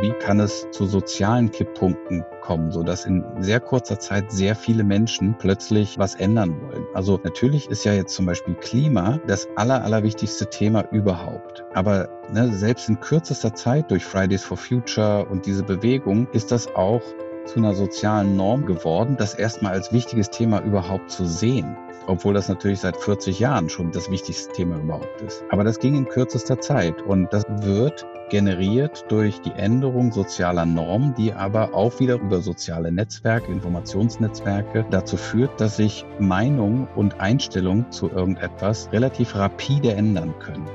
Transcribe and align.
wie 0.00 0.12
kann 0.12 0.40
es 0.40 0.66
zu 0.70 0.86
sozialen 0.86 1.50
Kipppunkten 1.50 2.24
kommen, 2.42 2.70
sodass 2.70 3.06
in 3.06 3.24
sehr 3.40 3.60
kurzer 3.60 3.98
Zeit 3.98 4.30
sehr 4.30 4.54
viele 4.54 4.84
Menschen 4.84 5.36
plötzlich 5.38 5.98
was 5.98 6.14
ändern 6.14 6.54
wollen. 6.62 6.86
Also 6.94 7.18
natürlich 7.24 7.68
ist 7.70 7.84
ja 7.84 7.92
jetzt 7.92 8.14
zum 8.14 8.26
Beispiel 8.26 8.54
Klima 8.54 9.18
das 9.26 9.48
aller, 9.56 9.82
allerwichtigste 9.82 10.48
Thema 10.48 10.82
überhaupt. 10.92 11.64
Aber 11.74 12.08
ne, 12.32 12.52
selbst 12.52 12.88
in 12.88 13.00
kürzester 13.00 13.54
Zeit 13.54 13.90
durch 13.90 14.04
Fridays 14.04 14.44
for 14.44 14.56
Future 14.56 15.26
und 15.26 15.46
diese 15.46 15.62
Bewegung 15.62 16.28
ist 16.32 16.52
das 16.52 16.68
auch 16.74 17.02
zu 17.46 17.58
einer 17.58 17.74
sozialen 17.74 18.36
Norm 18.36 18.66
geworden, 18.66 19.16
das 19.16 19.34
erstmal 19.34 19.72
als 19.72 19.92
wichtiges 19.92 20.30
Thema 20.30 20.62
überhaupt 20.62 21.10
zu 21.10 21.26
sehen. 21.26 21.76
Obwohl 22.08 22.34
das 22.34 22.48
natürlich 22.48 22.80
seit 22.80 22.96
40 22.96 23.40
Jahren 23.40 23.68
schon 23.68 23.90
das 23.90 24.10
wichtigste 24.10 24.52
Thema 24.52 24.78
überhaupt 24.78 25.22
ist. 25.22 25.42
Aber 25.50 25.64
das 25.64 25.78
ging 25.78 25.96
in 25.96 26.08
kürzester 26.08 26.60
Zeit 26.60 27.02
und 27.02 27.32
das 27.32 27.44
wird 27.62 28.06
generiert 28.28 29.04
durch 29.08 29.40
die 29.40 29.52
Änderung 29.52 30.12
sozialer 30.12 30.66
Normen, 30.66 31.14
die 31.14 31.32
aber 31.32 31.74
auch 31.74 31.98
wieder 31.98 32.14
über 32.14 32.40
soziale 32.40 32.92
Netzwerke, 32.92 33.50
Informationsnetzwerke 33.50 34.84
dazu 34.90 35.16
führt, 35.16 35.60
dass 35.60 35.76
sich 35.76 36.04
Meinung 36.20 36.86
und 36.94 37.20
Einstellung 37.20 37.90
zu 37.90 38.08
irgendetwas 38.08 38.88
relativ 38.92 39.34
rapide 39.34 39.92
ändern 39.92 40.34
können. 40.38 40.66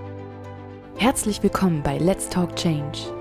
Herzlich 0.97 1.41
willkommen 1.41 1.81
bei 1.81 1.97
Let's 1.97 2.29
Talk 2.29 2.55
Change 2.55 3.20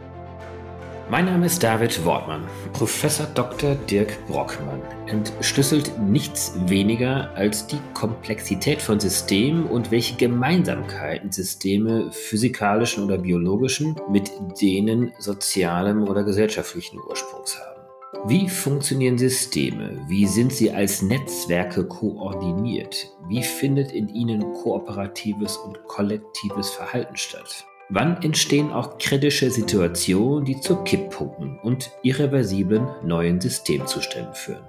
Mein 1.11 1.25
Name 1.25 1.47
ist 1.47 1.61
David 1.61 2.05
Wortmann. 2.05 2.47
Professor 2.71 3.25
Dr. 3.25 3.75
Dirk 3.75 4.15
Brockmann 4.27 4.81
entschlüsselt 5.07 5.99
nichts 5.99 6.53
weniger 6.67 7.35
als 7.35 7.67
die 7.67 7.79
Komplexität 7.93 8.81
von 8.81 8.97
Systemen 8.97 9.65
und 9.65 9.91
welche 9.91 10.15
Gemeinsamkeiten 10.15 11.29
Systeme 11.29 12.09
physikalischen 12.13 13.03
oder 13.03 13.17
biologischen 13.17 13.97
mit 14.09 14.31
denen 14.61 15.11
sozialem 15.19 16.07
oder 16.07 16.23
gesellschaftlichen 16.23 16.97
Ursprungs 17.09 17.59
haben. 17.59 18.29
Wie 18.29 18.47
funktionieren 18.47 19.17
Systeme? 19.17 19.99
Wie 20.07 20.25
sind 20.25 20.53
sie 20.53 20.71
als 20.71 21.01
Netzwerke 21.01 21.85
koordiniert? 21.85 23.11
Wie 23.27 23.43
findet 23.43 23.91
in 23.91 24.07
ihnen 24.07 24.53
kooperatives 24.53 25.57
und 25.57 25.83
kollektives 25.89 26.69
Verhalten 26.69 27.17
statt? 27.17 27.65
Wann 27.93 28.23
entstehen 28.23 28.71
auch 28.71 28.99
kritische 28.99 29.51
Situationen, 29.51 30.45
die 30.45 30.61
zu 30.61 30.77
Kipppunkten 30.77 31.59
und 31.59 31.91
irreversiblen 32.03 32.87
neuen 33.03 33.41
Systemzuständen 33.41 34.33
führen? 34.33 34.63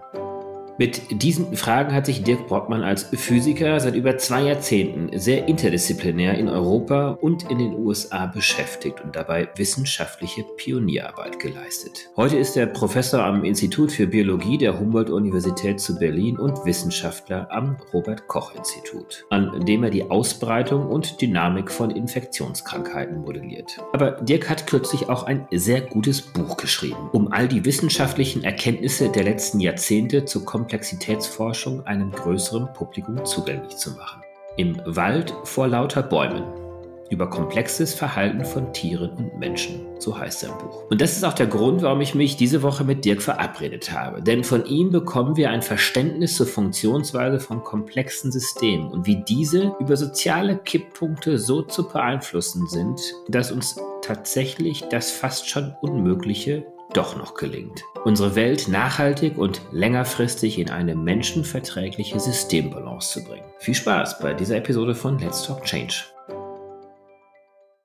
Mit 0.78 1.22
diesen 1.22 1.54
Fragen 1.54 1.92
hat 1.92 2.06
sich 2.06 2.22
Dirk 2.22 2.46
Brockmann 2.48 2.82
als 2.82 3.04
Physiker 3.04 3.78
seit 3.78 3.94
über 3.94 4.16
zwei 4.16 4.42
Jahrzehnten 4.42 5.10
sehr 5.18 5.46
interdisziplinär 5.46 6.38
in 6.38 6.48
Europa 6.48 7.18
und 7.20 7.50
in 7.50 7.58
den 7.58 7.74
USA 7.74 8.24
beschäftigt 8.26 9.02
und 9.04 9.14
dabei 9.14 9.50
wissenschaftliche 9.56 10.44
Pionierarbeit 10.56 11.38
geleistet. 11.38 12.08
Heute 12.16 12.38
ist 12.38 12.56
er 12.56 12.66
Professor 12.66 13.22
am 13.22 13.44
Institut 13.44 13.92
für 13.92 14.06
Biologie 14.06 14.56
der 14.56 14.80
Humboldt-Universität 14.80 15.78
zu 15.78 15.98
Berlin 15.98 16.38
und 16.38 16.64
Wissenschaftler 16.64 17.48
am 17.50 17.76
Robert-Koch-Institut, 17.92 19.26
an 19.28 19.66
dem 19.66 19.84
er 19.84 19.90
die 19.90 20.10
Ausbreitung 20.10 20.86
und 20.86 21.20
Dynamik 21.20 21.70
von 21.70 21.90
Infektionskrankheiten 21.90 23.20
modelliert. 23.20 23.78
Aber 23.92 24.12
Dirk 24.12 24.48
hat 24.48 24.66
kürzlich 24.66 25.10
auch 25.10 25.24
ein 25.24 25.46
sehr 25.52 25.82
gutes 25.82 26.22
Buch 26.22 26.56
geschrieben, 26.56 27.10
um 27.12 27.30
all 27.30 27.46
die 27.46 27.66
wissenschaftlichen 27.66 28.42
Erkenntnisse 28.42 29.10
der 29.10 29.24
letzten 29.24 29.60
Jahrzehnte 29.60 30.24
zu 30.24 30.44
komplexen 30.44 30.61
Komplexitätsforschung 30.62 31.84
einem 31.88 32.12
größeren 32.12 32.72
Publikum 32.72 33.24
zugänglich 33.24 33.76
zu 33.76 33.90
machen. 33.96 34.22
Im 34.56 34.80
Wald 34.84 35.34
vor 35.42 35.66
lauter 35.66 36.04
Bäumen. 36.04 36.44
Über 37.10 37.28
komplexes 37.28 37.92
Verhalten 37.92 38.44
von 38.44 38.72
Tieren 38.72 39.10
und 39.10 39.38
Menschen, 39.38 39.84
so 39.98 40.16
heißt 40.16 40.40
sein 40.40 40.56
Buch. 40.58 40.84
Und 40.88 41.00
das 41.00 41.16
ist 41.16 41.24
auch 41.24 41.32
der 41.32 41.48
Grund, 41.48 41.82
warum 41.82 42.00
ich 42.00 42.14
mich 42.14 42.36
diese 42.36 42.62
Woche 42.62 42.84
mit 42.84 43.04
Dirk 43.04 43.22
verabredet 43.22 43.90
habe. 43.92 44.22
Denn 44.22 44.44
von 44.44 44.64
ihm 44.64 44.90
bekommen 44.90 45.36
wir 45.36 45.50
ein 45.50 45.62
Verständnis 45.62 46.36
zur 46.36 46.46
Funktionsweise 46.46 47.40
von 47.40 47.64
komplexen 47.64 48.30
Systemen 48.30 48.86
und 48.86 49.04
wie 49.04 49.16
diese 49.16 49.74
über 49.80 49.96
soziale 49.96 50.58
Kipppunkte 50.58 51.38
so 51.38 51.62
zu 51.62 51.88
beeinflussen 51.88 52.68
sind, 52.68 53.00
dass 53.28 53.50
uns 53.50 53.78
tatsächlich 54.00 54.84
das 54.88 55.10
fast 55.10 55.50
schon 55.50 55.74
Unmögliche 55.82 56.64
doch 56.92 57.16
noch 57.16 57.34
gelingt. 57.34 57.84
Unsere 58.04 58.34
Welt 58.34 58.68
nachhaltig 58.68 59.38
und 59.38 59.62
längerfristig 59.72 60.58
in 60.58 60.70
eine 60.70 60.94
menschenverträgliche 60.94 62.18
Systembalance 62.20 63.12
zu 63.12 63.24
bringen. 63.24 63.44
Viel 63.58 63.74
Spaß 63.74 64.18
bei 64.20 64.34
dieser 64.34 64.56
Episode 64.56 64.94
von 64.94 65.18
Let's 65.18 65.44
Talk 65.44 65.64
Change. 65.64 66.04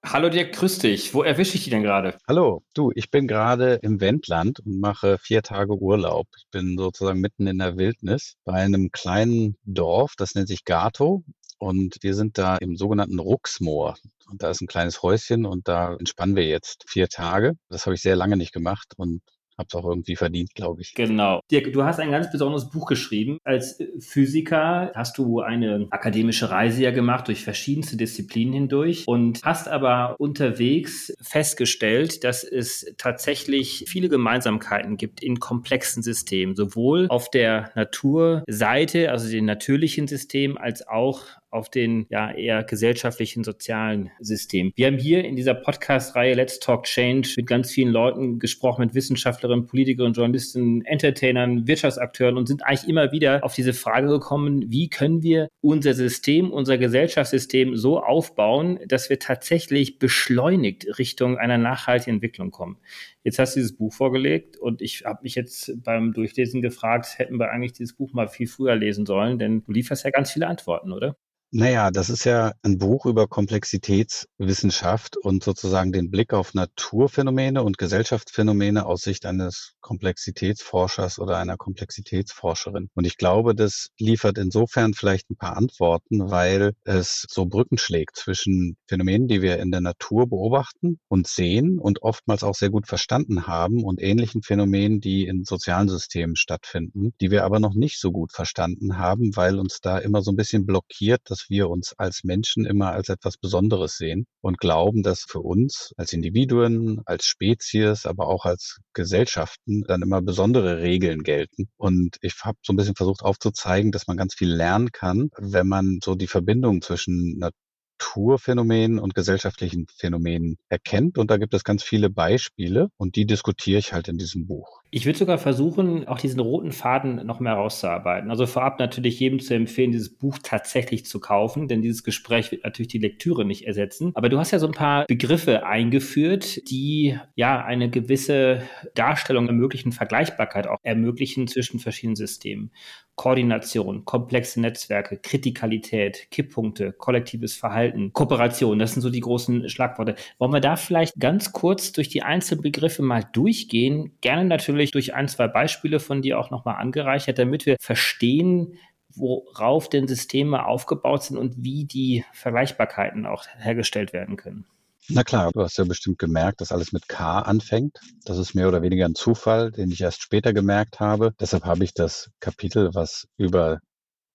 Hallo 0.09 0.29
Dirk, 0.29 0.53
grüß 0.53 0.79
dich. 0.79 1.13
Wo 1.13 1.23
erwische 1.23 1.55
ich 1.55 1.65
dich 1.65 1.71
denn 1.71 1.83
gerade? 1.83 2.15
Hallo, 2.27 2.63
du, 2.73 2.91
ich 2.95 3.11
bin 3.11 3.27
gerade 3.27 3.79
im 3.81 3.99
Wendland 3.99 4.61
und 4.61 4.79
mache 4.79 5.17
vier 5.17 5.41
Tage 5.41 5.73
Urlaub. 5.73 6.27
Ich 6.37 6.45
bin 6.49 6.77
sozusagen 6.77 7.19
mitten 7.19 7.45
in 7.45 7.57
der 7.57 7.75
Wildnis 7.75 8.37
bei 8.45 8.53
einem 8.53 8.91
kleinen 8.91 9.57
Dorf, 9.65 10.13
das 10.17 10.33
nennt 10.33 10.47
sich 10.47 10.63
Gato. 10.63 11.23
Und 11.59 11.97
wir 12.01 12.13
sind 12.13 12.37
da 12.37 12.57
im 12.57 12.75
sogenannten 12.75 13.19
Ruxmoor. 13.19 13.95
Und 14.29 14.43
da 14.43 14.49
ist 14.49 14.61
ein 14.61 14.67
kleines 14.67 15.01
Häuschen 15.01 15.45
und 15.45 15.67
da 15.67 15.95
entspannen 15.95 16.35
wir 16.35 16.45
jetzt 16.45 16.83
vier 16.87 17.07
Tage. 17.07 17.53
Das 17.69 17.85
habe 17.85 17.95
ich 17.95 18.01
sehr 18.01 18.15
lange 18.15 18.37
nicht 18.37 18.53
gemacht 18.53 18.93
und 18.97 19.21
habe 19.57 19.67
es 19.69 19.75
auch 19.75 19.85
irgendwie 19.85 20.15
verdient, 20.15 20.53
glaube 20.53 20.81
ich. 20.81 20.93
Genau. 20.93 21.41
Dirk, 21.49 21.73
du 21.73 21.83
hast 21.83 21.99
ein 21.99 22.11
ganz 22.11 22.31
besonderes 22.31 22.69
Buch 22.69 22.85
geschrieben. 22.85 23.39
Als 23.43 23.79
Physiker 23.99 24.91
hast 24.93 25.17
du 25.17 25.41
eine 25.41 25.87
akademische 25.89 26.51
Reise 26.51 26.83
ja 26.83 26.91
gemacht 26.91 27.27
durch 27.27 27.43
verschiedenste 27.43 27.97
Disziplinen 27.97 28.53
hindurch 28.53 29.05
und 29.07 29.41
hast 29.43 29.67
aber 29.67 30.15
unterwegs 30.19 31.11
festgestellt, 31.21 32.23
dass 32.23 32.43
es 32.43 32.93
tatsächlich 32.97 33.85
viele 33.87 34.09
Gemeinsamkeiten 34.09 34.97
gibt 34.97 35.23
in 35.23 35.39
komplexen 35.39 36.03
Systemen, 36.03 36.55
sowohl 36.55 37.07
auf 37.09 37.31
der 37.31 37.71
Naturseite, 37.75 39.11
also 39.11 39.29
den 39.29 39.45
natürlichen 39.45 40.07
Systemen, 40.07 40.57
als 40.57 40.87
auch 40.87 41.21
auf 41.49 41.69
den 41.69 42.05
ja 42.09 42.31
eher 42.31 42.63
gesellschaftlichen, 42.63 43.43
sozialen 43.43 44.11
System. 44.19 44.71
Wir 44.75 44.87
haben 44.87 44.97
hier 44.97 45.23
in 45.23 45.35
dieser 45.35 45.53
Podcast-Reihe 45.53 46.33
Let's 46.33 46.59
Talk 46.59 46.83
Change 46.83 47.33
mit 47.37 47.47
ganz 47.47 47.71
vielen 47.71 47.91
Leuten 47.91 48.39
gesprochen, 48.39 48.81
mit 48.81 48.93
Wissenschaftlerinnen, 48.93 49.67
Politikerinnen, 49.67 50.13
Journalisten, 50.13 50.83
Entertainern, 50.85 51.67
Wirtschaftsakteuren 51.67 52.37
und 52.37 52.47
sind 52.47 52.63
eigentlich 52.65 52.89
immer 52.89 53.11
wieder 53.11 53.43
auf 53.43 53.55
diese 53.55 53.73
Frage 53.73 54.07
gekommen, 54.07 54.65
wie 54.67 54.89
können 54.89 55.23
wir 55.23 55.47
unser 55.61 55.93
System, 55.93 56.51
unser 56.51 56.77
Gesellschaftssystem 56.77 57.75
so 57.75 58.01
aufbauen, 58.01 58.79
dass 58.87 59.09
wir 59.09 59.19
tatsächlich 59.19 59.99
beschleunigt 59.99 60.97
Richtung 60.99 61.37
einer 61.37 61.57
nachhaltigen 61.57 62.15
Entwicklung 62.15 62.51
kommen. 62.51 62.77
Jetzt 63.23 63.39
hast 63.39 63.55
du 63.55 63.59
dieses 63.59 63.75
Buch 63.75 63.93
vorgelegt 63.93 64.57
und 64.57 64.81
ich 64.81 65.03
habe 65.05 65.19
mich 65.23 65.35
jetzt 65.35 65.83
beim 65.83 66.13
Durchlesen 66.13 66.61
gefragt, 66.61 67.17
hätten 67.17 67.37
wir 67.37 67.49
eigentlich 67.51 67.73
dieses 67.73 67.93
Buch 67.95 68.13
mal 68.13 68.27
viel 68.27 68.47
früher 68.47 68.75
lesen 68.75 69.05
sollen, 69.05 69.37
denn 69.39 69.63
du 69.65 69.71
lieferst 69.71 70.05
ja 70.05 70.11
ganz 70.11 70.31
viele 70.31 70.47
Antworten, 70.47 70.91
oder? 70.91 71.17
Naja, 71.51 71.91
das 71.91 72.09
ist 72.09 72.25
ja 72.25 72.51
ein 72.61 72.77
Buch 72.77 73.05
über 73.05 73.27
Komplexitätswissenschaft 73.27 75.15
und 75.15 75.45
sozusagen 75.45 75.93
den 75.93 76.11
Blick 76.11 76.33
auf 76.33 76.53
Naturphänomene 76.53 77.63
und 77.63 77.77
Gesellschaftsphänomene 77.77 78.85
aus 78.85 79.01
Sicht 79.03 79.25
eines 79.25 79.73
Komplexitätsforschers 79.79 81.19
oder 81.19 81.37
einer 81.37 81.55
Komplexitätsforscherin. 81.55 82.89
Und 82.95 83.07
ich 83.07 83.15
glaube, 83.15 83.55
das 83.55 83.87
liefert 83.97 84.37
insofern 84.37 84.93
vielleicht 84.93 85.29
ein 85.29 85.37
paar 85.37 85.55
Antworten, 85.55 86.29
weil 86.29 86.73
es 86.83 87.25
so 87.29 87.45
Brücken 87.45 87.77
schlägt 87.77 88.17
zwischen 88.17 88.75
Phänomenen, 88.85 89.29
die 89.29 89.41
wir 89.41 89.57
in 89.59 89.71
der 89.71 89.79
Natur 89.81 90.27
beobachten 90.27 90.99
und 91.07 91.27
sehen 91.27 91.79
und 91.79 92.01
oftmals 92.01 92.43
auch 92.43 92.55
sehr 92.55 92.69
gut 92.71 92.87
verstanden 92.87 93.47
haben 93.47 93.85
und 93.85 94.01
ähnlichen 94.01 94.43
Phänomenen, 94.43 94.99
die 94.99 95.25
in 95.25 95.45
sozialen 95.45 95.87
Systemen 95.87 96.35
stattfinden, 96.35 97.13
die 97.21 97.31
wir 97.31 97.45
aber 97.45 97.61
noch 97.61 97.73
nicht 97.73 97.99
so 98.01 98.11
gut 98.11 98.33
verstanden 98.33 98.97
haben, 98.97 99.33
weil 99.37 99.57
uns 99.59 99.79
da 99.79 99.97
immer 99.97 100.21
so 100.21 100.31
ein 100.31 100.35
bisschen 100.35 100.65
blockiert, 100.65 101.21
dass 101.37 101.49
wir 101.49 101.69
uns 101.69 101.93
als 101.97 102.23
Menschen 102.23 102.65
immer 102.65 102.91
als 102.91 103.09
etwas 103.09 103.37
Besonderes 103.37 103.97
sehen 103.97 104.25
und 104.41 104.57
glauben, 104.57 105.03
dass 105.03 105.21
für 105.21 105.39
uns 105.39 105.93
als 105.95 106.13
Individuen, 106.13 107.01
als 107.05 107.25
Spezies, 107.25 108.05
aber 108.07 108.27
auch 108.27 108.45
als 108.45 108.79
Gesellschaften 108.93 109.83
dann 109.87 110.01
immer 110.01 110.21
besondere 110.21 110.79
Regeln 110.81 111.21
gelten. 111.21 111.67
Und 111.77 112.17
ich 112.21 112.33
habe 112.43 112.57
so 112.63 112.73
ein 112.73 112.75
bisschen 112.75 112.95
versucht 112.95 113.21
aufzuzeigen, 113.21 113.91
dass 113.91 114.07
man 114.07 114.17
ganz 114.17 114.33
viel 114.33 114.51
lernen 114.51 114.91
kann, 114.91 115.29
wenn 115.37 115.67
man 115.67 115.99
so 116.03 116.15
die 116.15 116.27
Verbindung 116.27 116.81
zwischen 116.81 117.37
Naturphänomenen 117.37 118.97
und 118.97 119.13
gesellschaftlichen 119.13 119.85
Phänomenen 119.95 120.57
erkennt. 120.69 121.19
Und 121.19 121.29
da 121.29 121.37
gibt 121.37 121.53
es 121.53 121.63
ganz 121.63 121.83
viele 121.83 122.09
Beispiele 122.09 122.89
und 122.97 123.15
die 123.15 123.27
diskutiere 123.27 123.77
ich 123.77 123.93
halt 123.93 124.07
in 124.07 124.17
diesem 124.17 124.47
Buch. 124.47 124.81
Ich 124.89 125.05
würde 125.05 125.19
sogar 125.19 125.37
versuchen, 125.37 126.07
auch 126.07 126.19
diesen 126.19 126.39
roten 126.39 126.71
Faden 126.71 127.25
noch 127.25 127.39
mehr 127.39 127.53
rauszuarbeiten. 127.53 128.29
Also 128.31 128.45
vorab 128.45 128.79
natürlich 128.79 129.19
jedem 129.19 129.39
zu 129.39 129.53
empfehlen, 129.53 129.91
dieses 129.91 130.09
Buch 130.09 130.37
tatsächlich 130.41 131.05
zu 131.05 131.19
kaufen, 131.19 131.67
denn 131.67 131.81
dieses 131.81 132.03
Gespräch 132.03 132.51
wird 132.51 132.63
natürlich 132.63 132.87
die 132.87 132.99
Lektüre 132.99 133.43
nicht 133.43 133.67
ersetzen. 133.67 134.11
Aber 134.15 134.29
du 134.29 134.39
hast 134.39 134.51
ja 134.51 134.59
so 134.59 134.67
ein 134.67 134.73
paar 134.73 135.05
Begriffe 135.05 135.65
eingeführt, 135.65 136.69
die 136.69 137.17
ja 137.35 137.63
eine 137.63 137.89
gewisse 137.89 138.61
Darstellung 138.95 139.47
ermöglichen, 139.47 139.91
Vergleichbarkeit 139.91 140.67
auch 140.67 140.77
ermöglichen 140.83 141.47
zwischen 141.47 141.79
verschiedenen 141.79 142.15
Systemen. 142.15 142.71
Koordination, 143.17 144.05
komplexe 144.05 144.61
Netzwerke, 144.61 145.17
Kritikalität, 145.17 146.29
Kipppunkte, 146.29 146.93
kollektives 146.93 147.55
Verhalten, 147.55 148.13
Kooperation, 148.13 148.77
das 148.77 148.93
sind 148.93 149.01
so 149.01 149.09
die 149.09 149.21
großen 149.21 149.69
Schlagworte. 149.69 150.13
Wollen 150.37 150.53
wir 150.53 150.61
da 150.61 150.75
vielleicht 150.75 151.15
ganz 151.19 151.51
kurz 151.51 151.91
durch 151.91 152.09
die 152.09 152.21
einzelnen 152.21 152.61
Begriffe 152.61 153.01
mal 153.01 153.23
durchgehen? 153.33 154.11
Gerne 154.21 154.45
natürlich 154.45 154.76
durch 154.85 155.13
ein, 155.13 155.27
zwei 155.27 155.47
Beispiele 155.47 155.99
von 155.99 156.21
dir 156.21 156.39
auch 156.39 156.51
nochmal 156.51 156.75
angereichert, 156.75 157.39
damit 157.39 157.65
wir 157.65 157.77
verstehen, 157.79 158.77
worauf 159.15 159.89
denn 159.89 160.07
Systeme 160.07 160.65
aufgebaut 160.65 161.23
sind 161.23 161.37
und 161.37 161.63
wie 161.63 161.85
die 161.85 162.23
Vergleichbarkeiten 162.33 163.25
auch 163.25 163.45
hergestellt 163.57 164.13
werden 164.13 164.37
können. 164.37 164.65
Na 165.09 165.23
klar, 165.23 165.51
du 165.53 165.61
hast 165.61 165.77
ja 165.77 165.85
bestimmt 165.85 166.19
gemerkt, 166.19 166.59
dass 166.59 166.73
alles 166.73 166.91
mit 166.91 167.07
K 167.07 167.39
anfängt. 167.39 167.97
Das 168.25 168.37
ist 168.37 168.55
mehr 168.55 168.67
oder 168.67 168.81
weniger 168.81 169.05
ein 169.05 169.15
Zufall, 169.15 169.71
den 169.71 169.89
ich 169.89 170.01
erst 170.01 170.21
später 170.21 170.51
gemerkt 170.51 170.99
habe. 170.99 171.33
Deshalb 171.39 171.63
habe 171.63 171.85
ich 171.85 171.93
das 171.93 172.29
Kapitel, 172.41 172.93
was 172.93 173.27
über 173.37 173.79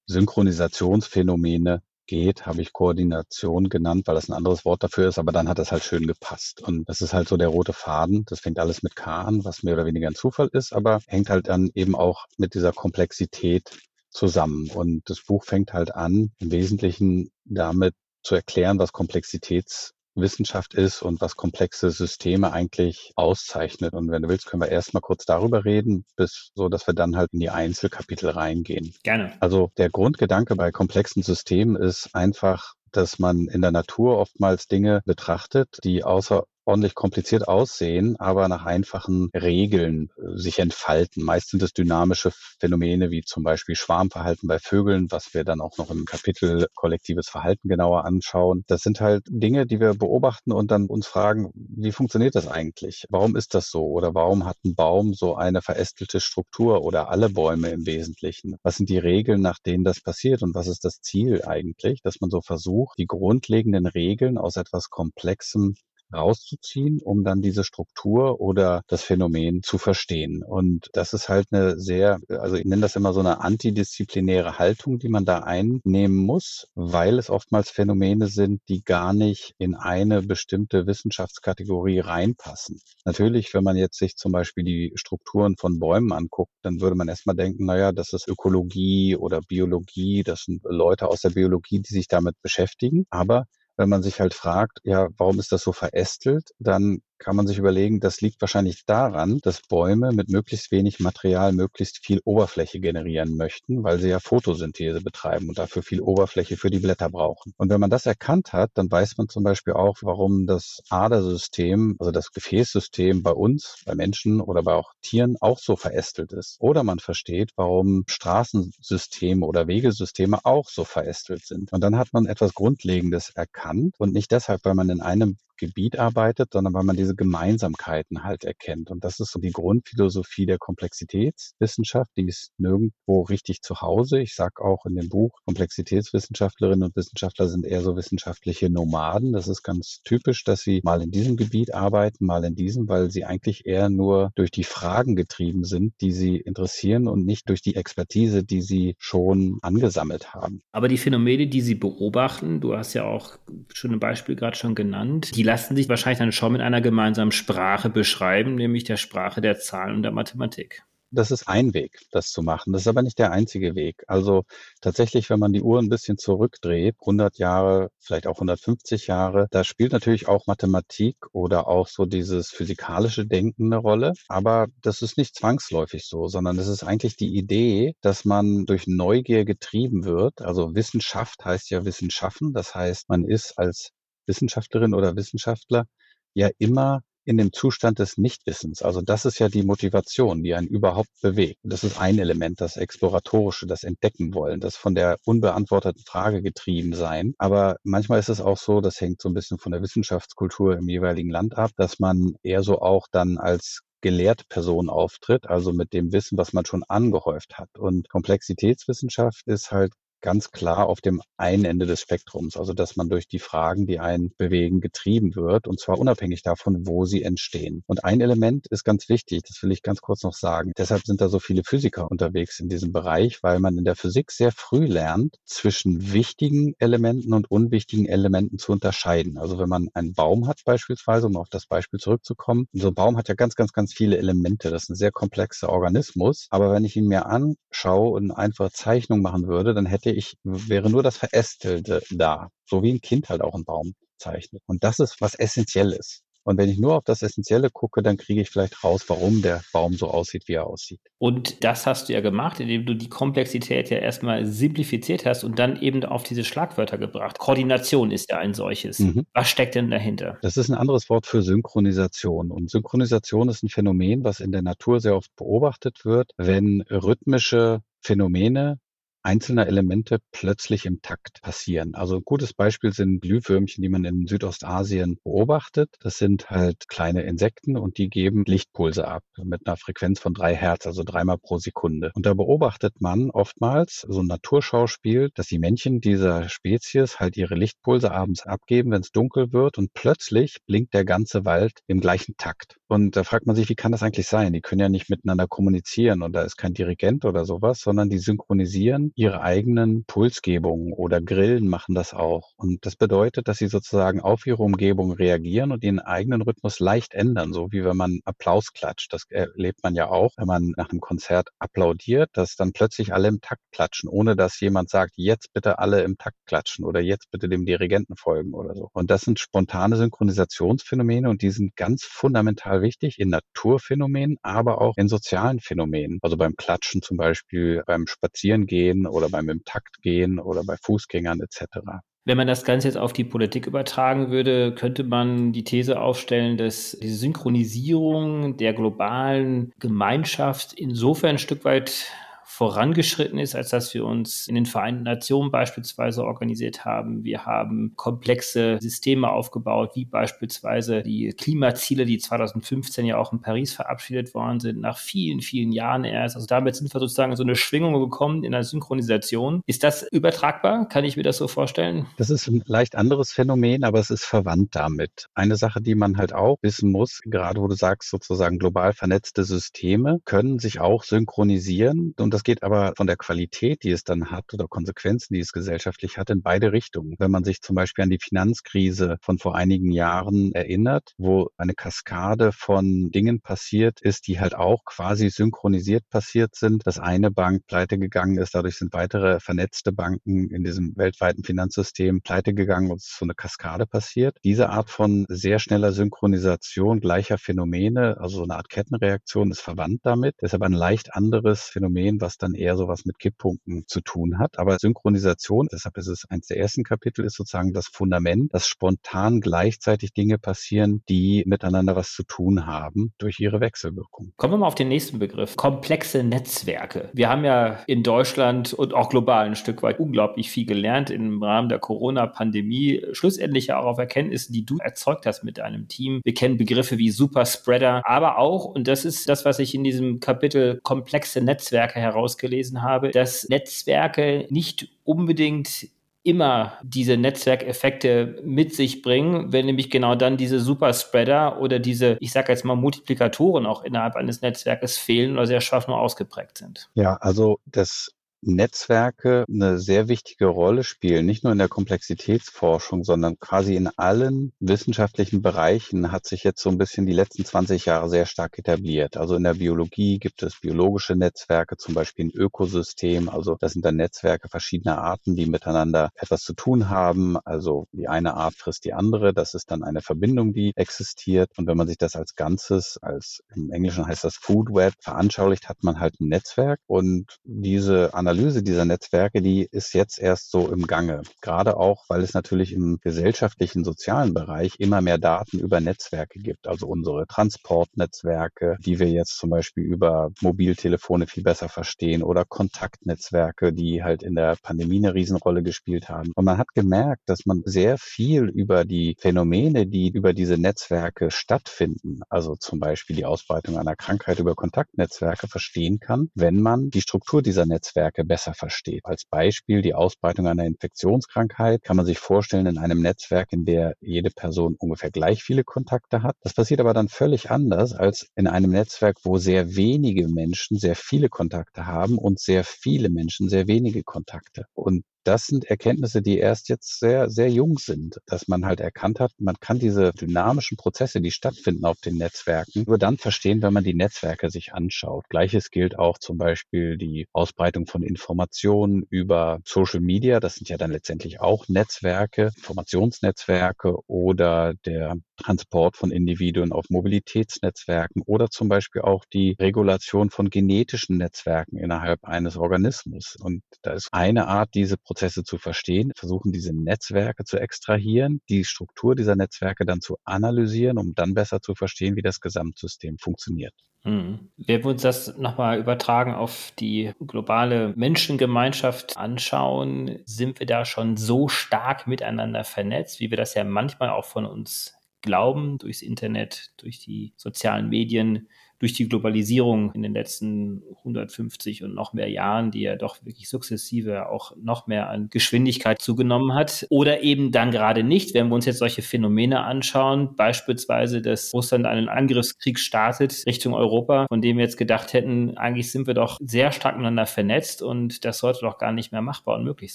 Synchronisationsphänomene 0.06 1.83
geht, 2.12 2.44
habe 2.44 2.61
ich 2.61 2.75
Koordination 2.75 3.70
genannt, 3.70 4.06
weil 4.06 4.14
das 4.14 4.29
ein 4.29 4.35
anderes 4.35 4.67
Wort 4.67 4.82
dafür 4.82 5.09
ist, 5.09 5.19
aber 5.19 5.32
dann 5.32 5.49
hat 5.49 5.59
das 5.59 5.73
halt 5.73 5.82
schön 5.82 6.06
gepasst. 6.06 6.61
Und 6.61 6.87
das 6.87 7.00
ist 7.00 7.14
halt 7.14 7.26
so 7.26 7.38
der 7.38 7.49
rote 7.49 7.73
Faden. 7.73 8.26
Das 8.26 8.41
fängt 8.41 8.59
alles 8.59 8.82
mit 8.82 8.94
K 8.94 9.23
an, 9.23 9.47
was 9.47 9.62
mehr 9.62 9.73
oder 9.73 9.87
weniger 9.87 10.09
ein 10.09 10.14
Zufall 10.14 10.50
ist, 10.53 10.75
aber 10.75 11.00
hängt 11.06 11.31
halt 11.31 11.49
dann 11.49 11.70
eben 11.75 11.94
auch 11.94 12.26
mit 12.37 12.53
dieser 12.53 12.73
Komplexität 12.73 13.70
zusammen. 14.11 14.69
Und 14.69 15.09
das 15.09 15.25
Buch 15.25 15.44
fängt 15.44 15.73
halt 15.73 15.94
an, 15.94 16.32
im 16.38 16.50
Wesentlichen 16.50 17.31
damit 17.47 17.94
zu 18.23 18.35
erklären, 18.35 18.79
was 18.79 18.93
Komplexitäts 18.93 19.94
Wissenschaft 20.14 20.75
ist 20.75 21.03
und 21.03 21.20
was 21.20 21.37
komplexe 21.37 21.91
Systeme 21.91 22.53
eigentlich 22.53 23.12
auszeichnet. 23.17 23.94
Und 23.94 24.11
wenn 24.11 24.23
du 24.23 24.29
willst, 24.29 24.47
können 24.47 24.62
wir 24.62 24.70
erstmal 24.70 25.00
kurz 25.00 25.25
darüber 25.25 25.64
reden, 25.64 26.05
bis 26.17 26.50
so, 26.55 26.69
dass 26.69 26.87
wir 26.87 26.94
dann 26.94 27.17
halt 27.17 27.32
in 27.32 27.41
die 27.41 27.50
Einzelkapitel 27.50 28.31
reingehen. 28.31 28.94
Gerne. 29.03 29.32
Also 29.41 29.70
der 29.76 29.91
Grundgedanke 29.91 30.56
bei 30.56 30.70
komplexen 30.70 31.23
Systemen 31.23 31.76
ist 31.76 32.14
einfach, 32.14 32.75
dass 32.91 33.19
man 33.19 33.47
in 33.47 33.62
der 33.62 33.73
Natur 33.73 34.19
oftmals 34.19 34.67
Dinge 34.67 35.00
betrachtet, 35.06 35.79
die 35.82 36.05
außer 36.05 36.44
ordentlich 36.64 36.94
kompliziert 36.94 37.49
aussehen, 37.49 38.17
aber 38.19 38.49
nach 38.49 38.64
einfachen 38.64 39.31
Regeln 39.35 40.11
äh, 40.17 40.37
sich 40.37 40.59
entfalten. 40.59 41.25
Meist 41.25 41.50
sind 41.50 41.62
es 41.62 41.73
dynamische 41.73 42.31
Phänomene 42.61 43.11
wie 43.11 43.23
zum 43.23 43.43
Beispiel 43.43 43.75
Schwarmverhalten 43.75 44.49
bei 44.49 44.59
Vögeln, 44.59 45.09
was 45.11 45.35
wir 45.35 45.44
dann 45.44 45.61
auch 45.61 45.79
noch 45.79 45.91
im 45.91 46.05
Kapitel 46.05 46.67
kollektives 46.75 47.29
Verhalten 47.29 47.69
genauer 47.69 48.05
anschauen. 48.05 48.64
Das 48.67 48.82
sind 48.82 49.00
halt 49.00 49.25
Dinge, 49.29 49.67
die 49.67 49.81
wir 49.81 49.94
beobachten 49.94 50.53
und 50.53 50.70
dann 50.70 50.87
uns 50.87 51.06
fragen, 51.06 51.50
wie 51.55 51.93
funktioniert 51.93 52.35
das 52.35 52.47
eigentlich? 52.47 53.05
Warum 53.08 53.37
ist 53.37 53.55
das 53.55 53.70
so? 53.70 53.85
Oder 53.87 54.15
warum 54.15 54.44
hat 54.47 54.56
ein 54.65 54.75
Baum 54.75 55.15
so 55.15 55.37
eine 55.37 55.62
verästelte 55.62 56.20
Struktur 56.20 56.82
oder 56.82 57.11
alle 57.11 57.29
Bäume 57.29 57.70
im 57.70 57.87
Wesentlichen? 57.87 58.56
Was 58.62 58.76
sind 58.76 58.88
die 58.88 58.99
Regeln, 58.99 59.41
nach 59.41 59.58
denen 59.58 59.85
das 59.85 60.00
passiert 60.00 60.43
und 60.43 60.55
was 60.55 60.69
ist 60.69 60.85
das 60.85 61.00
Ziel 61.00 61.43
eigentlich, 61.44 62.03
dass 62.03 62.20
man 62.20 62.31
so 62.31 62.41
versucht, 62.41 62.99
die 62.99 63.06
grundlegenden 63.06 63.87
Regeln 63.87 64.38
aus 64.38 64.56
etwas 64.56 64.91
Komplexem 64.91 65.75
rauszuziehen, 66.12 67.00
um 67.03 67.25
dann 67.25 67.43
diese 67.43 67.64
Struktur 67.64 68.41
oder 68.41 68.82
das 68.88 69.03
Phänomen 69.03 69.62
zu 69.62 69.79
verstehen. 69.79 70.43
Und 70.43 70.88
das 70.93 71.12
ist 71.12 71.29
halt 71.29 71.49
eine 71.53 71.79
sehr, 71.79 72.19
also 72.29 72.56
ich 72.56 72.64
nenne 72.64 72.82
das 72.82 72.97
immer 72.97 73.12
so 73.12 73.20
eine 73.20 73.41
antidisziplinäre 73.41 74.59
Haltung, 74.59 74.99
die 74.99 75.09
man 75.09 75.25
da 75.25 75.41
einnehmen 75.41 76.17
muss, 76.17 76.69
weil 76.75 77.19
es 77.19 77.31
oftmals 77.31 77.70
Phänomene 77.70 78.26
sind, 78.29 78.61
die 78.69 78.82
gar 78.82 79.12
nicht 79.12 79.55
in 79.59 79.75
eine 79.75 80.23
bestimmte 80.23 80.87
Wissenschaftskategorie 80.87 82.00
reinpassen. 82.00 82.81
Natürlich, 83.05 83.53
wenn 83.55 83.65
man 83.65 83.76
jetzt 83.76 83.99
sich 83.99 84.17
zum 84.17 84.32
Beispiel 84.32 84.65
die 84.65 84.93
Strukturen 84.94 85.56
von 85.56 85.79
Bäumen 85.79 86.12
anguckt, 86.12 86.53
dann 86.62 86.81
würde 86.81 86.97
man 86.97 87.08
erstmal 87.08 87.37
denken, 87.37 87.65
naja, 87.67 87.93
das 87.93 88.12
ist 88.12 88.29
Ökologie 88.29 89.17
oder 89.17 89.41
Biologie, 89.41 90.23
das 90.23 90.44
sind 90.44 90.62
Leute 90.65 91.08
aus 91.08 91.20
der 91.20 91.31
Biologie, 91.31 91.81
die 91.81 91.93
sich 91.93 92.08
damit 92.08 92.37
beschäftigen. 92.43 93.06
Aber 93.11 93.47
wenn 93.76 93.88
man 93.88 94.02
sich 94.02 94.20
halt 94.20 94.34
fragt, 94.34 94.80
ja, 94.84 95.08
warum 95.16 95.38
ist 95.40 95.52
das 95.52 95.62
so 95.62 95.72
verästelt, 95.72 96.50
dann 96.58 97.02
kann 97.22 97.36
man 97.36 97.46
sich 97.46 97.58
überlegen, 97.58 98.00
das 98.00 98.20
liegt 98.20 98.40
wahrscheinlich 98.40 98.84
daran, 98.84 99.38
dass 99.42 99.62
Bäume 99.62 100.12
mit 100.12 100.28
möglichst 100.28 100.70
wenig 100.72 101.00
Material 101.00 101.52
möglichst 101.52 102.04
viel 102.04 102.20
Oberfläche 102.24 102.80
generieren 102.80 103.36
möchten, 103.36 103.84
weil 103.84 103.98
sie 103.98 104.08
ja 104.08 104.19
Photosynthese 104.19 105.00
betreiben 105.00 105.48
und 105.48 105.58
dafür 105.58 105.82
viel 105.82 106.00
Oberfläche 106.00 106.56
für 106.56 106.70
die 106.70 106.80
Blätter 106.80 107.08
brauchen. 107.08 107.54
Und 107.56 107.70
wenn 107.70 107.80
man 107.80 107.90
das 107.90 108.06
erkannt 108.06 108.52
hat, 108.52 108.72
dann 108.74 108.90
weiß 108.90 109.16
man 109.19 109.28
zum 109.28 109.44
Beispiel 109.44 109.74
auch, 109.74 109.98
warum 110.02 110.46
das 110.46 110.82
Adersystem, 110.90 111.96
also 111.98 112.10
das 112.10 112.32
Gefäßsystem 112.32 113.22
bei 113.22 113.32
uns, 113.32 113.82
bei 113.86 113.94
Menschen 113.94 114.40
oder 114.40 114.62
bei 114.62 114.74
auch 114.74 114.92
Tieren 115.00 115.36
auch 115.40 115.58
so 115.58 115.76
verästelt 115.76 116.32
ist. 116.32 116.56
Oder 116.60 116.82
man 116.82 116.98
versteht, 116.98 117.52
warum 117.56 118.04
Straßensysteme 118.08 119.46
oder 119.46 119.69
Wegesysteme 119.69 120.40
auch 120.44 120.69
so 120.69 120.84
verästelt 120.84 121.46
sind. 121.46 121.72
Und 121.72 121.82
dann 121.82 121.96
hat 121.96 122.08
man 122.12 122.26
etwas 122.26 122.54
Grundlegendes 122.54 123.30
erkannt 123.30 123.94
und 123.98 124.12
nicht 124.12 124.32
deshalb, 124.32 124.64
weil 124.64 124.74
man 124.74 124.90
in 124.90 125.00
einem 125.00 125.36
Gebiet 125.56 125.99
arbeitet, 125.99 126.50
sondern 126.52 126.75
weil 126.75 126.84
man 126.84 126.96
diese 126.96 127.14
Gemeinsamkeiten 127.14 128.25
halt 128.25 128.44
erkennt. 128.44 128.90
Und 128.90 129.04
das 129.04 129.20
ist 129.20 129.32
so 129.32 129.40
die 129.40 129.50
Grundphilosophie 129.50 130.46
der 130.46 130.58
Komplexitätswissenschaft. 130.58 132.10
Die 132.16 132.26
ist 132.26 132.50
nirgendwo 132.58 133.22
richtig 133.22 133.62
zu 133.62 133.81
Hause. 133.81 134.20
Ich 134.20 134.34
sage 134.34 134.62
auch 134.62 134.87
in 134.87 134.94
dem 134.94 135.08
Buch, 135.08 135.31
Komplexitätswissenschaftlerinnen 135.44 136.84
und 136.84 136.96
Wissenschaftler 136.96 137.49
sind 137.49 137.64
eher 137.64 137.82
so 137.82 137.96
wissenschaftliche 137.96 138.70
Nomaden. 138.70 139.32
Das 139.32 139.49
ist 139.49 139.62
ganz 139.62 140.00
typisch, 140.04 140.44
dass 140.44 140.60
sie 140.60 140.81
mal 140.84 141.02
in 141.02 141.10
diesem 141.10 141.37
Gebiet 141.37 141.75
arbeiten, 141.75 142.26
mal 142.26 142.44
in 142.44 142.55
diesem, 142.55 142.88
weil 142.88 143.10
sie 143.10 143.25
eigentlich 143.25 143.66
eher 143.66 143.88
nur 143.88 144.31
durch 144.34 144.50
die 144.50 144.64
Fragen 144.64 145.16
getrieben 145.16 145.64
sind, 145.64 145.94
die 146.00 146.12
sie 146.12 146.37
interessieren 146.37 147.08
und 147.08 147.25
nicht 147.25 147.48
durch 147.48 147.62
die 147.62 147.76
Expertise, 147.76 148.44
die 148.44 148.62
sie 148.62 148.94
schon 148.98 149.58
angesammelt 149.62 150.34
haben. 150.34 150.62
Aber 150.72 150.88
die 150.88 150.98
Phänomene, 150.98 151.46
die 151.46 151.60
Sie 151.60 151.75
beobachten, 151.75 152.60
du 152.60 152.76
hast 152.76 152.94
ja 152.94 153.05
auch 153.05 153.38
schon 153.72 153.93
ein 153.93 154.00
Beispiel 154.00 154.37
gerade 154.37 154.56
schon 154.56 154.75
genannt, 154.75 155.31
die 155.34 155.42
lassen 155.43 155.77
sich 155.77 155.89
wahrscheinlich 155.89 156.19
dann 156.19 156.33
schon 156.33 156.53
mit 156.53 156.61
einer 156.61 156.81
gemeinsamen 156.81 157.33
Sprache 157.33 157.91
beschreiben, 157.91 158.55
nämlich 158.55 158.85
der 158.85 158.97
Sprache 158.97 159.41
der 159.41 159.59
Zahlen 159.59 159.97
und 159.97 160.03
der 160.03 160.12
Mathematik. 160.12 160.85
Das 161.15 161.31
ist 161.31 161.47
ein 161.47 161.75
Weg, 161.75 162.00
das 162.11 162.31
zu 162.31 162.43
machen. 162.43 162.73
Das 162.73 162.83
ist 162.83 162.89
aber 162.89 163.03
nicht 163.03 163.19
der 163.19 163.33
einzige 163.33 163.75
Weg. 163.75 164.03
Also 164.06 164.44
tatsächlich, 164.81 165.29
wenn 165.29 165.39
man 165.39 165.53
die 165.53 165.61
Uhr 165.61 165.79
ein 165.79 165.91
bisschen 165.91 166.17
zurückdreht, 166.17 166.97
100 167.00 167.37
Jahre, 167.37 167.91
vielleicht 167.99 168.27
auch 168.27 168.37
150 168.37 169.09
Jahre, 169.09 169.47
da 169.50 169.62
spielt 169.62 169.93
natürlich 169.93 170.27
auch 170.27 170.47
Mathematik 170.47 171.17
oder 171.33 171.69
auch 171.69 171.87
so 171.89 172.06
dieses 172.06 172.49
physikalische 172.50 173.27
Denken 173.27 173.67
eine 173.67 173.77
Rolle. 173.77 174.15
Aber 174.29 174.69
das 174.81 175.03
ist 175.03 175.19
nicht 175.19 175.37
zwangsläufig 175.37 176.06
so, 176.06 176.29
sondern 176.29 176.58
es 176.58 176.69
ist 176.69 176.82
eigentlich 176.82 177.17
die 177.17 177.37
Idee, 177.37 177.93
dass 178.01 178.25
man 178.25 178.65
durch 178.65 178.87
Neugier 178.87 179.44
getrieben 179.44 180.05
wird. 180.05 180.41
Also 180.41 180.75
Wissenschaft 180.75 181.44
heißt 181.44 181.69
ja 181.70 181.84
Wissenschaften. 181.84 182.55
Das 182.55 182.75
heißt, 182.75 183.11
man 183.11 183.25
ist 183.25 183.58
als 183.58 183.91
Wissenschaftlerin 184.26 184.94
oder 184.94 185.17
Wissenschaftler 185.17 185.86
ja 186.34 186.50
immer 186.58 187.02
in 187.24 187.36
dem 187.38 187.52
Zustand 187.52 187.98
des 187.98 188.19
Nichtwissens. 188.19 188.82
Also 188.82 189.00
das 189.00 189.24
ist 189.24 189.38
ja 189.38 189.48
die 189.48 189.62
Motivation, 189.62 190.43
die 190.43 190.55
einen 190.55 190.67
überhaupt 190.67 191.10
bewegt. 191.20 191.58
Das 191.62 191.84
ist 191.84 192.00
ein 192.00 192.19
Element, 192.19 192.60
das 192.60 192.76
Exploratorische, 192.76 193.67
das 193.67 193.84
Entdecken 193.84 194.34
wollen, 194.34 194.60
das 194.60 194.76
von 194.76 194.94
der 194.94 195.17
unbeantworteten 195.24 196.02
Frage 196.05 196.43
getrieben 196.43 196.94
sein. 196.94 197.34
Aber 197.38 197.76
manchmal 197.84 198.19
ist 198.19 198.29
es 198.29 198.41
auch 198.41 198.58
so, 198.58 198.81
das 198.81 199.00
hängt 199.00 199.22
so 199.22 199.29
ein 199.29 199.34
bisschen 199.34 199.58
von 199.58 199.72
der 199.72 199.82
Wissenschaftskultur 199.82 200.76
im 200.76 200.88
jeweiligen 200.88 201.31
Land 201.31 201.56
ab, 201.56 201.70
dass 201.76 202.00
man 202.00 202.34
eher 202.43 202.62
so 202.62 202.81
auch 202.81 203.06
dann 203.10 203.38
als 203.38 203.82
gelehrte 204.00 204.44
Person 204.48 204.91
auftritt, 204.91 205.46
also 205.46 205.72
mit 205.72 205.93
dem 205.93 206.12
Wissen, 206.12 206.36
was 206.36 206.52
man 206.52 206.67
schon 206.67 206.82
angehäuft 206.82 207.56
hat. 207.58 207.79
Und 207.79 208.08
Komplexitätswissenschaft 208.08 209.46
ist 209.46 209.70
halt 209.70 209.93
ganz 210.22 210.50
klar 210.50 210.86
auf 210.86 211.00
dem 211.00 211.20
einen 211.36 211.64
Ende 211.64 211.86
des 211.86 212.00
Spektrums, 212.00 212.56
also 212.56 212.72
dass 212.72 212.96
man 212.96 213.08
durch 213.08 213.29
die 213.29 213.38
Fragen, 213.38 213.86
die 213.86 214.00
einen 214.00 214.32
bewegen, 214.38 214.81
getrieben 214.81 215.34
wird 215.34 215.67
und 215.69 215.81
zwar 215.81 215.98
unabhängig 215.98 216.43
davon, 216.43 216.86
wo 216.86 217.05
sie 217.05 217.22
entstehen. 217.22 217.82
Und 217.86 218.05
ein 218.05 218.20
Element 218.20 218.67
ist 218.69 218.84
ganz 218.84 219.08
wichtig, 219.08 219.43
das 219.46 219.62
will 219.62 219.72
ich 219.72 219.82
ganz 219.82 220.00
kurz 220.00 220.22
noch 220.22 220.34
sagen. 220.34 220.72
Deshalb 220.79 221.05
sind 221.05 221.20
da 221.20 221.29
so 221.29 221.38
viele 221.38 221.62
Physiker 221.64 222.10
unterwegs 222.10 222.60
in 222.60 222.69
diesem 222.69 222.93
Bereich, 222.93 223.43
weil 223.43 223.58
man 223.58 223.76
in 223.76 223.84
der 223.84 223.96
Physik 223.96 224.31
sehr 224.31 224.52
früh 224.52 224.86
lernt, 224.86 225.36
zwischen 225.44 226.12
wichtigen 226.12 226.74
Elementen 226.79 227.34
und 227.34 227.50
unwichtigen 227.50 228.06
Elementen 228.06 228.58
zu 228.58 228.72
unterscheiden. 228.72 229.38
Also 229.38 229.58
wenn 229.58 229.69
man 229.69 229.88
einen 229.94 230.14
Baum 230.14 230.46
hat 230.46 230.60
beispielsweise, 230.64 231.26
um 231.26 231.36
auf 231.36 231.48
das 231.48 231.67
Beispiel 231.67 231.98
zurückzukommen, 231.98 232.67
so 232.72 232.88
ein 232.88 232.94
Baum 232.94 233.17
hat 233.17 233.29
ja 233.29 233.34
ganz, 233.34 233.56
ganz, 233.56 233.72
ganz 233.72 233.93
viele 233.93 234.19
Elemente. 234.19 234.70
Das 234.70 234.84
ist 234.84 234.91
ein 234.91 234.96
sehr 234.96 235.10
komplexer 235.10 235.69
Organismus. 235.69 236.46
Aber 236.50 236.72
wenn 236.72 236.84
ich 236.84 236.96
ihn 236.96 237.08
mir 237.08 237.26
anschaue 237.26 238.10
und 238.10 238.31
eine 238.31 238.38
einfache 238.38 238.70
Zeichnung 238.70 239.22
machen 239.22 239.48
würde, 239.48 239.74
dann 239.74 239.86
hätte 239.86 240.11
ich, 240.12 240.36
wäre 240.44 240.90
nur 240.90 241.02
das 241.02 241.16
Verästelte 241.16 242.02
da. 242.10 242.48
So 242.66 242.82
wie 242.82 242.92
ein 242.92 243.00
Kind 243.00 243.28
halt 243.28 243.42
auch 243.42 243.54
einen 243.54 243.64
Baum 243.64 243.94
zeichnet. 244.19 244.62
Und 244.66 244.84
das 244.84 244.98
ist 244.98 245.20
was 245.20 245.34
Essentielles. 245.34 246.22
Und 246.44 246.58
wenn 246.58 246.69
ich 246.69 246.78
nur 246.78 246.96
auf 246.96 247.04
das 247.04 247.22
Essentielle 247.22 247.70
gucke, 247.70 248.02
dann 248.02 248.16
kriege 248.16 248.40
ich 248.40 248.50
vielleicht 248.50 248.82
raus, 248.82 249.04
warum 249.06 249.42
der 249.42 249.62
Baum 249.72 249.94
so 249.94 250.08
aussieht, 250.08 250.48
wie 250.48 250.54
er 250.54 250.66
aussieht. 250.66 251.00
Und 251.19 251.62
das 251.62 251.86
hast 251.86 252.08
du 252.08 252.12
ja 252.14 252.20
gemacht, 252.20 252.58
indem 252.58 252.84
du 252.84 252.94
die 252.94 253.08
Komplexität 253.08 253.90
ja 253.90 253.98
erstmal 253.98 254.44
simplifiziert 254.44 255.24
hast 255.24 255.44
und 255.44 255.58
dann 255.58 255.81
eben 255.81 256.04
auf 256.04 256.24
diese 256.24 256.42
Schlagwörter 256.42 256.98
gebracht. 256.98 257.38
Koordination 257.38 258.10
ist 258.10 258.31
ja 258.31 258.38
ein 258.38 258.54
solches. 258.54 258.98
Mhm. 258.98 259.24
Was 259.34 259.48
steckt 259.48 259.76
denn 259.76 259.90
dahinter? 259.90 260.38
Das 260.42 260.56
ist 260.56 260.69
ein 260.69 260.74
anderes 260.74 261.08
Wort 261.08 261.26
für 261.26 261.42
Synchronisation. 261.42 262.50
Und 262.50 262.70
Synchronisation 262.70 263.48
ist 263.48 263.62
ein 263.62 263.69
Phänomen, 263.69 264.24
was 264.24 264.40
in 264.40 264.50
der 264.50 264.62
Natur 264.62 264.98
sehr 264.98 265.14
oft 265.14 265.31
beobachtet 265.36 266.04
wird, 266.04 266.32
wenn 266.36 266.82
rhythmische 266.90 267.82
Phänomene 268.00 268.78
einzelner 269.22 269.67
Elemente 269.67 270.19
plötzlich 270.32 270.86
im 270.86 271.00
Takt 271.02 271.41
passieren. 271.43 271.94
Also 271.94 272.17
ein 272.17 272.24
gutes 272.24 272.55
Beispiel 272.55 272.93
sind 272.93 273.20
Glühwürmchen, 273.20 273.82
die 273.82 273.88
man 273.88 274.05
in 274.05 274.26
Südostasien 274.26 275.19
beobachtet. 275.24 275.91
Das 276.00 276.19
sind 276.19 276.50
halt 276.50 276.88
kleine 276.88 277.22
Insekten 277.22 277.76
und 277.76 277.98
die 277.98 278.08
geben 278.08 278.44
Lichtpulse 278.46 279.06
ab 279.06 279.22
mit 279.43 279.67
einer 279.67 279.76
Frequenz 279.76 280.20
von 280.20 280.34
drei 280.34 280.55
Hertz, 280.55 280.86
also 280.86 281.02
dreimal 281.05 281.38
pro 281.38 281.58
Sekunde. 281.58 282.10
Und 282.14 282.26
da 282.26 282.34
beobachtet 282.34 283.00
man 283.00 283.31
oftmals 283.31 284.05
so 284.08 284.20
ein 284.20 284.26
Naturschauspiel, 284.26 285.31
dass 285.34 285.46
die 285.46 285.58
Männchen 285.58 286.00
dieser 286.00 286.48
Spezies 286.48 287.20
halt 287.20 287.36
ihre 287.36 287.55
Lichtpulse 287.55 288.10
abends 288.10 288.46
abgeben, 288.46 288.91
wenn 288.91 289.02
es 289.02 289.12
dunkel 289.12 289.52
wird 289.52 289.79
und 289.79 289.93
plötzlich 289.94 290.58
blinkt 290.67 290.94
der 290.94 291.05
ganze 291.05 291.44
Wald 291.44 291.81
im 291.86 292.00
gleichen 292.00 292.36
Takt. 292.36 292.76
Und 292.93 293.17
da 293.17 293.25
fragt 293.25 293.46
man 293.46 293.56
sich, 293.56 293.70
wie 293.70 293.75
kann 293.75 293.91
das 293.91 294.03
eigentlich 294.03 294.27
sein? 294.27 294.53
Die 294.53 294.61
können 294.61 294.82
ja 294.82 294.91
nicht 294.91 295.08
miteinander 295.08 295.49
kommunizieren 295.49 296.20
und 296.20 296.34
da 296.34 296.43
ist 296.43 296.58
kein 296.58 296.75
Dirigent 296.75 297.25
oder 297.25 297.46
sowas, 297.46 297.81
sondern 297.81 298.11
die 298.11 298.19
synchronisieren 298.19 299.13
ihre 299.15 299.41
eigenen 299.41 300.05
Pulsgebungen 300.05 300.93
oder 300.93 301.22
Grillen 301.22 301.69
machen 301.69 301.94
das 301.94 302.13
auch. 302.13 302.53
Und 302.56 302.84
das 302.84 302.96
bedeutet, 302.96 303.49
dass 303.49 303.56
sie 303.56 303.69
sozusagen 303.69 304.20
auf 304.20 304.46
ihre 304.46 304.63
Umgebung 304.63 305.13
reagieren 305.13 305.72
und 305.72 305.82
ihren 305.84 306.01
eigenen 306.01 306.43
Rhythmus 306.43 306.81
leicht 306.81 307.15
ändern, 307.15 307.55
so 307.55 307.72
wie 307.72 307.82
wenn 307.82 307.96
man 307.96 308.20
Applaus 308.27 308.75
klatscht. 308.75 309.11
Das 309.15 309.25
erlebt 309.31 309.82
man 309.82 309.94
ja 309.94 310.11
auch, 310.11 310.32
wenn 310.37 310.46
man 310.46 310.75
nach 310.77 310.91
einem 310.91 311.01
Konzert 311.01 311.49
applaudiert, 311.58 312.29
dass 312.34 312.56
dann 312.56 312.72
plötzlich 312.72 313.15
alle 313.15 313.29
im 313.29 313.41
Takt 313.41 313.63
klatschen, 313.72 314.11
ohne 314.11 314.37
dass 314.37 314.61
jemand 314.61 314.91
sagt, 314.91 315.13
jetzt 315.17 315.55
bitte 315.55 315.79
alle 315.79 316.03
im 316.03 316.19
Takt 316.19 316.37
klatschen 316.44 316.84
oder 316.84 317.01
jetzt 317.01 317.31
bitte 317.31 317.49
dem 317.49 317.65
Dirigenten 317.65 318.17
folgen 318.17 318.53
oder 318.53 318.75
so. 318.75 318.91
Und 318.93 319.11
das 319.11 319.22
sind 319.22 319.39
spontane 319.39 319.96
Synchronisationsphänomene 319.96 321.31
und 321.31 321.41
die 321.41 321.53
sind 321.53 321.75
ganz 321.75 322.05
fundamental 322.05 322.81
wichtig 322.82 323.19
in 323.19 323.31
Naturphänomenen, 323.31 324.36
aber 324.43 324.81
auch 324.81 324.96
in 324.96 325.08
sozialen 325.08 325.60
Phänomenen. 325.60 326.19
Also 326.22 326.36
beim 326.36 326.56
Klatschen 326.56 327.03
zum 327.03 327.17
Beispiel, 327.17 327.82
beim 327.86 328.06
Spazierengehen 328.06 329.06
oder 329.06 329.29
beim 329.29 329.48
im 329.48 329.65
Takt 329.65 330.03
gehen 330.03 330.39
oder 330.39 330.62
bei 330.65 330.77
Fußgängern 330.82 331.41
etc. 331.41 331.79
Wenn 332.24 332.36
man 332.36 332.46
das 332.46 332.65
Ganze 332.65 332.86
jetzt 332.86 332.96
auf 332.96 333.12
die 333.12 333.24
Politik 333.24 333.67
übertragen 333.67 334.31
würde, 334.31 334.74
könnte 334.74 335.03
man 335.03 335.53
die 335.53 335.65
These 335.65 336.01
aufstellen, 336.01 336.56
dass 336.56 336.96
die 337.01 337.10
Synchronisierung 337.10 338.56
der 338.56 338.74
globalen 338.74 339.72
Gemeinschaft 339.81 340.72
insofern 340.74 341.31
ein 341.31 341.39
Stück 341.39 341.65
weit 341.65 342.06
vorangeschritten 342.44 343.39
ist, 343.39 343.55
als 343.55 343.70
dass 343.70 343.93
wir 343.94 344.05
uns 344.05 344.49
in 344.49 344.55
den 344.55 344.67
Vereinten 344.67 345.05
Nationen 345.05 345.51
beispielsweise 345.51 346.25
organisiert 346.25 346.84
haben. 346.84 347.25
Wir 347.25 347.46
haben 347.46 347.93
komplexe 347.96 348.79
Systeme 348.81 349.31
aufgebaut, 349.31 349.93
wie 349.94 350.05
beispielsweise 350.05 351.03
die 351.03 351.32
Klimaziele, 351.37 352.05
die 352.05 352.19
2015 352.19 353.06
ja 353.06 353.17
auch 353.17 353.32
in 353.32 353.41
Paris 353.41 353.72
verabschiedet 353.72 354.34
worden 354.34 354.61
sind, 354.61 354.81
nach 354.81 354.99
vielen, 354.99 355.41
vielen 355.41 355.72
Jahren 355.72 356.05
erst. 356.05 356.37
Also 356.37 356.46
damit 356.46 356.77
sind 356.77 356.93
wir 356.93 357.01
sozusagen 357.01 357.37
so 357.37 357.43
eine 357.43 357.56
Schwingung 357.56 357.99
gekommen 358.01 358.44
in 358.44 358.53
der 358.53 358.65
Synchronisation. 358.65 359.63
Ist 359.67 359.82
das 359.82 360.06
übertragbar? 360.11 360.89
Kann 360.89 361.05
ich 361.05 361.17
mir 361.17 361.22
das 361.22 361.37
so 361.37 361.49
vorstellen? 361.49 362.06
Das 362.17 362.31
ist 362.31 362.49
ein 362.49 362.63
leicht 362.67 362.96
anderes 362.96 363.32
Phänomen, 363.32 363.84
aber 363.84 363.99
es 363.99 364.11
ist 364.11 364.25
verwandt 364.25 364.75
damit. 364.75 365.29
Eine 365.34 365.56
Sache, 365.56 365.81
die 365.81 365.94
man 365.94 366.17
halt 366.17 366.32
auch 366.32 366.56
wissen 366.63 366.91
muss, 366.91 367.20
gerade 367.25 367.61
wo 367.61 367.69
du 367.69 367.75
sagst, 367.75 368.11
sozusagen 368.11 368.58
global 368.58 368.93
vernetzte 368.93 369.44
Systeme 369.44 370.19
können 370.25 370.58
sich 370.58 370.81
auch 370.81 371.05
synchronisieren 371.05 372.15
und 372.19 372.31
das 372.32 372.44
geht 372.44 372.62
aber 372.62 372.94
von 372.96 373.06
der 373.06 373.17
Qualität, 373.17 373.82
die 373.82 373.91
es 373.91 374.05
dann 374.05 374.31
hat 374.31 374.53
oder 374.55 374.67
Konsequenzen, 374.69 375.34
die 375.34 375.41
es 375.41 375.53
gesellschaftlich 375.53 376.19
hat, 376.19 376.31
in 376.31 376.43
beide 376.43 376.72
Richtungen. 376.72 377.15
Wenn 377.19 377.31
man 377.31 377.44
sich 377.44 377.60
zum 377.60 377.77
Beispiel 377.77 378.05
an 378.05 378.10
die 378.10 378.19
Finanzkrise 378.19 379.19
von 379.20 379.39
vor 379.39 379.55
einigen 379.55 379.91
Jahren 379.93 380.53
erinnert, 380.53 381.12
wo 381.19 381.51
eine 381.56 381.74
Kaskade 381.74 382.53
von 382.53 383.10
Dingen 383.10 383.41
passiert 383.41 384.01
ist, 384.01 384.27
die 384.27 384.41
halt 384.41 384.55
auch 384.55 384.84
quasi 384.84 385.29
synchronisiert 385.29 386.08
passiert 386.08 386.55
sind, 386.55 386.86
dass 386.86 386.98
eine 386.98 387.31
Bank 387.31 387.67
pleite 387.67 387.98
gegangen 387.98 388.39
ist, 388.39 388.55
dadurch 388.55 388.77
sind 388.77 388.94
weitere 388.94 389.39
vernetzte 389.41 389.93
Banken 389.93 390.48
in 390.51 390.65
diesem 390.65 390.96
weltweiten 390.96 391.44
Finanzsystem 391.44 392.22
pleite 392.22 392.55
gegangen 392.55 392.91
und 392.91 393.03
so 393.03 393.24
eine 393.27 393.34
Kaskade 393.34 393.86
passiert. 393.86 394.39
Diese 394.44 394.70
Art 394.70 394.91
von 394.91 395.27
sehr 395.29 395.58
schneller 395.58 395.93
Synchronisation 395.93 397.01
gleicher 397.01 397.36
Phänomene, 397.36 398.17
also 398.19 398.39
so 398.39 398.43
eine 398.44 398.56
Art 398.56 398.70
Kettenreaktion, 398.70 399.51
ist 399.51 399.60
verwandt 399.60 400.01
damit. 400.05 400.36
Das 400.39 400.51
ist 400.51 400.55
aber 400.55 400.67
ein 400.67 400.72
leicht 400.72 401.15
anderes 401.15 401.65
Phänomen, 401.65 402.21
was 402.22 402.38
dann 402.38 402.55
eher 402.55 402.76
sowas 402.76 403.05
mit 403.05 403.19
Kipppunkten 403.19 403.84
zu 403.86 404.00
tun 404.00 404.38
hat. 404.38 404.58
Aber 404.58 404.79
Synchronisation, 404.79 405.69
deshalb 405.70 405.98
ist 405.98 406.06
es 406.06 406.24
eins 406.31 406.46
der 406.46 406.56
ersten 406.56 406.84
Kapitel, 406.84 407.24
ist 407.24 407.36
sozusagen 407.36 407.74
das 407.74 407.88
Fundament, 407.88 408.55
dass 408.55 408.67
spontan 408.67 409.41
gleichzeitig 409.41 410.14
Dinge 410.14 410.38
passieren, 410.38 411.02
die 411.08 411.43
miteinander 411.46 411.96
was 411.96 412.12
zu 412.12 412.22
tun 412.22 412.67
haben 412.67 413.12
durch 413.19 413.41
ihre 413.41 413.60
Wechselwirkung. 413.60 414.32
Kommen 414.36 414.55
wir 414.55 414.58
mal 414.58 414.67
auf 414.67 414.74
den 414.74 414.88
nächsten 414.88 415.19
Begriff. 415.19 415.56
Komplexe 415.56 416.22
Netzwerke. 416.22 417.10
Wir 417.12 417.29
haben 417.29 417.44
ja 417.44 417.81
in 417.86 418.02
Deutschland 418.02 418.72
und 418.72 418.94
auch 418.94 419.08
global 419.08 419.46
ein 419.46 419.56
Stück 419.56 419.82
weit 419.82 419.98
unglaublich 419.98 420.50
viel 420.50 420.64
gelernt 420.64 421.10
im 421.10 421.43
Rahmen 421.43 421.69
der 421.69 421.81
Corona-Pandemie. 421.81 423.05
Schlussendlich 423.12 423.67
ja 423.67 423.81
auch 423.81 423.86
auf 423.86 423.98
Erkenntnisse, 423.98 424.52
die 424.52 424.64
du 424.64 424.79
erzeugt 424.79 425.26
hast 425.26 425.43
mit 425.43 425.58
deinem 425.58 425.88
Team. 425.88 426.20
Wir 426.24 426.34
kennen 426.34 426.56
Begriffe 426.56 426.98
wie 426.98 427.10
Superspreader, 427.10 428.02
aber 428.05 428.38
auch, 428.38 428.64
und 428.64 428.86
das 428.86 429.05
ist 429.05 429.29
das, 429.29 429.44
was 429.44 429.58
ich 429.58 429.74
in 429.74 429.84
diesem 429.84 430.20
Kapitel 430.20 430.81
komplexe 430.82 431.41
Netzwerke 431.41 431.98
heraus 431.98 432.11
herausgelesen 432.12 432.82
habe, 432.82 433.10
dass 433.10 433.48
Netzwerke 433.48 434.46
nicht 434.50 434.88
unbedingt 435.04 435.88
immer 436.24 436.78
diese 436.82 437.16
Netzwerkeffekte 437.16 438.40
mit 438.44 438.74
sich 438.74 439.02
bringen, 439.02 439.52
wenn 439.52 439.66
nämlich 439.66 439.90
genau 439.90 440.14
dann 440.14 440.36
diese 440.36 440.60
Superspreader 440.60 441.60
oder 441.60 441.81
diese, 441.81 442.16
ich 442.20 442.32
sage 442.32 442.52
jetzt 442.52 442.64
mal, 442.64 442.76
Multiplikatoren 442.76 443.66
auch 443.66 443.82
innerhalb 443.82 444.14
eines 444.14 444.40
Netzwerkes 444.40 444.98
fehlen 444.98 445.32
oder 445.32 445.46
sehr 445.46 445.60
schwach 445.60 445.88
nur 445.88 445.98
ausgeprägt 445.98 446.58
sind. 446.58 446.88
Ja, 446.94 447.16
also 447.16 447.58
das 447.66 448.12
Netzwerke 448.43 449.44
eine 449.49 449.79
sehr 449.79 450.08
wichtige 450.08 450.46
Rolle 450.46 450.82
spielen, 450.82 451.27
nicht 451.27 451.44
nur 451.44 451.53
in 451.53 451.58
der 451.58 451.69
Komplexitätsforschung, 451.69 453.05
sondern 453.05 453.39
quasi 453.39 453.77
in 453.77 453.89
allen 453.96 454.53
wissenschaftlichen 454.58 455.43
Bereichen 455.43 456.11
hat 456.11 456.27
sich 456.27 456.43
jetzt 456.43 456.61
so 456.61 456.69
ein 456.69 456.79
bisschen 456.79 457.06
die 457.06 457.13
letzten 457.13 457.44
20 457.44 457.87
Jahre 457.87 458.11
sehr 458.11 458.27
stark 458.27 458.58
etabliert. 458.58 459.17
Also 459.17 459.37
in 459.37 459.44
der 459.44 459.55
Biologie 459.55 460.19
gibt 460.19 460.43
es 460.43 460.58
biologische 460.61 461.15
Netzwerke, 461.15 461.77
zum 461.77 461.94
Beispiel 461.94 462.27
ein 462.27 462.31
Ökosystem. 462.31 463.29
Also 463.29 463.56
das 463.61 463.75
sind 463.75 463.84
dann 463.84 463.96
Netzwerke 463.96 464.49
verschiedener 464.49 464.99
Arten, 464.99 465.37
die 465.37 465.46
miteinander 465.46 466.11
etwas 466.17 466.43
zu 466.43 466.53
tun 466.55 466.89
haben. 466.91 467.37
Also 467.44 467.87
die 467.93 468.08
eine 468.08 468.34
Art 468.34 468.55
frisst 468.55 468.84
die 468.84 468.93
andere. 468.93 469.32
Das 469.32 469.55
ist 469.55 469.70
dann 469.70 469.84
eine 469.84 470.03
Verbindung, 470.03 470.53
die 470.53 470.72
existiert. 470.75 471.51
Und 471.56 471.69
wenn 471.69 471.77
man 471.77 471.87
sich 471.87 471.99
das 471.99 472.17
als 472.17 472.34
Ganzes, 472.34 472.99
als 473.01 473.41
im 473.55 473.70
Englischen 473.70 474.06
heißt 474.06 474.25
das 474.25 474.34
Food 474.34 474.70
Web, 474.75 474.94
veranschaulicht, 474.99 475.69
hat 475.69 475.84
man 475.84 476.01
halt 476.01 476.20
ein 476.20 476.27
Netzwerk. 476.27 476.81
Und 476.87 477.39
diese 477.44 478.15
Analyse 478.15 478.31
Analyse 478.32 478.62
dieser 478.62 478.86
Netzwerke, 478.86 479.43
die 479.43 479.69
ist 479.70 479.93
jetzt 479.93 480.19
erst 480.19 480.51
so 480.51 480.69
im 480.69 480.86
Gange. 480.86 481.20
Gerade 481.43 481.77
auch, 481.77 482.06
weil 482.08 482.22
es 482.22 482.32
natürlich 482.32 482.72
im 482.72 482.98
gesellschaftlichen, 483.03 483.84
sozialen 483.84 484.32
Bereich 484.32 484.77
immer 484.79 485.03
mehr 485.03 485.19
Daten 485.19 485.58
über 485.58 485.82
Netzwerke 485.82 486.39
gibt. 486.39 486.67
Also 486.67 486.86
unsere 486.86 487.27
Transportnetzwerke, 487.27 488.79
die 488.82 488.98
wir 488.98 489.10
jetzt 489.10 489.36
zum 489.36 489.51
Beispiel 489.51 489.84
über 489.84 490.31
Mobiltelefone 490.41 491.27
viel 491.27 491.43
besser 491.43 491.69
verstehen 491.69 492.22
oder 492.22 492.46
Kontaktnetzwerke, 492.46 493.74
die 493.74 494.03
halt 494.03 494.22
in 494.22 494.34
der 494.34 494.56
Pandemie 494.62 494.96
eine 494.96 495.12
Riesenrolle 495.12 495.62
gespielt 495.62 496.08
haben. 496.08 496.32
Und 496.34 496.46
man 496.46 496.56
hat 496.56 496.69
gemerkt, 496.74 497.24
dass 497.27 497.44
man 497.44 497.60
sehr 497.67 497.98
viel 497.98 498.44
über 498.44 498.86
die 498.86 499.15
Phänomene, 499.20 499.86
die 499.86 500.08
über 500.08 500.32
diese 500.32 500.56
Netzwerke 500.56 501.31
stattfinden, 501.31 502.20
also 502.31 502.56
zum 502.56 502.81
Beispiel 502.81 503.15
die 503.15 503.27
Ausbreitung 503.27 503.77
einer 503.77 503.94
Krankheit 503.94 504.39
über 504.39 504.55
Kontaktnetzwerke 504.55 505.48
verstehen 505.48 506.01
kann, 506.01 506.31
wenn 506.34 506.62
man 506.62 506.89
die 506.89 507.03
Struktur 507.03 507.43
dieser 507.43 507.67
Netzwerke 507.67 508.21
Netzwerke 508.22 508.24
besser 508.24 508.55
versteht. 508.55 509.05
Als 509.05 509.24
Beispiel 509.24 509.82
die 509.82 509.94
Ausbreitung 509.94 510.46
einer 510.46 510.64
Infektionskrankheit 510.64 511.82
kann 511.82 511.96
man 511.96 512.07
sich 512.07 512.18
vorstellen 512.18 512.66
in 512.66 512.79
einem 512.79 513.00
Netzwerk, 513.02 513.52
in 513.52 513.64
der 513.64 513.94
jede 514.00 514.31
Person 514.31 514.76
ungefähr 514.79 515.11
gleich 515.11 515.42
viele 515.42 515.64
Kontakte 515.64 516.22
hat. 516.22 516.37
Das 516.42 516.55
passiert 516.55 516.81
aber 516.81 516.94
dann 516.94 517.09
völlig 517.09 517.50
anders 517.50 517.92
als 517.92 518.29
in 518.35 518.46
einem 518.46 518.70
Netzwerk, 518.70 519.18
wo 519.24 519.38
sehr 519.38 519.76
wenige 519.76 520.29
Menschen 520.29 520.79
sehr 520.79 520.96
viele 520.96 521.29
Kontakte 521.29 521.87
haben 521.87 522.18
und 522.18 522.40
sehr 522.40 522.64
viele 522.64 523.11
Menschen 523.11 523.48
sehr 523.48 523.66
wenige 523.66 524.02
Kontakte. 524.02 524.66
Und 524.74 525.05
das 525.24 525.46
sind 525.46 525.64
Erkenntnisse, 525.64 526.22
die 526.22 526.38
erst 526.38 526.68
jetzt 526.68 526.98
sehr, 526.98 527.31
sehr 527.31 527.48
jung 527.50 527.79
sind, 527.79 528.18
dass 528.26 528.48
man 528.48 528.64
halt 528.64 528.81
erkannt 528.81 529.20
hat, 529.20 529.33
man 529.38 529.57
kann 529.61 529.79
diese 529.79 530.12
dynamischen 530.12 530.76
Prozesse, 530.76 531.20
die 531.20 531.31
stattfinden 531.31 531.85
auf 531.85 531.98
den 532.00 532.16
Netzwerken, 532.16 532.85
nur 532.87 532.98
dann 532.98 533.18
verstehen, 533.18 533.62
wenn 533.62 533.72
man 533.72 533.85
die 533.85 533.94
Netzwerke 533.94 534.50
sich 534.50 534.74
anschaut. 534.74 535.24
Gleiches 535.29 535.70
gilt 535.70 535.98
auch 535.98 536.18
zum 536.18 536.38
Beispiel 536.38 536.96
die 536.96 537.26
Ausbreitung 537.33 537.87
von 537.87 538.02
Informationen 538.02 539.05
über 539.11 539.61
Social 539.64 540.00
Media. 540.00 540.40
Das 540.40 540.57
sind 540.57 540.68
ja 540.68 540.76
dann 540.76 540.92
letztendlich 540.92 541.40
auch 541.40 541.68
Netzwerke, 541.68 542.50
Informationsnetzwerke 542.57 543.96
oder 544.07 544.74
der 544.87 545.16
Transport 545.42 545.96
von 545.96 546.11
Individuen 546.11 546.72
auf 546.72 546.87
Mobilitätsnetzwerken 546.88 548.22
oder 548.27 548.49
zum 548.49 548.68
Beispiel 548.68 549.03
auch 549.03 549.25
die 549.25 549.57
Regulation 549.59 550.31
von 550.31 550.51
genetischen 550.51 551.18
Netzwerken 551.18 551.77
innerhalb 551.77 552.25
eines 552.25 552.57
Organismus. 552.57 553.37
Und 553.40 553.62
da 553.83 553.92
ist 553.92 554.09
eine 554.12 554.46
Art, 554.46 554.70
diese 554.75 554.96
Prozesse 554.96 555.44
zu 555.44 555.59
verstehen, 555.59 556.12
versuchen 556.16 556.53
diese 556.53 556.72
Netzwerke 556.75 557.44
zu 557.44 557.59
extrahieren, 557.59 558.40
die 558.49 558.64
Struktur 558.64 559.14
dieser 559.14 559.37
Netzwerke 559.37 559.85
dann 559.85 560.01
zu 560.01 560.16
analysieren, 560.25 560.99
um 560.99 561.14
dann 561.14 561.35
besser 561.35 561.61
zu 561.61 561.75
verstehen, 561.75 562.16
wie 562.16 562.22
das 562.22 562.40
Gesamtsystem 562.40 563.18
funktioniert. 563.18 563.75
Hm. 564.05 564.51
Wenn 564.57 564.83
wir 564.83 564.90
uns 564.90 565.03
das 565.03 565.37
nochmal 565.38 565.79
übertragen 565.79 566.35
auf 566.35 566.72
die 566.79 567.12
globale 567.25 567.92
Menschengemeinschaft 567.96 569.16
anschauen, 569.16 570.18
sind 570.25 570.59
wir 570.59 570.66
da 570.66 570.85
schon 570.85 571.16
so 571.16 571.49
stark 571.49 572.09
miteinander 572.09 572.64
vernetzt, 572.64 573.20
wie 573.20 573.31
wir 573.31 573.37
das 573.37 573.55
ja 573.55 573.62
manchmal 573.62 574.11
auch 574.11 574.25
von 574.25 574.44
uns 574.44 574.92
glauben, 575.22 575.79
durchs 575.79 576.02
Internet, 576.02 576.72
durch 576.76 576.98
die 576.98 577.33
sozialen 577.37 577.88
Medien, 577.88 578.48
durch 578.83 578.94
die 578.94 579.09
Globalisierung 579.09 579.92
in 579.92 580.02
den 580.02 580.12
letzten 580.12 580.83
150 580.98 581.85
und 581.85 581.94
noch 581.94 582.14
mehr 582.14 582.29
Jahren, 582.29 582.72
die 582.72 582.81
ja 582.81 582.96
doch 582.96 583.24
wirklich 583.24 583.48
sukzessive 583.48 584.29
auch 584.29 584.57
noch 584.61 584.88
mehr 584.88 585.09
an 585.09 585.31
Geschwindigkeit 585.31 586.00
zugenommen 586.00 586.52
hat. 586.52 586.85
Oder 586.90 587.22
eben 587.22 587.52
dann 587.52 587.70
gerade 587.70 588.02
nicht, 588.02 588.35
wenn 588.35 588.48
wir 588.48 588.57
uns 588.57 588.66
jetzt 588.66 588.81
solche 588.81 589.02
Phänomene 589.02 589.62
anschauen, 589.62 590.35
beispielsweise, 590.35 591.22
dass 591.22 591.55
Russland 591.55 591.87
einen 591.87 592.09
Angriffskrieg 592.09 592.81
startet 592.81 593.44
Richtung 593.46 593.72
Europa, 593.72 594.26
von 594.29 594.40
dem 594.40 594.57
wir 594.57 594.64
jetzt 594.64 594.79
gedacht 594.79 595.12
hätten, 595.12 595.57
eigentlich 595.57 595.92
sind 595.92 596.09
wir 596.09 596.14
doch 596.14 596.40
sehr 596.42 596.72
stark 596.72 596.96
miteinander 596.96 597.26
vernetzt 597.26 597.83
und 597.83 598.24
das 598.24 598.38
sollte 598.38 598.62
doch 598.62 598.79
gar 598.79 598.90
nicht 598.90 599.12
mehr 599.12 599.22
machbar 599.22 599.59
und 599.59 599.64
möglich 599.64 599.94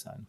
sein. 0.00 0.26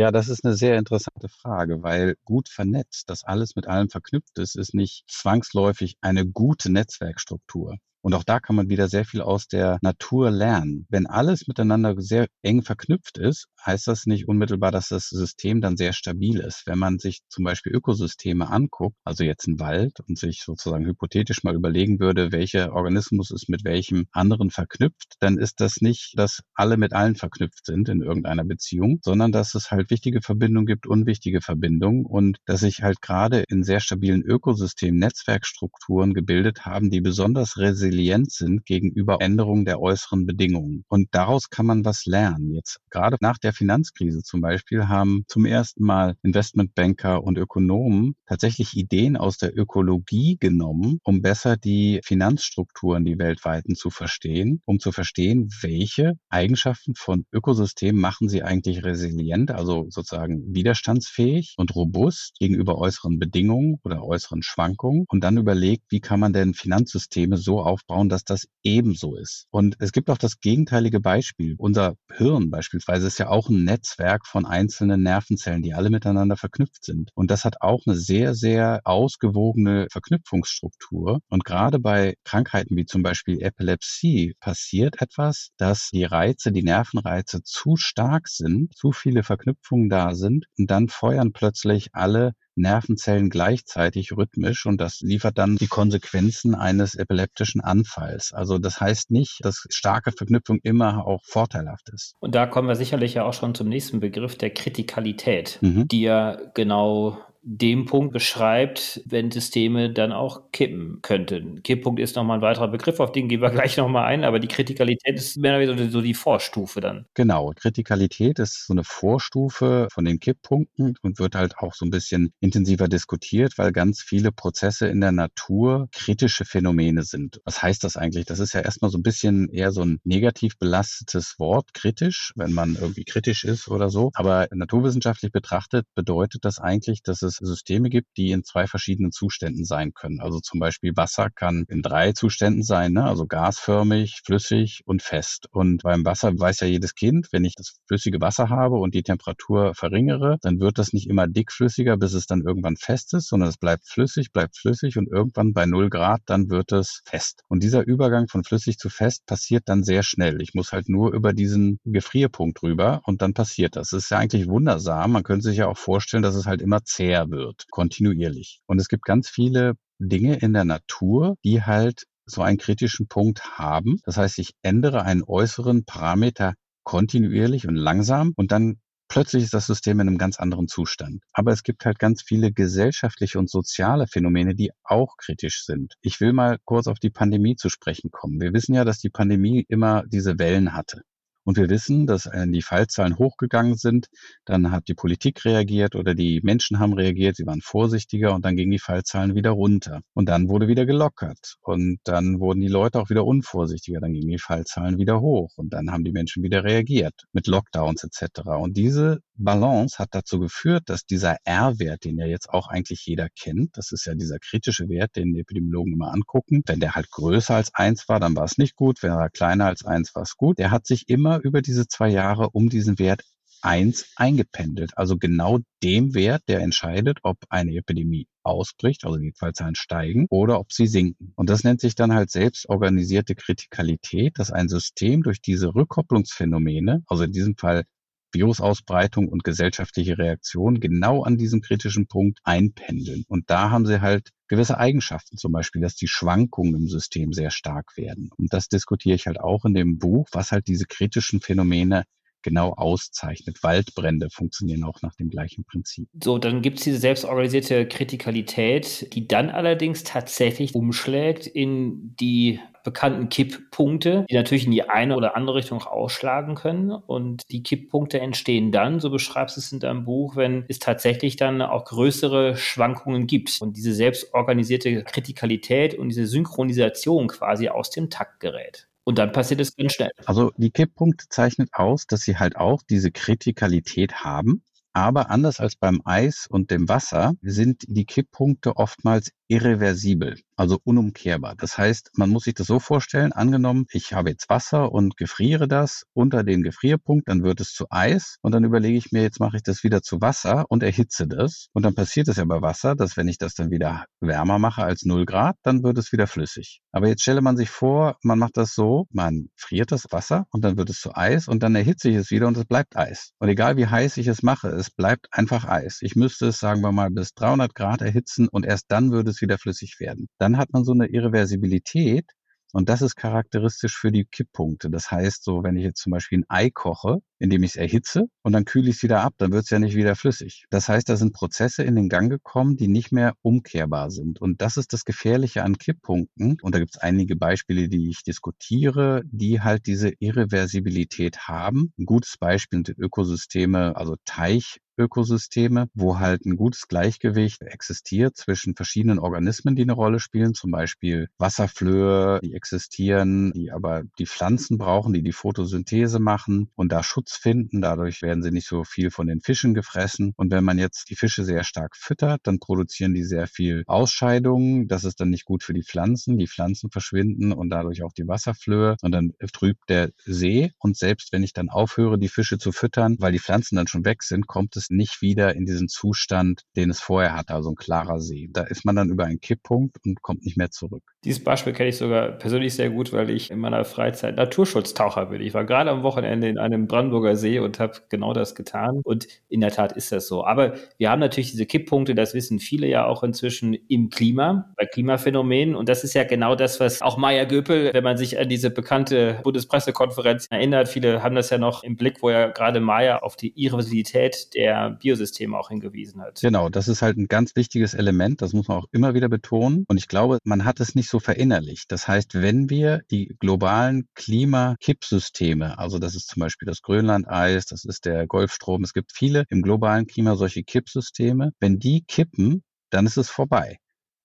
Ja, 0.00 0.10
das 0.10 0.28
ist 0.30 0.44
eine 0.44 0.54
sehr 0.56 0.78
interessante 0.78 1.28
Frage, 1.28 1.82
weil 1.82 2.16
gut 2.24 2.48
vernetzt, 2.48 3.10
dass 3.10 3.24
alles 3.24 3.54
mit 3.56 3.66
allem 3.68 3.90
verknüpft 3.90 4.38
ist, 4.38 4.56
ist 4.56 4.72
nicht 4.74 5.04
zwangsläufig 5.08 5.96
eine 6.00 6.26
gute 6.26 6.72
Netzwerkstruktur. 6.72 7.76
Und 8.02 8.14
auch 8.14 8.24
da 8.24 8.40
kann 8.40 8.56
man 8.56 8.68
wieder 8.68 8.88
sehr 8.88 9.04
viel 9.04 9.20
aus 9.20 9.46
der 9.46 9.78
Natur 9.82 10.30
lernen. 10.30 10.86
Wenn 10.88 11.06
alles 11.06 11.46
miteinander 11.46 11.94
sehr 12.00 12.28
eng 12.42 12.62
verknüpft 12.62 13.18
ist, 13.18 13.46
heißt 13.64 13.86
das 13.86 14.06
nicht 14.06 14.26
unmittelbar, 14.26 14.70
dass 14.70 14.88
das 14.88 15.08
System 15.08 15.60
dann 15.60 15.76
sehr 15.76 15.92
stabil 15.92 16.40
ist. 16.40 16.66
Wenn 16.66 16.78
man 16.78 16.98
sich 16.98 17.20
zum 17.28 17.44
Beispiel 17.44 17.72
Ökosysteme 17.72 18.48
anguckt, 18.48 18.96
also 19.04 19.24
jetzt 19.24 19.46
ein 19.46 19.60
Wald 19.60 20.00
und 20.08 20.18
sich 20.18 20.42
sozusagen 20.42 20.86
hypothetisch 20.86 21.44
mal 21.44 21.54
überlegen 21.54 22.00
würde, 22.00 22.32
welcher 22.32 22.72
Organismus 22.72 23.30
ist 23.30 23.48
mit 23.48 23.64
welchem 23.64 24.06
anderen 24.12 24.50
verknüpft, 24.50 25.16
dann 25.20 25.36
ist 25.36 25.60
das 25.60 25.80
nicht, 25.82 26.14
dass 26.16 26.40
alle 26.54 26.78
mit 26.78 26.94
allen 26.94 27.16
verknüpft 27.16 27.66
sind 27.66 27.88
in 27.88 28.00
irgendeiner 28.00 28.44
Beziehung, 28.44 29.00
sondern 29.02 29.30
dass 29.30 29.54
es 29.54 29.70
halt 29.70 29.90
wichtige 29.90 30.22
Verbindungen 30.22 30.66
gibt, 30.66 30.86
unwichtige 30.86 31.42
Verbindungen 31.42 32.06
und 32.06 32.38
dass 32.46 32.60
sich 32.60 32.82
halt 32.82 33.02
gerade 33.02 33.44
in 33.48 33.62
sehr 33.62 33.80
stabilen 33.80 34.22
Ökosystemen 34.22 34.98
Netzwerkstrukturen 34.98 36.14
gebildet 36.14 36.64
haben, 36.64 36.90
die 36.90 37.00
besonders 37.00 37.58
resilient 37.58 37.89
resilient 37.90 38.30
sind 38.30 38.64
gegenüber 38.64 39.18
Änderungen 39.20 39.64
der 39.64 39.80
äußeren 39.80 40.26
Bedingungen. 40.26 40.84
Und 40.88 41.08
daraus 41.12 41.50
kann 41.50 41.66
man 41.66 41.84
was 41.84 42.06
lernen. 42.06 42.54
Jetzt 42.54 42.78
gerade 42.90 43.16
nach 43.20 43.38
der 43.38 43.52
Finanzkrise 43.52 44.22
zum 44.22 44.40
Beispiel 44.40 44.88
haben 44.88 45.24
zum 45.26 45.44
ersten 45.44 45.84
Mal 45.84 46.14
Investmentbanker 46.22 47.22
und 47.22 47.36
Ökonomen 47.36 48.14
tatsächlich 48.26 48.76
Ideen 48.76 49.16
aus 49.16 49.38
der 49.38 49.56
Ökologie 49.56 50.36
genommen, 50.38 50.98
um 51.04 51.20
besser 51.20 51.56
die 51.56 52.00
Finanzstrukturen, 52.04 53.04
die 53.04 53.18
weltweiten 53.18 53.74
zu 53.74 53.90
verstehen, 53.90 54.62
um 54.64 54.78
zu 54.78 54.92
verstehen, 54.92 55.48
welche 55.62 56.14
Eigenschaften 56.28 56.94
von 56.94 57.24
Ökosystemen 57.32 58.00
machen 58.00 58.28
sie 58.28 58.42
eigentlich 58.42 58.84
resilient, 58.84 59.50
also 59.50 59.86
sozusagen 59.88 60.54
widerstandsfähig 60.54 61.54
und 61.56 61.74
robust 61.74 62.36
gegenüber 62.38 62.78
äußeren 62.78 63.18
Bedingungen 63.18 63.78
oder 63.84 64.04
äußeren 64.04 64.42
Schwankungen 64.42 65.04
und 65.08 65.24
dann 65.24 65.36
überlegt, 65.36 65.84
wie 65.90 66.00
kann 66.00 66.20
man 66.20 66.32
denn 66.32 66.54
Finanzsysteme 66.54 67.36
so 67.36 67.60
auf 67.60 67.79
aufbauen, 67.80 68.08
dass 68.08 68.24
das 68.24 68.46
ebenso 68.62 69.16
ist. 69.16 69.46
Und 69.50 69.76
es 69.78 69.92
gibt 69.92 70.10
auch 70.10 70.18
das 70.18 70.40
gegenteilige 70.40 71.00
Beispiel. 71.00 71.54
Unser 71.58 71.94
Hirn 72.12 72.50
beispielsweise 72.50 73.06
ist 73.06 73.18
ja 73.18 73.28
auch 73.28 73.48
ein 73.48 73.64
Netzwerk 73.64 74.26
von 74.26 74.46
einzelnen 74.46 75.02
Nervenzellen, 75.02 75.62
die 75.62 75.74
alle 75.74 75.90
miteinander 75.90 76.36
verknüpft 76.36 76.84
sind. 76.84 77.10
Und 77.14 77.30
das 77.30 77.44
hat 77.44 77.60
auch 77.60 77.80
eine 77.86 77.96
sehr, 77.96 78.34
sehr 78.34 78.80
ausgewogene 78.84 79.86
Verknüpfungsstruktur. 79.90 81.20
Und 81.28 81.44
gerade 81.44 81.78
bei 81.78 82.14
Krankheiten 82.24 82.76
wie 82.76 82.86
zum 82.86 83.02
Beispiel 83.02 83.40
Epilepsie 83.40 84.34
passiert 84.40 85.00
etwas, 85.00 85.50
dass 85.56 85.90
die 85.92 86.04
Reize, 86.04 86.52
die 86.52 86.62
Nervenreize 86.62 87.42
zu 87.42 87.76
stark 87.76 88.28
sind, 88.28 88.74
zu 88.76 88.92
viele 88.92 89.22
Verknüpfungen 89.22 89.88
da 89.88 90.14
sind 90.14 90.46
und 90.58 90.70
dann 90.70 90.88
feuern 90.88 91.32
plötzlich 91.32 91.88
alle 91.92 92.32
Nervenzellen 92.60 93.30
gleichzeitig 93.30 94.16
rhythmisch 94.16 94.66
und 94.66 94.80
das 94.80 95.00
liefert 95.00 95.38
dann 95.38 95.56
die 95.56 95.66
Konsequenzen 95.66 96.54
eines 96.54 96.94
epileptischen 96.94 97.60
Anfalls. 97.60 98.32
Also 98.32 98.58
das 98.58 98.80
heißt 98.80 99.10
nicht, 99.10 99.38
dass 99.42 99.66
starke 99.70 100.12
Verknüpfung 100.12 100.58
immer 100.62 101.06
auch 101.06 101.22
vorteilhaft 101.24 101.88
ist. 101.92 102.14
Und 102.20 102.34
da 102.34 102.46
kommen 102.46 102.68
wir 102.68 102.76
sicherlich 102.76 103.14
ja 103.14 103.24
auch 103.24 103.34
schon 103.34 103.54
zum 103.54 103.68
nächsten 103.68 104.00
Begriff 104.00 104.36
der 104.36 104.50
Kritikalität, 104.50 105.58
mhm. 105.60 105.88
die 105.88 106.02
ja 106.02 106.38
genau 106.54 107.18
dem 107.42 107.86
Punkt 107.86 108.12
beschreibt, 108.12 109.00
wenn 109.06 109.30
Systeme 109.30 109.90
dann 109.90 110.12
auch 110.12 110.50
kippen 110.52 110.98
könnten. 111.00 111.62
Kipppunkt 111.62 111.98
ist 111.98 112.16
nochmal 112.16 112.38
ein 112.38 112.42
weiterer 112.42 112.68
Begriff, 112.68 113.00
auf 113.00 113.12
den 113.12 113.28
gehen 113.28 113.40
wir 113.40 113.50
gleich 113.50 113.76
nochmal 113.76 114.06
ein, 114.06 114.24
aber 114.24 114.40
die 114.40 114.48
Kritikalität 114.48 115.14
ist 115.16 115.38
mehr 115.38 115.52
oder 115.52 115.60
weniger 115.60 115.90
so 115.90 116.02
die 116.02 116.14
Vorstufe 116.14 116.80
dann. 116.80 117.06
Genau, 117.14 117.52
Kritikalität 117.56 118.38
ist 118.38 118.66
so 118.66 118.74
eine 118.74 118.84
Vorstufe 118.84 119.88
von 119.92 120.04
den 120.04 120.20
Kipppunkten 120.20 120.96
und 121.02 121.18
wird 121.18 121.34
halt 121.34 121.56
auch 121.58 121.74
so 121.74 121.86
ein 121.86 121.90
bisschen 121.90 122.32
intensiver 122.40 122.88
diskutiert, 122.88 123.54
weil 123.56 123.72
ganz 123.72 124.02
viele 124.02 124.32
Prozesse 124.32 124.88
in 124.88 125.00
der 125.00 125.12
Natur 125.12 125.88
kritische 125.92 126.44
Phänomene 126.44 127.04
sind. 127.04 127.40
Was 127.44 127.62
heißt 127.62 127.84
das 127.84 127.96
eigentlich? 127.96 128.26
Das 128.26 128.38
ist 128.38 128.52
ja 128.52 128.60
erstmal 128.60 128.90
so 128.90 128.98
ein 128.98 129.02
bisschen 129.02 129.48
eher 129.48 129.72
so 129.72 129.82
ein 129.82 130.00
negativ 130.04 130.58
belastetes 130.58 131.36
Wort, 131.38 131.72
kritisch, 131.72 132.32
wenn 132.36 132.52
man 132.52 132.76
irgendwie 132.78 133.04
kritisch 133.04 133.44
ist 133.44 133.68
oder 133.68 133.88
so. 133.88 134.10
Aber 134.14 134.46
naturwissenschaftlich 134.52 135.32
betrachtet 135.32 135.86
bedeutet 135.94 136.44
das 136.44 136.58
eigentlich, 136.58 137.02
dass 137.02 137.22
es 137.22 137.29
es 137.30 137.48
Systeme 137.48 137.90
gibt, 137.90 138.16
die 138.16 138.30
in 138.30 138.44
zwei 138.44 138.66
verschiedenen 138.66 139.12
Zuständen 139.12 139.64
sein 139.64 139.92
können. 139.94 140.20
Also 140.20 140.40
zum 140.40 140.60
Beispiel 140.60 140.96
Wasser 140.96 141.30
kann 141.30 141.64
in 141.68 141.82
drei 141.82 142.12
Zuständen 142.12 142.62
sein, 142.62 142.92
ne? 142.92 143.04
also 143.04 143.26
gasförmig, 143.26 144.20
flüssig 144.24 144.82
und 144.86 145.02
fest. 145.02 145.46
Und 145.50 145.82
beim 145.82 146.04
Wasser 146.04 146.32
weiß 146.36 146.60
ja 146.60 146.66
jedes 146.66 146.94
Kind, 146.94 147.28
wenn 147.32 147.44
ich 147.44 147.54
das 147.54 147.78
flüssige 147.86 148.20
Wasser 148.20 148.48
habe 148.48 148.76
und 148.76 148.94
die 148.94 149.02
Temperatur 149.02 149.74
verringere, 149.74 150.38
dann 150.42 150.60
wird 150.60 150.78
das 150.78 150.92
nicht 150.92 151.08
immer 151.08 151.26
dickflüssiger, 151.26 151.96
bis 151.96 152.14
es 152.14 152.26
dann 152.26 152.42
irgendwann 152.42 152.76
fest 152.76 153.14
ist, 153.14 153.28
sondern 153.28 153.48
es 153.48 153.56
bleibt 153.56 153.86
flüssig, 153.88 154.32
bleibt 154.32 154.56
flüssig 154.56 154.96
und 154.98 155.08
irgendwann 155.08 155.52
bei 155.52 155.66
null 155.66 155.90
Grad, 155.90 156.20
dann 156.26 156.50
wird 156.50 156.72
es 156.72 157.02
fest. 157.04 157.42
Und 157.48 157.62
dieser 157.62 157.86
Übergang 157.86 158.28
von 158.28 158.44
flüssig 158.44 158.78
zu 158.78 158.88
fest 158.88 159.26
passiert 159.26 159.64
dann 159.66 159.82
sehr 159.82 160.02
schnell. 160.02 160.40
Ich 160.40 160.54
muss 160.54 160.72
halt 160.72 160.88
nur 160.88 161.12
über 161.12 161.32
diesen 161.32 161.78
Gefrierpunkt 161.84 162.62
rüber 162.62 163.02
und 163.04 163.22
dann 163.22 163.34
passiert 163.34 163.76
das. 163.76 163.90
Das 163.90 164.04
ist 164.04 164.10
ja 164.10 164.18
eigentlich 164.18 164.48
wundersam. 164.48 165.12
Man 165.12 165.22
könnte 165.22 165.48
sich 165.48 165.58
ja 165.58 165.68
auch 165.68 165.78
vorstellen, 165.78 166.22
dass 166.22 166.34
es 166.34 166.46
halt 166.46 166.62
immer 166.62 166.84
zäher 166.84 167.19
mehr 167.26 167.30
wird, 167.30 167.66
kontinuierlich. 167.70 168.60
Und 168.66 168.80
es 168.80 168.88
gibt 168.88 169.04
ganz 169.04 169.28
viele 169.28 169.74
Dinge 169.98 170.36
in 170.36 170.52
der 170.52 170.64
Natur, 170.64 171.36
die 171.44 171.62
halt 171.62 172.04
so 172.26 172.42
einen 172.42 172.58
kritischen 172.58 173.08
Punkt 173.08 173.58
haben. 173.58 174.00
Das 174.04 174.16
heißt, 174.16 174.38
ich 174.38 174.52
ändere 174.62 175.02
einen 175.02 175.24
äußeren 175.24 175.84
Parameter 175.84 176.54
kontinuierlich 176.84 177.66
und 177.66 177.74
langsam 177.74 178.32
und 178.36 178.52
dann 178.52 178.80
plötzlich 179.08 179.42
ist 179.42 179.54
das 179.54 179.66
System 179.66 180.00
in 180.00 180.08
einem 180.08 180.18
ganz 180.18 180.38
anderen 180.38 180.68
Zustand. 180.68 181.22
Aber 181.32 181.52
es 181.52 181.62
gibt 181.62 181.84
halt 181.84 181.98
ganz 181.98 182.22
viele 182.22 182.52
gesellschaftliche 182.52 183.38
und 183.38 183.50
soziale 183.50 184.06
Phänomene, 184.06 184.54
die 184.54 184.70
auch 184.84 185.16
kritisch 185.16 185.64
sind. 185.64 185.94
Ich 186.00 186.20
will 186.20 186.32
mal 186.32 186.58
kurz 186.64 186.86
auf 186.86 186.98
die 186.98 187.10
Pandemie 187.10 187.56
zu 187.56 187.68
sprechen 187.68 188.10
kommen. 188.10 188.40
Wir 188.40 188.54
wissen 188.54 188.74
ja, 188.74 188.84
dass 188.84 188.98
die 188.98 189.10
Pandemie 189.10 189.66
immer 189.68 190.04
diese 190.06 190.38
Wellen 190.38 190.74
hatte. 190.74 191.02
Und 191.44 191.56
wir 191.56 191.68
wissen, 191.68 192.06
dass 192.06 192.26
äh, 192.26 192.46
die 192.48 192.62
Fallzahlen 192.62 193.18
hochgegangen 193.18 193.76
sind. 193.76 194.08
Dann 194.44 194.70
hat 194.70 194.88
die 194.88 194.94
Politik 194.94 195.44
reagiert 195.44 195.94
oder 195.94 196.14
die 196.14 196.40
Menschen 196.42 196.78
haben 196.78 196.92
reagiert. 196.92 197.36
Sie 197.36 197.46
waren 197.46 197.60
vorsichtiger 197.62 198.34
und 198.34 198.44
dann 198.44 198.56
gingen 198.56 198.72
die 198.72 198.78
Fallzahlen 198.78 199.34
wieder 199.34 199.50
runter. 199.50 200.00
Und 200.14 200.28
dann 200.28 200.48
wurde 200.48 200.68
wieder 200.68 200.86
gelockert. 200.86 201.56
Und 201.62 201.98
dann 202.04 202.40
wurden 202.40 202.60
die 202.60 202.68
Leute 202.68 203.00
auch 203.00 203.10
wieder 203.10 203.24
unvorsichtiger. 203.24 204.00
Dann 204.00 204.12
gingen 204.12 204.28
die 204.28 204.38
Fallzahlen 204.38 204.98
wieder 204.98 205.20
hoch. 205.20 205.52
Und 205.56 205.72
dann 205.72 205.90
haben 205.90 206.04
die 206.04 206.12
Menschen 206.12 206.42
wieder 206.42 206.64
reagiert 206.64 207.14
mit 207.32 207.46
Lockdowns 207.46 208.04
etc. 208.04 208.40
Und 208.60 208.76
diese 208.76 209.20
Balance 209.34 209.98
hat 209.98 210.10
dazu 210.12 210.38
geführt, 210.38 210.84
dass 210.86 211.06
dieser 211.06 211.36
R-Wert, 211.44 212.04
den 212.04 212.18
ja 212.18 212.26
jetzt 212.26 212.50
auch 212.50 212.68
eigentlich 212.68 213.04
jeder 213.06 213.28
kennt, 213.30 213.76
das 213.76 213.90
ist 213.92 214.04
ja 214.04 214.14
dieser 214.14 214.38
kritische 214.38 214.88
Wert, 214.88 215.16
den 215.16 215.32
die 215.32 215.40
Epidemiologen 215.40 215.94
immer 215.94 216.12
angucken, 216.12 216.62
wenn 216.66 216.80
der 216.80 216.94
halt 216.94 217.10
größer 217.10 217.54
als 217.54 217.74
eins 217.74 218.08
war, 218.08 218.20
dann 218.20 218.36
war 218.36 218.44
es 218.44 218.58
nicht 218.58 218.76
gut, 218.76 219.02
wenn 219.02 219.12
er 219.12 219.30
kleiner 219.30 219.66
als 219.66 219.84
eins 219.84 220.14
war 220.14 220.22
es 220.22 220.36
gut. 220.36 220.58
Der 220.58 220.70
hat 220.70 220.86
sich 220.86 221.08
immer 221.08 221.29
über 221.38 221.62
diese 221.62 221.86
zwei 221.86 222.08
Jahre 222.08 222.50
um 222.50 222.68
diesen 222.68 222.98
Wert 222.98 223.22
eins 223.62 224.06
eingependelt, 224.16 224.96
also 224.96 225.18
genau 225.18 225.58
dem 225.82 226.14
Wert, 226.14 226.42
der 226.48 226.60
entscheidet, 226.60 227.18
ob 227.22 227.38
eine 227.50 227.74
Epidemie 227.74 228.26
ausbricht, 228.42 229.04
also 229.04 229.18
die 229.18 229.34
Fallzahlen 229.36 229.74
steigen, 229.74 230.26
oder 230.30 230.58
ob 230.58 230.72
sie 230.72 230.86
sinken. 230.86 231.32
Und 231.36 231.50
das 231.50 231.62
nennt 231.62 231.80
sich 231.80 231.94
dann 231.94 232.14
halt 232.14 232.30
selbstorganisierte 232.30 233.34
Kritikalität, 233.34 234.38
dass 234.38 234.50
ein 234.50 234.68
System 234.68 235.22
durch 235.22 235.40
diese 235.42 235.74
Rückkopplungsphänomene, 235.74 237.02
also 237.06 237.24
in 237.24 237.32
diesem 237.32 237.56
Fall 237.56 237.84
Virusausbreitung 238.32 239.28
und 239.28 239.44
gesellschaftliche 239.44 240.16
Reaktion 240.16 240.80
genau 240.80 241.22
an 241.24 241.36
diesem 241.36 241.60
kritischen 241.60 242.06
Punkt 242.06 242.38
einpendeln. 242.44 243.24
Und 243.28 243.50
da 243.50 243.70
haben 243.70 243.86
sie 243.86 244.00
halt 244.00 244.30
gewisse 244.50 244.78
Eigenschaften, 244.78 245.36
zum 245.36 245.52
Beispiel, 245.52 245.80
dass 245.80 245.94
die 245.94 246.08
Schwankungen 246.08 246.74
im 246.74 246.88
System 246.88 247.32
sehr 247.32 247.50
stark 247.50 247.96
werden. 247.96 248.30
Und 248.36 248.52
das 248.52 248.68
diskutiere 248.68 249.14
ich 249.14 249.26
halt 249.26 249.40
auch 249.40 249.64
in 249.64 249.74
dem 249.74 249.98
Buch, 249.98 250.28
was 250.32 250.50
halt 250.50 250.66
diese 250.66 250.86
kritischen 250.86 251.40
Phänomene 251.40 252.04
genau 252.42 252.72
auszeichnet. 252.74 253.62
Waldbrände 253.62 254.28
funktionieren 254.30 254.84
auch 254.84 255.02
nach 255.02 255.14
dem 255.14 255.30
gleichen 255.30 255.64
Prinzip. 255.64 256.08
So, 256.22 256.38
dann 256.38 256.62
gibt 256.62 256.78
es 256.78 256.84
diese 256.84 256.98
selbstorganisierte 256.98 257.86
Kritikalität, 257.86 259.14
die 259.14 259.28
dann 259.28 259.50
allerdings 259.50 260.04
tatsächlich 260.04 260.74
umschlägt 260.74 261.46
in 261.46 262.16
die 262.16 262.60
bekannten 262.84 263.28
Kipppunkte, 263.28 264.24
die 264.30 264.34
natürlich 264.34 264.64
in 264.64 264.70
die 264.70 264.88
eine 264.88 265.16
oder 265.16 265.36
andere 265.36 265.56
Richtung 265.56 265.82
ausschlagen 265.82 266.54
können. 266.54 266.90
Und 266.90 267.42
die 267.50 267.62
Kipppunkte 267.62 268.20
entstehen 268.20 268.72
dann, 268.72 269.00
so 269.00 269.10
beschreibst 269.10 269.56
du 269.56 269.60
es 269.60 269.72
in 269.72 269.80
deinem 269.80 270.04
Buch, 270.04 270.36
wenn 270.36 270.64
es 270.68 270.78
tatsächlich 270.78 271.36
dann 271.36 271.62
auch 271.62 271.84
größere 271.84 272.56
Schwankungen 272.56 273.26
gibt 273.26 273.60
und 273.60 273.76
diese 273.76 273.94
selbstorganisierte 273.94 275.04
Kritikalität 275.04 275.94
und 275.94 276.08
diese 276.08 276.26
Synchronisation 276.26 277.28
quasi 277.28 277.68
aus 277.68 277.90
dem 277.90 278.10
Takt 278.10 278.40
gerät. 278.40 278.89
Und 279.10 279.18
dann 279.18 279.32
passiert 279.32 279.60
es 279.60 279.74
ganz 279.74 279.94
schnell. 279.94 280.12
Also 280.24 280.52
die 280.56 280.70
Kipppunkte 280.70 281.26
zeichnet 281.28 281.70
aus, 281.72 282.06
dass 282.06 282.20
sie 282.20 282.36
halt 282.36 282.54
auch 282.54 282.84
diese 282.88 283.10
Kritikalität 283.10 284.22
haben. 284.22 284.62
Aber 284.92 285.30
anders 285.30 285.58
als 285.58 285.74
beim 285.74 286.00
Eis 286.04 286.46
und 286.48 286.70
dem 286.70 286.88
Wasser 286.88 287.32
sind 287.42 287.82
die 287.88 288.04
Kipppunkte 288.04 288.76
oftmals 288.76 289.32
irreversibel, 289.50 290.38
also 290.56 290.78
unumkehrbar. 290.84 291.56
Das 291.56 291.76
heißt, 291.76 292.12
man 292.14 292.30
muss 292.30 292.44
sich 292.44 292.54
das 292.54 292.68
so 292.68 292.78
vorstellen, 292.78 293.32
angenommen, 293.32 293.86
ich 293.90 294.12
habe 294.12 294.30
jetzt 294.30 294.48
Wasser 294.48 294.92
und 294.92 295.16
gefriere 295.16 295.66
das 295.66 296.04
unter 296.12 296.44
den 296.44 296.62
Gefrierpunkt, 296.62 297.28
dann 297.28 297.42
wird 297.42 297.60
es 297.60 297.72
zu 297.72 297.86
Eis 297.90 298.36
und 298.42 298.52
dann 298.52 298.62
überlege 298.62 298.96
ich 298.96 299.10
mir, 299.10 299.22
jetzt 299.22 299.40
mache 299.40 299.56
ich 299.56 299.64
das 299.64 299.82
wieder 299.82 300.02
zu 300.02 300.20
Wasser 300.20 300.66
und 300.68 300.84
erhitze 300.84 301.26
das. 301.26 301.66
Und 301.72 301.84
dann 301.84 301.96
passiert 301.96 302.28
es 302.28 302.36
ja 302.36 302.44
bei 302.44 302.62
Wasser, 302.62 302.94
dass 302.94 303.16
wenn 303.16 303.26
ich 303.26 303.38
das 303.38 303.54
dann 303.54 303.70
wieder 303.70 304.04
wärmer 304.20 304.60
mache 304.60 304.84
als 304.84 305.04
0 305.04 305.26
Grad, 305.26 305.56
dann 305.64 305.82
wird 305.82 305.98
es 305.98 306.12
wieder 306.12 306.28
flüssig. 306.28 306.80
Aber 306.92 307.08
jetzt 307.08 307.22
stelle 307.22 307.40
man 307.40 307.56
sich 307.56 307.70
vor, 307.70 308.16
man 308.22 308.38
macht 308.38 308.56
das 308.56 308.74
so, 308.74 309.06
man 309.10 309.48
friert 309.56 309.90
das 309.90 310.06
Wasser 310.12 310.46
und 310.52 310.64
dann 310.64 310.76
wird 310.76 310.90
es 310.90 311.00
zu 311.00 311.16
Eis 311.16 311.48
und 311.48 311.64
dann 311.64 311.74
erhitze 311.74 312.08
ich 312.08 312.16
es 312.16 312.30
wieder 312.30 312.46
und 312.46 312.56
es 312.56 312.66
bleibt 312.66 312.96
Eis. 312.96 313.32
Und 313.40 313.48
egal 313.48 313.76
wie 313.76 313.86
heiß 313.86 314.16
ich 314.18 314.28
es 314.28 314.44
mache, 314.44 314.68
es 314.68 314.90
bleibt 314.90 315.26
einfach 315.32 315.64
Eis. 315.64 315.98
Ich 316.02 316.14
müsste 316.14 316.46
es, 316.46 316.60
sagen 316.60 316.82
wir 316.82 316.92
mal, 316.92 317.10
bis 317.10 317.34
300 317.34 317.74
Grad 317.74 318.00
erhitzen 318.00 318.46
und 318.46 318.64
erst 318.64 318.84
dann 318.88 319.10
würde 319.10 319.30
es 319.30 319.39
wieder 319.40 319.58
flüssig 319.58 320.00
werden. 320.00 320.28
Dann 320.38 320.56
hat 320.56 320.72
man 320.72 320.84
so 320.84 320.92
eine 320.92 321.06
Irreversibilität 321.08 322.26
und 322.72 322.88
das 322.88 323.02
ist 323.02 323.16
charakteristisch 323.16 323.96
für 323.96 324.12
die 324.12 324.24
Kipppunkte. 324.24 324.90
Das 324.90 325.10
heißt, 325.10 325.42
so 325.42 325.64
wenn 325.64 325.76
ich 325.76 325.82
jetzt 325.82 326.00
zum 326.00 326.12
Beispiel 326.12 326.38
ein 326.38 326.44
Ei 326.48 326.70
koche, 326.70 327.18
indem 327.40 327.64
ich 327.64 327.70
es 327.70 327.76
erhitze 327.76 328.26
und 328.42 328.52
dann 328.52 328.64
kühle 328.64 328.90
ich 328.90 328.96
es 328.96 329.02
wieder 329.02 329.22
ab, 329.22 329.34
dann 329.38 329.50
wird 329.50 329.64
es 329.64 329.70
ja 329.70 329.80
nicht 329.80 329.96
wieder 329.96 330.14
flüssig. 330.14 330.66
Das 330.70 330.88
heißt, 330.88 331.08
da 331.08 331.16
sind 331.16 331.32
Prozesse 331.32 331.82
in 331.82 331.96
den 331.96 332.08
Gang 332.08 332.30
gekommen, 332.30 332.76
die 332.76 332.86
nicht 332.86 333.10
mehr 333.10 333.34
umkehrbar 333.42 334.10
sind. 334.10 334.40
Und 334.40 334.60
das 334.60 334.76
ist 334.76 334.92
das 334.92 335.04
Gefährliche 335.04 335.64
an 335.64 335.78
Kipppunkten. 335.78 336.58
Und 336.62 336.74
da 336.74 336.78
gibt 336.78 336.94
es 336.94 337.00
einige 337.00 337.34
Beispiele, 337.34 337.88
die 337.88 338.08
ich 338.10 338.22
diskutiere, 338.22 339.22
die 339.24 339.60
halt 339.62 339.86
diese 339.86 340.12
Irreversibilität 340.20 341.48
haben. 341.48 341.92
Ein 341.98 342.06
gutes 342.06 342.36
Beispiel 342.38 342.84
sind 342.84 342.96
Ökosysteme, 342.98 343.96
also 343.96 344.14
Teich 344.24 344.78
Ökosysteme, 345.00 345.88
wo 345.94 346.18
halt 346.18 346.44
ein 346.44 346.56
gutes 346.56 346.86
Gleichgewicht 346.86 347.62
existiert 347.62 348.36
zwischen 348.36 348.76
verschiedenen 348.76 349.18
Organismen, 349.18 349.74
die 349.74 349.82
eine 349.82 349.92
Rolle 349.92 350.20
spielen, 350.20 350.54
zum 350.54 350.70
Beispiel 350.70 351.28
Wasserflöhe, 351.38 352.40
die 352.42 352.54
existieren, 352.54 353.52
die 353.52 353.72
aber 353.72 354.02
die 354.18 354.26
Pflanzen 354.26 354.78
brauchen, 354.78 355.12
die 355.12 355.22
die 355.22 355.32
Photosynthese 355.32 356.20
machen 356.20 356.70
und 356.76 356.92
da 356.92 357.02
Schutz 357.02 357.36
finden. 357.36 357.80
Dadurch 357.80 358.22
werden 358.22 358.42
sie 358.42 358.50
nicht 358.50 358.68
so 358.68 358.84
viel 358.84 359.10
von 359.10 359.26
den 359.26 359.40
Fischen 359.40 359.74
gefressen. 359.74 360.32
Und 360.36 360.50
wenn 360.50 360.64
man 360.64 360.78
jetzt 360.78 361.10
die 361.10 361.16
Fische 361.16 361.44
sehr 361.44 361.64
stark 361.64 361.96
füttert, 361.96 362.40
dann 362.44 362.58
produzieren 362.58 363.14
die 363.14 363.24
sehr 363.24 363.46
viel 363.46 363.84
Ausscheidungen. 363.86 364.88
Das 364.88 365.04
ist 365.04 365.20
dann 365.20 365.30
nicht 365.30 365.44
gut 365.44 365.62
für 365.62 365.72
die 365.72 365.82
Pflanzen. 365.82 366.38
Die 366.38 366.46
Pflanzen 366.46 366.90
verschwinden 366.90 367.52
und 367.52 367.70
dadurch 367.70 368.02
auch 368.02 368.12
die 368.12 368.28
Wasserflöhe 368.28 368.96
und 369.02 369.12
dann 369.12 369.32
trübt 369.52 369.88
der 369.88 370.10
See. 370.24 370.72
Und 370.78 370.96
selbst 370.96 371.32
wenn 371.32 371.42
ich 371.42 371.52
dann 371.52 371.68
aufhöre, 371.70 372.18
die 372.18 372.28
Fische 372.28 372.58
zu 372.58 372.72
füttern, 372.72 373.16
weil 373.18 373.32
die 373.32 373.38
Pflanzen 373.38 373.76
dann 373.76 373.86
schon 373.86 374.04
weg 374.04 374.22
sind, 374.22 374.46
kommt 374.46 374.76
es 374.76 374.89
nicht 374.90 375.22
wieder 375.22 375.54
in 375.54 375.64
diesen 375.64 375.88
Zustand, 375.88 376.62
den 376.76 376.90
es 376.90 377.00
vorher 377.00 377.36
hatte, 377.36 377.54
also 377.54 377.70
ein 377.70 377.76
klarer 377.76 378.20
See. 378.20 378.48
Da 378.52 378.62
ist 378.62 378.84
man 378.84 378.96
dann 378.96 379.10
über 379.10 379.24
einen 379.24 379.40
Kipppunkt 379.40 379.96
und 380.04 380.22
kommt 380.22 380.44
nicht 380.44 380.56
mehr 380.56 380.70
zurück. 380.70 381.02
Dieses 381.24 381.44
Beispiel 381.44 381.72
kenne 381.72 381.90
ich 381.90 381.98
sogar 381.98 382.32
persönlich 382.32 382.74
sehr 382.74 382.90
gut, 382.90 383.12
weil 383.12 383.30
ich 383.30 383.50
in 383.50 383.58
meiner 383.58 383.84
Freizeit 383.84 384.36
Naturschutztaucher 384.36 385.26
bin. 385.26 385.42
Ich 385.42 385.54
war 385.54 385.64
gerade 385.64 385.90
am 385.90 386.02
Wochenende 386.02 386.48
in 386.48 386.58
einem 386.58 386.86
Brandenburger 386.86 387.36
See 387.36 387.58
und 387.58 387.78
habe 387.78 387.94
genau 388.08 388.32
das 388.32 388.54
getan. 388.54 389.00
Und 389.04 389.26
in 389.48 389.60
der 389.60 389.70
Tat 389.70 389.92
ist 389.92 390.12
das 390.12 390.26
so. 390.26 390.44
Aber 390.44 390.74
wir 390.98 391.10
haben 391.10 391.20
natürlich 391.20 391.50
diese 391.50 391.66
Kipppunkte, 391.66 392.14
das 392.14 392.34
wissen 392.34 392.58
viele 392.58 392.86
ja 392.86 393.04
auch 393.04 393.22
inzwischen 393.22 393.74
im 393.74 394.08
Klima, 394.08 394.72
bei 394.76 394.86
Klimaphänomenen. 394.86 395.74
Und 395.74 395.88
das 395.88 396.04
ist 396.04 396.14
ja 396.14 396.24
genau 396.24 396.54
das, 396.54 396.80
was 396.80 397.02
auch 397.02 397.16
Maya 397.16 397.44
Göpel, 397.44 397.90
wenn 397.92 398.04
man 398.04 398.16
sich 398.16 398.38
an 398.38 398.48
diese 398.48 398.70
bekannte 398.70 399.40
Bundespressekonferenz 399.42 400.46
erinnert, 400.50 400.88
viele 400.88 401.22
haben 401.22 401.34
das 401.34 401.50
ja 401.50 401.58
noch 401.58 401.82
im 401.82 401.96
Blick, 401.96 402.22
wo 402.22 402.30
ja 402.30 402.48
gerade 402.48 402.80
Maya 402.80 403.18
auf 403.18 403.36
die 403.36 403.52
Irreversibilität 403.54 404.54
der 404.54 404.79
Biosysteme 404.88 405.58
auch 405.58 405.68
hingewiesen 405.68 406.22
hat. 406.22 406.40
Genau, 406.40 406.68
das 406.68 406.88
ist 406.88 407.02
halt 407.02 407.18
ein 407.18 407.28
ganz 407.28 407.54
wichtiges 407.56 407.94
Element. 407.94 408.40
Das 408.40 408.52
muss 408.52 408.68
man 408.68 408.78
auch 408.78 408.86
immer 408.92 409.14
wieder 409.14 409.28
betonen. 409.28 409.84
Und 409.88 409.98
ich 409.98 410.08
glaube, 410.08 410.38
man 410.44 410.64
hat 410.64 410.80
es 410.80 410.94
nicht 410.94 411.10
so 411.10 411.20
verinnerlicht. 411.20 411.92
Das 411.92 412.08
heißt, 412.08 412.40
wenn 412.40 412.70
wir 412.70 413.02
die 413.10 413.36
globalen 413.38 414.08
Klimakippsysteme, 414.14 415.78
also 415.78 415.98
das 415.98 416.14
ist 416.14 416.28
zum 416.28 416.40
Beispiel 416.40 416.66
das 416.66 416.82
Grönlandeis, 416.82 417.66
das 417.66 417.84
ist 417.84 418.06
der 418.06 418.26
Golfstrom, 418.26 418.82
es 418.82 418.94
gibt 418.94 419.12
viele 419.12 419.44
im 419.50 419.62
globalen 419.62 420.06
Klima 420.06 420.36
solche 420.36 420.62
Kippsysteme, 420.62 421.52
wenn 421.60 421.78
die 421.78 422.02
kippen, 422.06 422.62
dann 422.90 423.06
ist 423.06 423.16
es 423.16 423.28
vorbei. 423.28 423.76